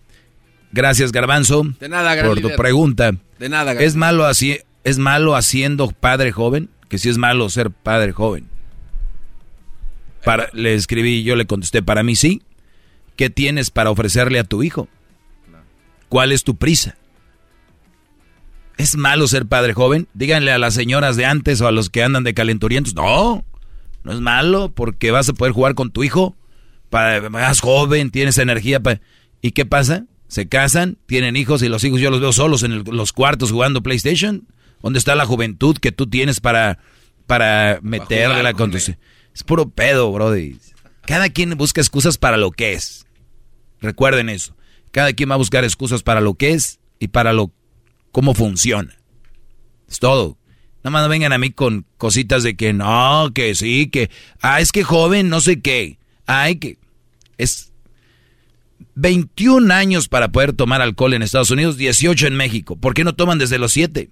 [0.74, 1.64] Gracias, Garbanzo.
[1.80, 3.14] De nada, Por tu pregunta.
[3.40, 6.70] De nada, ¿Es malo, así, ¿Es malo haciendo padre joven?
[6.90, 8.50] Que si es malo ser padre joven.
[10.26, 12.42] Para, le escribí, yo le contesté, para mí sí.
[13.16, 14.90] ¿Qué tienes para ofrecerle a tu hijo?
[16.10, 16.98] ¿Cuál es tu prisa?
[18.76, 20.10] ¿Es malo ser padre joven?
[20.14, 22.94] Díganle a las señoras de antes o a los que andan de calenturientos.
[22.94, 23.46] No,
[24.04, 26.36] no es malo porque vas a poder jugar con tu hijo
[27.30, 28.82] más joven, tienes energía.
[29.42, 30.06] ¿Y qué pasa?
[30.28, 33.84] Se casan, tienen hijos y los hijos yo los veo solos en los cuartos jugando
[33.84, 34.48] PlayStation.
[34.82, 36.80] ¿Dónde está la juventud que tú tienes para
[37.28, 38.98] para meterle la conducción.
[39.34, 40.58] Es puro pedo, brody.
[41.06, 43.06] Cada quien busca excusas para lo que es.
[43.82, 44.56] Recuerden eso.
[44.92, 47.52] Cada quien va a buscar excusas para lo que es y para lo
[48.12, 48.96] cómo funciona.
[49.90, 50.38] Es todo.
[50.84, 54.10] Nada más no vengan a mí con cositas de que no, que sí, que
[54.42, 55.98] ah, es que joven, no sé qué.
[56.26, 56.78] Ay, que
[57.38, 57.74] es
[58.96, 62.76] 21 años para poder tomar alcohol en Estados Unidos, 18 en México.
[62.76, 64.10] ¿Por qué no toman desde los 7?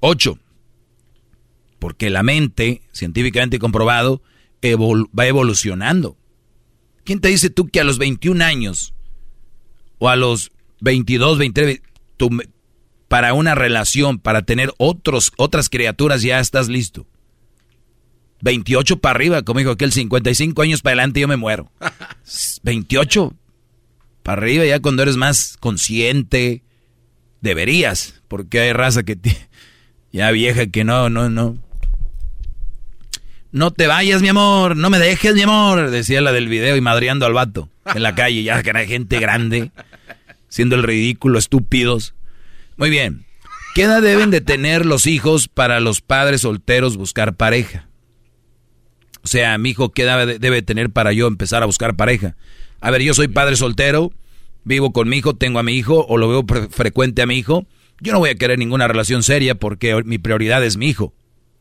[0.00, 0.38] 8.
[1.78, 4.22] Porque la mente, científicamente comprobado,
[4.62, 6.16] va evolucionando.
[7.04, 8.94] ¿Quién te dice tú que a los 21 años
[9.98, 11.82] o a los 22, 23,
[13.08, 17.06] para una relación, para tener otros, otras criaturas ya estás listo?
[18.44, 21.72] 28 para arriba, como dijo aquel 55 años para adelante yo me muero.
[22.62, 23.34] 28
[24.22, 26.62] para arriba ya cuando eres más consciente,
[27.40, 29.18] deberías, porque hay raza que
[30.12, 31.56] ya vieja que no, no, no.
[33.50, 36.80] No te vayas, mi amor, no me dejes, mi amor, decía la del video y
[36.80, 39.70] madreando al vato en la calle, ya que era gente grande,
[40.48, 42.14] siendo el ridículo, estúpidos.
[42.76, 43.24] Muy bien.
[43.74, 47.88] ¿Qué edad deben de tener los hijos para los padres solteros buscar pareja?
[49.24, 52.36] O sea, mi hijo, ¿qué debe tener para yo empezar a buscar pareja?
[52.80, 54.12] A ver, yo soy padre soltero,
[54.64, 57.66] vivo con mi hijo, tengo a mi hijo o lo veo frecuente a mi hijo.
[58.00, 61.14] Yo no voy a querer ninguna relación seria porque mi prioridad es mi hijo,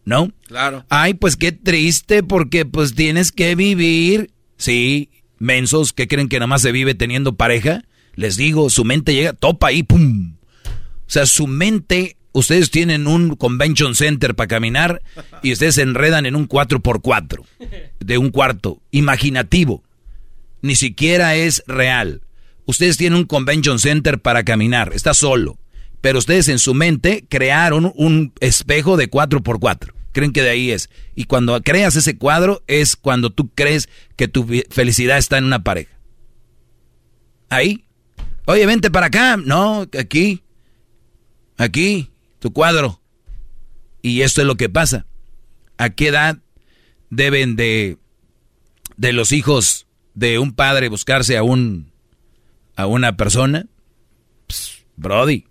[0.03, 0.33] ¿no?
[0.47, 0.85] Claro.
[0.89, 4.31] Ay, pues qué triste porque pues tienes que vivir.
[4.57, 5.09] Sí,
[5.39, 7.83] mensos que creen que nada más se vive teniendo pareja.
[8.15, 10.35] Les digo, su mente llega, topa ahí, pum.
[10.65, 15.01] O sea, su mente, ustedes tienen un convention center para caminar
[15.41, 17.45] y ustedes se enredan en un 4x4
[17.99, 19.83] de un cuarto imaginativo
[20.63, 22.21] ni siquiera es real.
[22.65, 25.59] Ustedes tienen un convention center para caminar, está solo.
[26.01, 29.91] Pero ustedes en su mente crearon un espejo de 4x4.
[30.13, 30.89] Creen que de ahí es.
[31.15, 35.63] Y cuando creas ese cuadro es cuando tú crees que tu felicidad está en una
[35.63, 35.91] pareja.
[37.49, 37.83] Ahí.
[38.45, 39.37] Oye, vente para acá.
[39.37, 40.43] No, aquí.
[41.57, 42.09] Aquí.
[42.43, 42.99] Tu cuadro.
[44.01, 45.05] Y esto es lo que pasa.
[45.77, 46.39] ¿A qué edad
[47.09, 47.99] deben de,
[48.97, 51.93] de los hijos de un padre buscarse a un
[52.75, 53.67] a una persona,
[54.97, 55.45] Brody,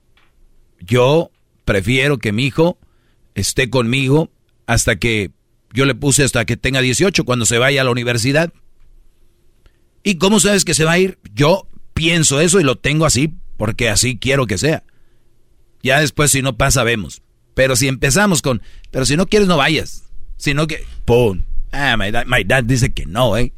[0.80, 1.30] yo
[1.64, 2.78] prefiero que mi hijo
[3.34, 4.30] esté conmigo
[4.66, 5.30] hasta que
[5.72, 8.52] yo le puse hasta que tenga 18 cuando se vaya a la universidad.
[10.02, 11.18] ¿Y cómo sabes que se va a ir?
[11.32, 14.84] Yo pienso eso y lo tengo así porque así quiero que sea.
[15.82, 17.22] Ya después si no pasa vemos.
[17.54, 20.04] Pero si empezamos con, pero si no quieres no vayas.
[20.36, 21.42] Sino que, ¡pum!
[21.72, 23.52] Ah, my dad, my dad dice que no, ¿eh?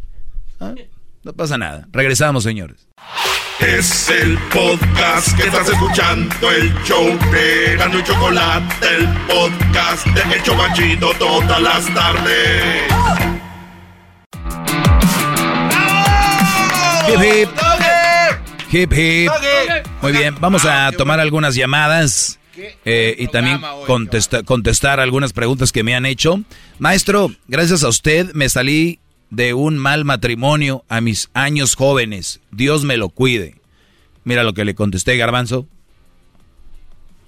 [0.61, 0.75] ¿Ah?
[1.23, 1.89] No pasa nada.
[1.93, 2.89] Regresamos, señores.
[3.61, 10.36] Es el podcast que estás escuchando, el show de Gano y Chocolate, el podcast de
[10.36, 12.83] Hecho Machito todas las tardes.
[17.09, 17.44] Hip
[18.75, 18.93] hip.
[18.93, 19.31] Hip.
[20.03, 22.41] Muy bien, vamos a tomar algunas llamadas
[22.85, 23.61] eh, y también
[24.44, 26.43] contestar algunas preguntas que me han hecho.
[26.78, 28.99] Maestro, gracias a usted me salí
[29.31, 32.41] de un mal matrimonio a mis años jóvenes.
[32.51, 33.57] Dios me lo cuide.
[34.25, 35.67] Mira lo que le contesté, Garbanzo.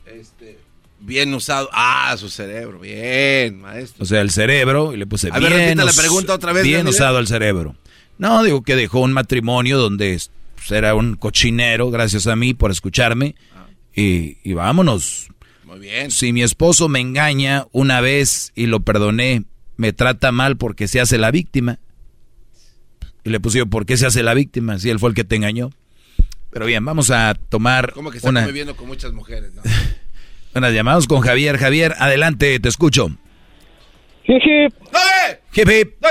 [0.07, 0.58] Este,
[1.00, 1.68] bien usado.
[1.73, 2.81] Ah, su cerebro.
[2.81, 4.02] Bien, maestro.
[4.02, 5.52] O sea, el cerebro, y le puse a bien.
[5.52, 6.65] Ver, la pregunta otra vez.
[6.65, 7.76] Bien usado el cerebro.
[8.18, 10.18] No, digo que dejó un matrimonio donde
[10.57, 13.36] pues, era un cochinero, gracias a mí por escucharme.
[13.94, 15.28] Y, y vámonos.
[15.65, 16.10] Muy bien.
[16.10, 19.44] Si mi esposo me engaña una vez y lo perdoné,
[19.76, 21.78] me trata mal porque se hace la víctima.
[23.25, 25.36] Y le puse ¿por qué se hace la víctima si él fue el que te
[25.36, 25.70] engañó?
[26.51, 28.41] Pero bien, vamos a tomar ¿Cómo que está una...
[28.41, 29.62] conviviendo con muchas mujeres, ¿no?
[30.55, 31.59] Unas llamadas con Javier.
[31.59, 33.10] Javier, adelante, te escucho.
[34.25, 34.75] Hip hip.
[35.55, 36.05] Hip hip.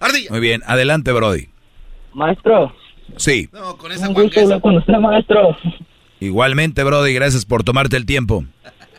[0.00, 0.30] Ardilla.
[0.30, 1.48] Muy bien, adelante, Brody.
[2.12, 2.74] Maestro.
[3.16, 3.48] Sí.
[3.52, 5.56] No, con esa Un gusto hablar con usted, maestro.
[6.20, 8.44] Igualmente, Brody, gracias por tomarte el tiempo.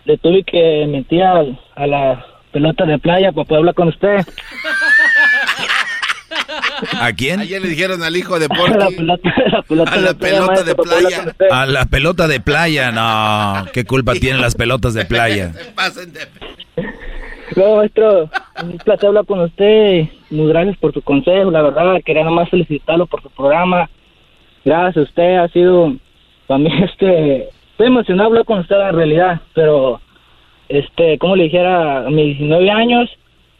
[0.05, 1.43] Le tuve que mentir a,
[1.75, 4.17] a la pelota de playa para poder hablar con usted.
[6.99, 7.39] ¿A quién?
[7.39, 8.73] Ayer le dijeron al hijo de Porky.
[8.73, 9.29] A la pelota,
[9.91, 11.35] a la pelota de playa.
[11.51, 13.65] A la pelota de playa, no.
[13.71, 15.53] ¿Qué culpa tienen las pelotas de playa?
[17.55, 18.29] No, maestro,
[18.63, 20.07] un placer hablar con usted.
[20.29, 22.01] Muy gracias por su consejo, la verdad.
[22.03, 23.89] Quería nomás felicitarlo por su programa.
[24.65, 25.95] Gracias a usted, ha sido
[26.47, 27.49] también este.
[27.71, 30.01] Estoy emocionado hablar con usted en realidad, pero
[30.67, 33.09] este, como le dijera, a mis 19 años,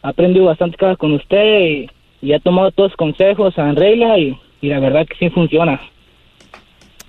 [0.02, 4.38] aprendí bastante cosas con usted y y ha tomado todos los consejos en regla y,
[4.62, 5.80] la verdad que sí funciona.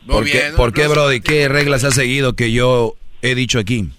[0.06, 1.22] ¿Por, qué, ¿Por qué, Brody?
[1.22, 3.90] ¿Qué reglas ha seguido que yo he dicho aquí?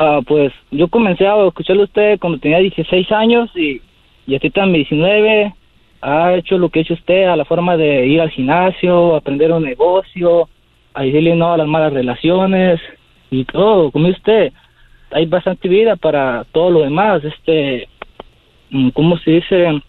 [0.00, 3.82] Ah, pues yo comencé a escucharlo a usted cuando tenía 16 años y,
[4.28, 5.54] y ahorita en 19
[6.00, 9.50] ha hecho lo que ha hecho usted a la forma de ir al gimnasio, aprender
[9.50, 10.48] un negocio,
[10.94, 12.80] a decirle a las malas relaciones
[13.32, 14.52] y todo, como usted.
[15.10, 17.88] Hay bastante vida para todo lo demás, este,
[18.70, 19.82] mm, ¿cómo se dice?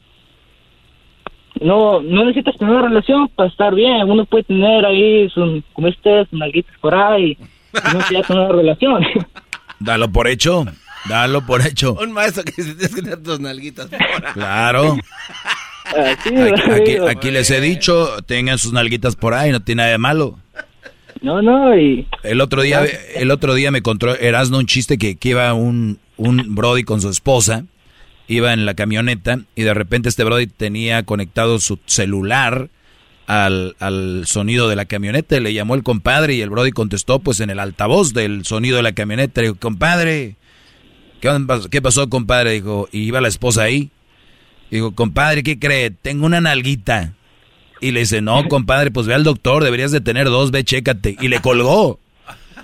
[1.62, 5.88] No, no necesitas tener una relación para estar bien, uno puede tener ahí, su, como
[5.88, 9.06] usted, sus por ahí, y no necesitas tener una relación.
[9.80, 10.66] Dalo por hecho.
[11.08, 11.94] Dalo por hecho.
[11.94, 14.34] Un maestro que se tienes que tener tus nalguitas por ahí.
[14.34, 14.98] Claro.
[17.10, 20.40] Aquí les he dicho, tengan sus nalguitas por ahí, no tiene nada de malo.
[21.22, 22.08] No, no, y...
[22.24, 22.86] El otro día,
[23.16, 27.02] el otro día me contó Erasno un chiste que, que iba un, un Brody con
[27.02, 27.66] su esposa,
[28.28, 32.70] iba en la camioneta y de repente este Brody tenía conectado su celular
[33.30, 35.40] al, al sonido de la camioneta.
[35.40, 38.84] Le llamó el compadre y el Brody contestó pues en el altavoz del sonido de
[38.84, 39.42] la camioneta.
[39.42, 40.36] Le dijo, compadre,
[41.22, 41.30] ¿qué,
[41.70, 42.54] qué pasó compadre?
[42.54, 43.92] Dijo, y iba la esposa ahí.
[44.72, 45.92] Digo, compadre, ¿qué cree?
[45.92, 47.14] Tengo una nalguita.
[47.82, 51.16] Y le dice, no, compadre, pues ve al doctor, deberías de tener dos, ve, chécate.
[51.22, 52.00] Y le colgó.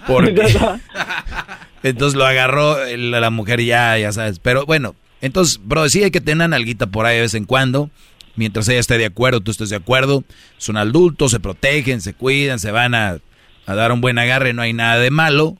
[0.08, 0.36] Porque
[1.84, 4.40] entonces lo agarró la, la mujer ya, ya sabes.
[4.40, 7.46] Pero bueno, entonces, bro, sí hay que tener una nalguita por ahí de vez en
[7.46, 7.92] cuando.
[8.36, 10.24] Mientras ella esté de acuerdo, tú estés de acuerdo.
[10.58, 13.18] Son adultos, se protegen, se cuidan, se van a,
[13.66, 14.54] a dar un buen agarre.
[14.54, 15.58] No hay nada de malo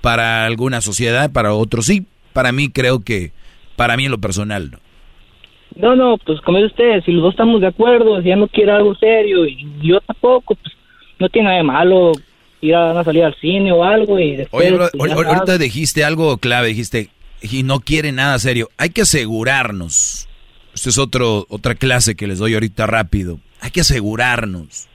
[0.00, 2.06] para alguna sociedad, para otros sí.
[2.32, 3.32] Para mí creo que,
[3.76, 4.78] para mí en lo personal, no.
[5.74, 8.46] No, no, pues como dice usted, si los dos estamos de acuerdo, si ella no
[8.48, 10.74] quiere algo serio y yo tampoco, pues
[11.18, 12.12] no tiene nada de malo
[12.60, 14.66] ir a una salida al cine o algo y después...
[14.66, 17.08] Oye, bro, pues, ya ahor- ahorita dijiste algo clave, dijiste,
[17.40, 18.68] y no quiere nada serio.
[18.76, 20.28] Hay que asegurarnos.
[20.74, 23.40] Esta es otro, otra clase que les doy ahorita rápido.
[23.60, 24.88] Hay que asegurarnos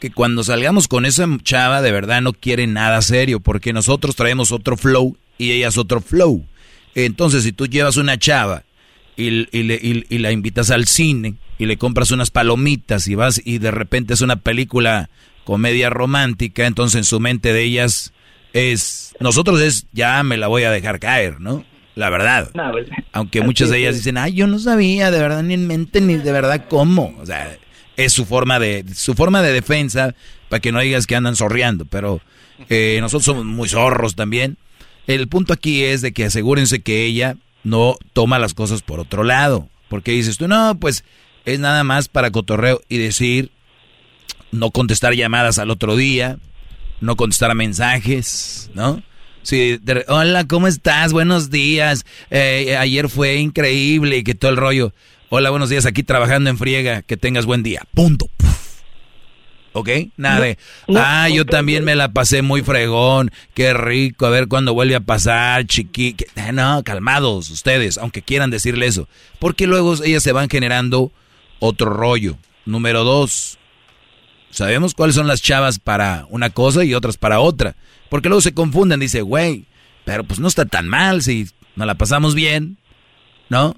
[0.00, 4.52] que cuando salgamos con esa chava de verdad no quiere nada serio, porque nosotros traemos
[4.52, 6.44] otro flow y ella es otro flow.
[6.94, 8.64] Entonces, si tú llevas una chava
[9.16, 9.78] y, le-
[10.08, 14.14] y la invitas al cine y le compras unas palomitas y vas y de repente
[14.14, 15.08] es una película
[15.44, 18.12] comedia romántica, entonces en su mente de ellas
[18.52, 21.64] es, nosotros es, ya me la voy a dejar caer, ¿no?
[21.94, 22.50] La verdad.
[22.54, 25.66] No, pues, Aunque muchas de ellas dicen, ay, yo no sabía, de verdad, ni en
[25.66, 27.14] mente, ni de verdad cómo.
[27.20, 27.56] O sea,
[27.96, 30.14] es su forma de, su forma de defensa,
[30.48, 32.20] para que no digas que andan zorreando, pero
[32.68, 34.58] eh, nosotros somos muy zorros también.
[35.06, 39.22] El punto aquí es de que asegúrense que ella no toma las cosas por otro
[39.22, 39.68] lado.
[39.88, 41.04] Porque dices tú, no, pues
[41.44, 43.50] es nada más para cotorreo y decir,
[44.50, 46.38] no contestar llamadas al otro día,
[47.00, 49.02] no contestar mensajes, ¿no?
[49.44, 51.12] Sí, de- hola, ¿cómo estás?
[51.12, 52.04] Buenos días.
[52.30, 54.94] Eh, ayer fue increíble y que todo el rollo.
[55.28, 57.02] Hola, buenos días, aquí trabajando en friega.
[57.02, 57.82] Que tengas buen día.
[57.94, 58.26] Punto.
[58.38, 58.54] Puf.
[59.74, 59.88] ¿Ok?
[60.16, 60.58] Nada de,
[60.96, 63.30] ah, yo también me la pasé muy fregón.
[63.52, 64.24] Qué rico.
[64.24, 66.16] A ver cuándo vuelve a pasar, chiqui.
[66.36, 69.08] Ah, No, calmados ustedes, aunque quieran decirle eso.
[69.40, 71.12] Porque luego ellas se van generando
[71.58, 72.38] otro rollo.
[72.64, 73.58] Número dos,
[74.50, 77.74] sabemos cuáles son las chavas para una cosa y otras para otra.
[78.14, 79.64] Porque luego se confunden, dice, güey,
[80.04, 82.78] pero pues no está tan mal si nos la pasamos bien,
[83.48, 83.74] ¿no?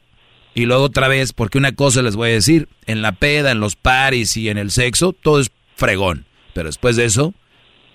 [0.53, 3.61] Y luego otra vez, porque una cosa les voy a decir, en la peda, en
[3.61, 6.27] los paris y en el sexo, todo es fregón.
[6.53, 7.33] Pero después de eso,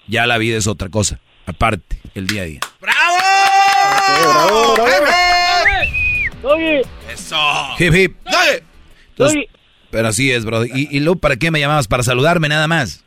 [0.08, 2.60] ya la vida es otra cosa, aparte, el día a día.
[2.82, 3.18] ¡Bravo,
[4.78, 6.56] bravo!
[6.56, 6.82] Oye,
[7.14, 7.38] Eso.
[7.78, 8.18] Hip hip.
[9.12, 9.46] Entonces,
[9.92, 10.66] pero así es, bro.
[10.66, 11.88] ¿Y, y luego para qué me llamabas?
[11.88, 13.06] Para saludarme nada más.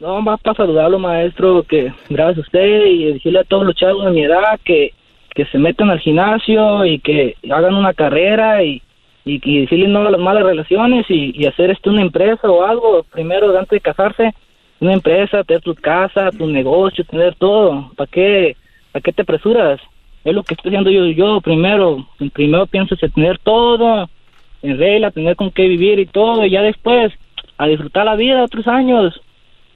[0.00, 4.06] No, más para saludarlo, maestro, que gracias a usted y decirle a todos los chavos
[4.06, 4.94] de mi edad que,
[5.34, 8.82] que se metan al gimnasio y que hagan una carrera y,
[9.26, 13.04] y, y decirle no a las malas relaciones y, hacer esto una empresa o algo,
[13.12, 14.34] primero antes de casarse,
[14.80, 17.90] una empresa, tener tu casa, tu negocio, tener todo.
[17.94, 18.56] ¿Para qué,
[18.92, 19.80] para qué te apresuras?
[20.24, 24.08] Es lo que estoy haciendo yo, yo primero, primero pienso en tener todo
[24.62, 27.12] en regla, tener con qué vivir y todo, y ya después
[27.58, 29.20] a disfrutar la vida otros años.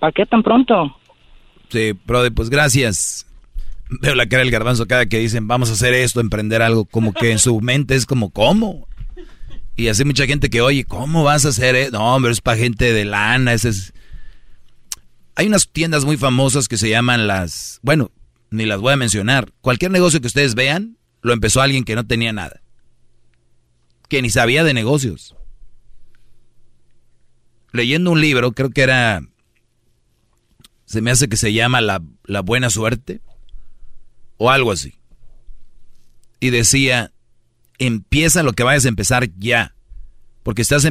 [0.05, 0.94] ¿Para qué tan pronto?
[1.70, 3.26] Sí, brother, pues gracias.
[3.89, 7.15] Veo la cara del garbanzo cada que dicen, vamos a hacer esto, emprender algo, como
[7.15, 8.86] que en su mente es como, ¿cómo?
[9.76, 11.92] Y así mucha gente que, oye, ¿cómo vas a hacer eso?
[11.92, 13.94] No, hombre, es para gente de lana, ese es...
[15.36, 17.81] Hay unas tiendas muy famosas que se llaman las...
[17.81, 18.10] Bueno,
[18.50, 19.52] ni las voy a mencionar.
[19.62, 22.60] Cualquier negocio que ustedes vean, lo empezó alguien que no tenía nada.
[24.10, 25.34] Que ni sabía de negocios.
[27.73, 29.23] Leyendo un libro, creo que era
[30.94, 33.20] se me hace que se llama la, la buena suerte
[34.36, 34.94] o algo así.
[36.40, 37.12] Y decía,
[37.78, 39.74] empieza lo que vayas a empezar ya,
[40.42, 40.86] porque estás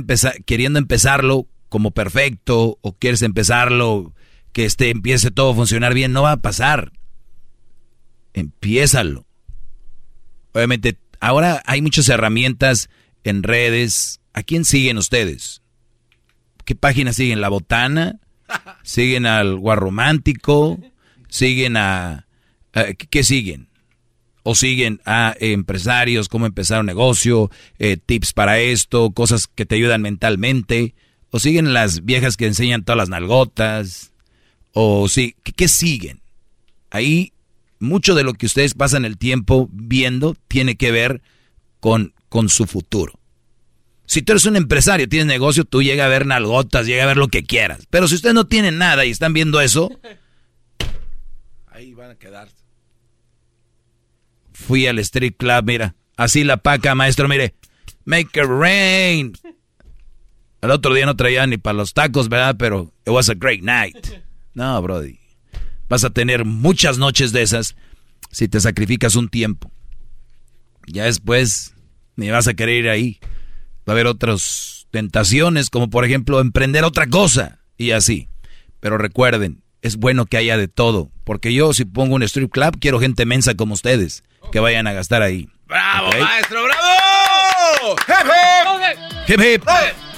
[0.45, 4.13] queriendo empezarlo como perfecto o quieres empezarlo
[4.51, 6.91] que este empiece todo a funcionar bien, no va a pasar.
[8.33, 9.25] Empiézalo.
[10.53, 12.89] Obviamente, ahora hay muchas herramientas
[13.23, 14.19] en redes.
[14.33, 15.61] ¿A quién siguen ustedes?
[16.65, 17.41] ¿Qué página siguen?
[17.41, 18.19] ¿La Botana?
[18.83, 20.79] ¿Siguen al Guarromántico?
[21.29, 22.27] ¿Siguen a...
[23.09, 23.69] ¿Qué siguen?
[24.43, 29.75] ¿O siguen a empresarios, cómo empezar un negocio, eh, tips para esto, cosas que te
[29.75, 30.95] ayudan mentalmente?
[31.31, 34.11] ¿O siguen las viejas que enseñan todas las nalgotas?
[34.73, 36.21] ¿O sí, ¿qué, siguen?
[36.91, 37.31] Ahí
[37.79, 41.21] mucho de lo que ustedes pasan el tiempo viendo tiene que ver
[41.79, 43.19] con, con su futuro.
[44.05, 47.17] Si tú eres un empresario, tienes negocio, tú llega a ver nalgotas, llega a ver
[47.17, 47.87] lo que quieras.
[47.89, 49.91] Pero si ustedes no tienen nada y están viendo eso,
[51.67, 52.55] ahí van a quedarse.
[54.51, 57.55] Fui al street club, mira, así la paca, maestro, mire,
[58.05, 59.33] make it rain.
[60.61, 62.55] El otro día no traía ni para los tacos, ¿verdad?
[62.57, 63.97] Pero it was a great night.
[64.53, 65.19] No, Brody.
[65.89, 67.75] Vas a tener muchas noches de esas
[68.31, 69.71] si te sacrificas un tiempo.
[70.87, 71.73] Ya después
[72.15, 73.19] ni vas a querer ir ahí.
[73.87, 78.29] Va a haber otras tentaciones, como por ejemplo emprender otra cosa y así.
[78.79, 82.77] Pero recuerden, es bueno que haya de todo, porque yo si pongo un strip club
[82.79, 85.49] quiero gente mensa como ustedes que vayan a gastar ahí.
[85.67, 87.95] ¡Bravo, maestro, bravo!
[89.27, 89.63] ¡Hip, hip!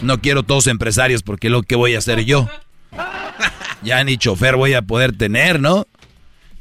[0.01, 2.47] No quiero todos empresarios porque lo que voy a hacer yo.
[3.83, 5.85] Ya ni chofer voy a poder tener, ¿no?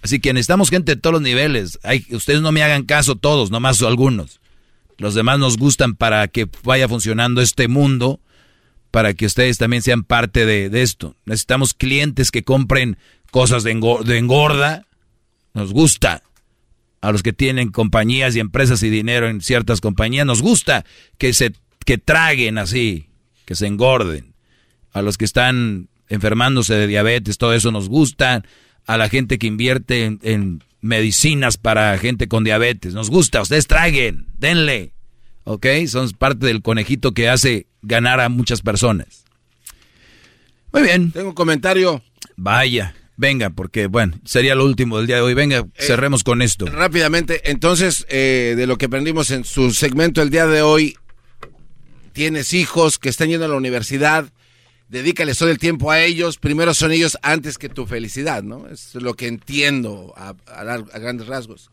[0.02, 1.78] Así que necesitamos gente de todos los niveles.
[1.82, 4.40] Hay, ustedes no me hagan caso todos, nomás algunos.
[4.98, 8.20] Los demás nos gustan para que vaya funcionando este mundo,
[8.90, 11.16] para que ustedes también sean parte de, esto.
[11.24, 12.96] Necesitamos clientes que compren
[13.30, 14.86] cosas de, engorda.
[15.52, 16.22] Nos gusta.
[17.00, 20.84] A los que tienen compañías y empresas y dinero en ciertas compañías, nos gusta
[21.18, 21.52] que se
[21.84, 23.10] que traguen así,
[23.44, 24.34] que se engorden.
[24.92, 28.42] A los que están enfermándose de diabetes, todo eso nos gusta.
[28.86, 32.92] A la gente que invierte en medicinas para gente con diabetes.
[32.92, 34.92] Nos gusta, ustedes traguen, denle.
[35.44, 35.66] ¿Ok?
[35.88, 39.24] Son parte del conejito que hace ganar a muchas personas.
[40.72, 41.10] Muy bien.
[41.10, 42.02] Tengo un comentario.
[42.36, 45.34] Vaya, venga, porque bueno, sería lo último del día de hoy.
[45.34, 46.66] Venga, eh, cerremos con esto.
[46.66, 50.96] Rápidamente, entonces, eh, de lo que aprendimos en su segmento el día de hoy,
[52.12, 54.32] tienes hijos que están yendo a la universidad,
[54.94, 58.68] dedícale todo el tiempo a ellos, primero son ellos antes que tu felicidad, ¿no?
[58.68, 60.34] Es lo que entiendo a,
[60.98, 61.70] grandes rasgos.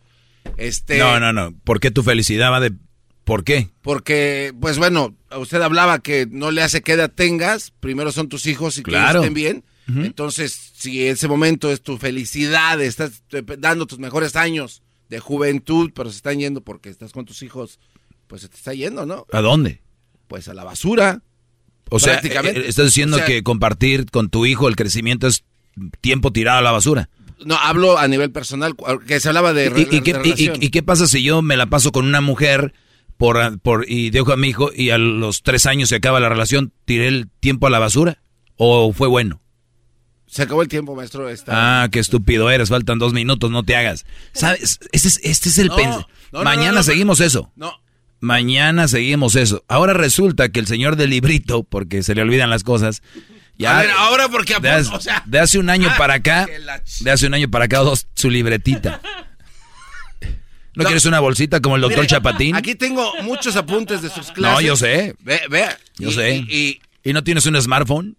[0.57, 1.53] Este, no, no, no.
[1.63, 2.73] ¿Por qué tu felicidad va de...
[3.23, 3.69] ¿Por qué?
[3.83, 8.47] Porque, pues bueno, usted hablaba que no le hace que edad tengas, primero son tus
[8.47, 9.63] hijos y que estén bien.
[9.87, 13.23] Entonces, si ese momento es tu felicidad, estás
[13.59, 17.79] dando tus mejores años de juventud, pero se están yendo porque estás con tus hijos,
[18.27, 19.27] pues se te está yendo, ¿no?
[19.31, 19.81] ¿A dónde?
[20.27, 21.21] Pues a la basura.
[21.93, 25.43] O sea, eh, estás diciendo que compartir con tu hijo el crecimiento es
[25.99, 27.09] tiempo tirado a la basura.
[27.43, 29.65] No, hablo a nivel personal, que se hablaba de...
[29.91, 30.21] ¿Y, y, qué,
[30.59, 32.73] y, qué, pasa si yo me la paso con una mujer
[33.17, 36.29] por, por, y dejo a mi hijo y a los tres años se acaba la
[36.29, 38.21] relación, tiré el tiempo a la basura?
[38.55, 39.41] ¿O fue bueno?
[40.27, 41.27] Se acabó el tiempo, maestro.
[41.47, 44.05] Ah, qué estúpido eres, faltan dos minutos, no te hagas.
[44.31, 44.79] ¿Sabes?
[44.93, 45.71] Este es, este es el...
[46.31, 47.51] Mañana seguimos eso.
[47.57, 47.80] No,
[48.21, 49.65] Mañana seguimos eso.
[49.67, 53.01] Ahora resulta que el señor del librito, porque se le olvidan las cosas,
[53.57, 53.77] ya.
[53.77, 56.47] A ver, ahora porque de, hace, de hace un año ah, para acá,
[57.01, 59.01] de hace un año para acá, dos, su libretita.
[60.73, 62.55] ¿No, quieres una bolsita como el doctor Chapatín?
[62.55, 64.55] Aquí tengo muchos apuntes de sus clases.
[64.55, 65.15] No, yo sé.
[65.19, 65.77] Ve, vea.
[65.97, 66.37] Yo sé.
[66.47, 68.15] Y, y, no tienes un smartphone?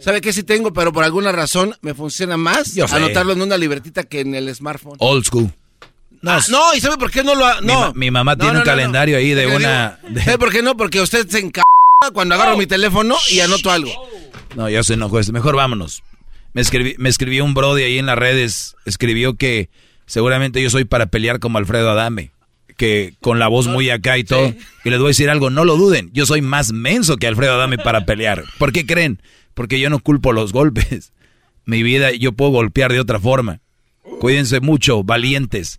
[0.00, 0.72] ¿Sabe qué sí tengo?
[0.72, 4.96] Pero por alguna razón me funciona más anotarlo en una libretita que en el smartphone.
[4.98, 5.52] Old school.
[6.20, 7.92] No, ah, no, ¿y sabe por qué no lo ha, no.
[7.94, 9.98] Mi, mamá tiene un calendario ahí de una...
[10.24, 10.76] ¿Sabe por qué no?
[10.76, 11.62] Porque usted se enca...
[12.12, 13.92] cuando agarro mi teléfono y anoto algo.
[14.56, 15.20] No, ya se enojó.
[15.32, 16.02] Mejor vámonos.
[16.54, 18.74] Me, escribí, me escribió un brody ahí en las redes.
[18.84, 19.68] Escribió que
[20.06, 22.32] seguramente yo soy para pelear como Alfredo Adame.
[22.76, 24.54] Que con la voz muy acá y todo.
[24.82, 26.10] Que les voy a decir algo, no lo duden.
[26.12, 28.44] Yo soy más menso que Alfredo Adame para pelear.
[28.58, 29.20] ¿Por qué creen?
[29.54, 31.12] Porque yo no culpo los golpes.
[31.64, 33.60] Mi vida yo puedo golpear de otra forma.
[34.20, 35.78] Cuídense mucho, valientes.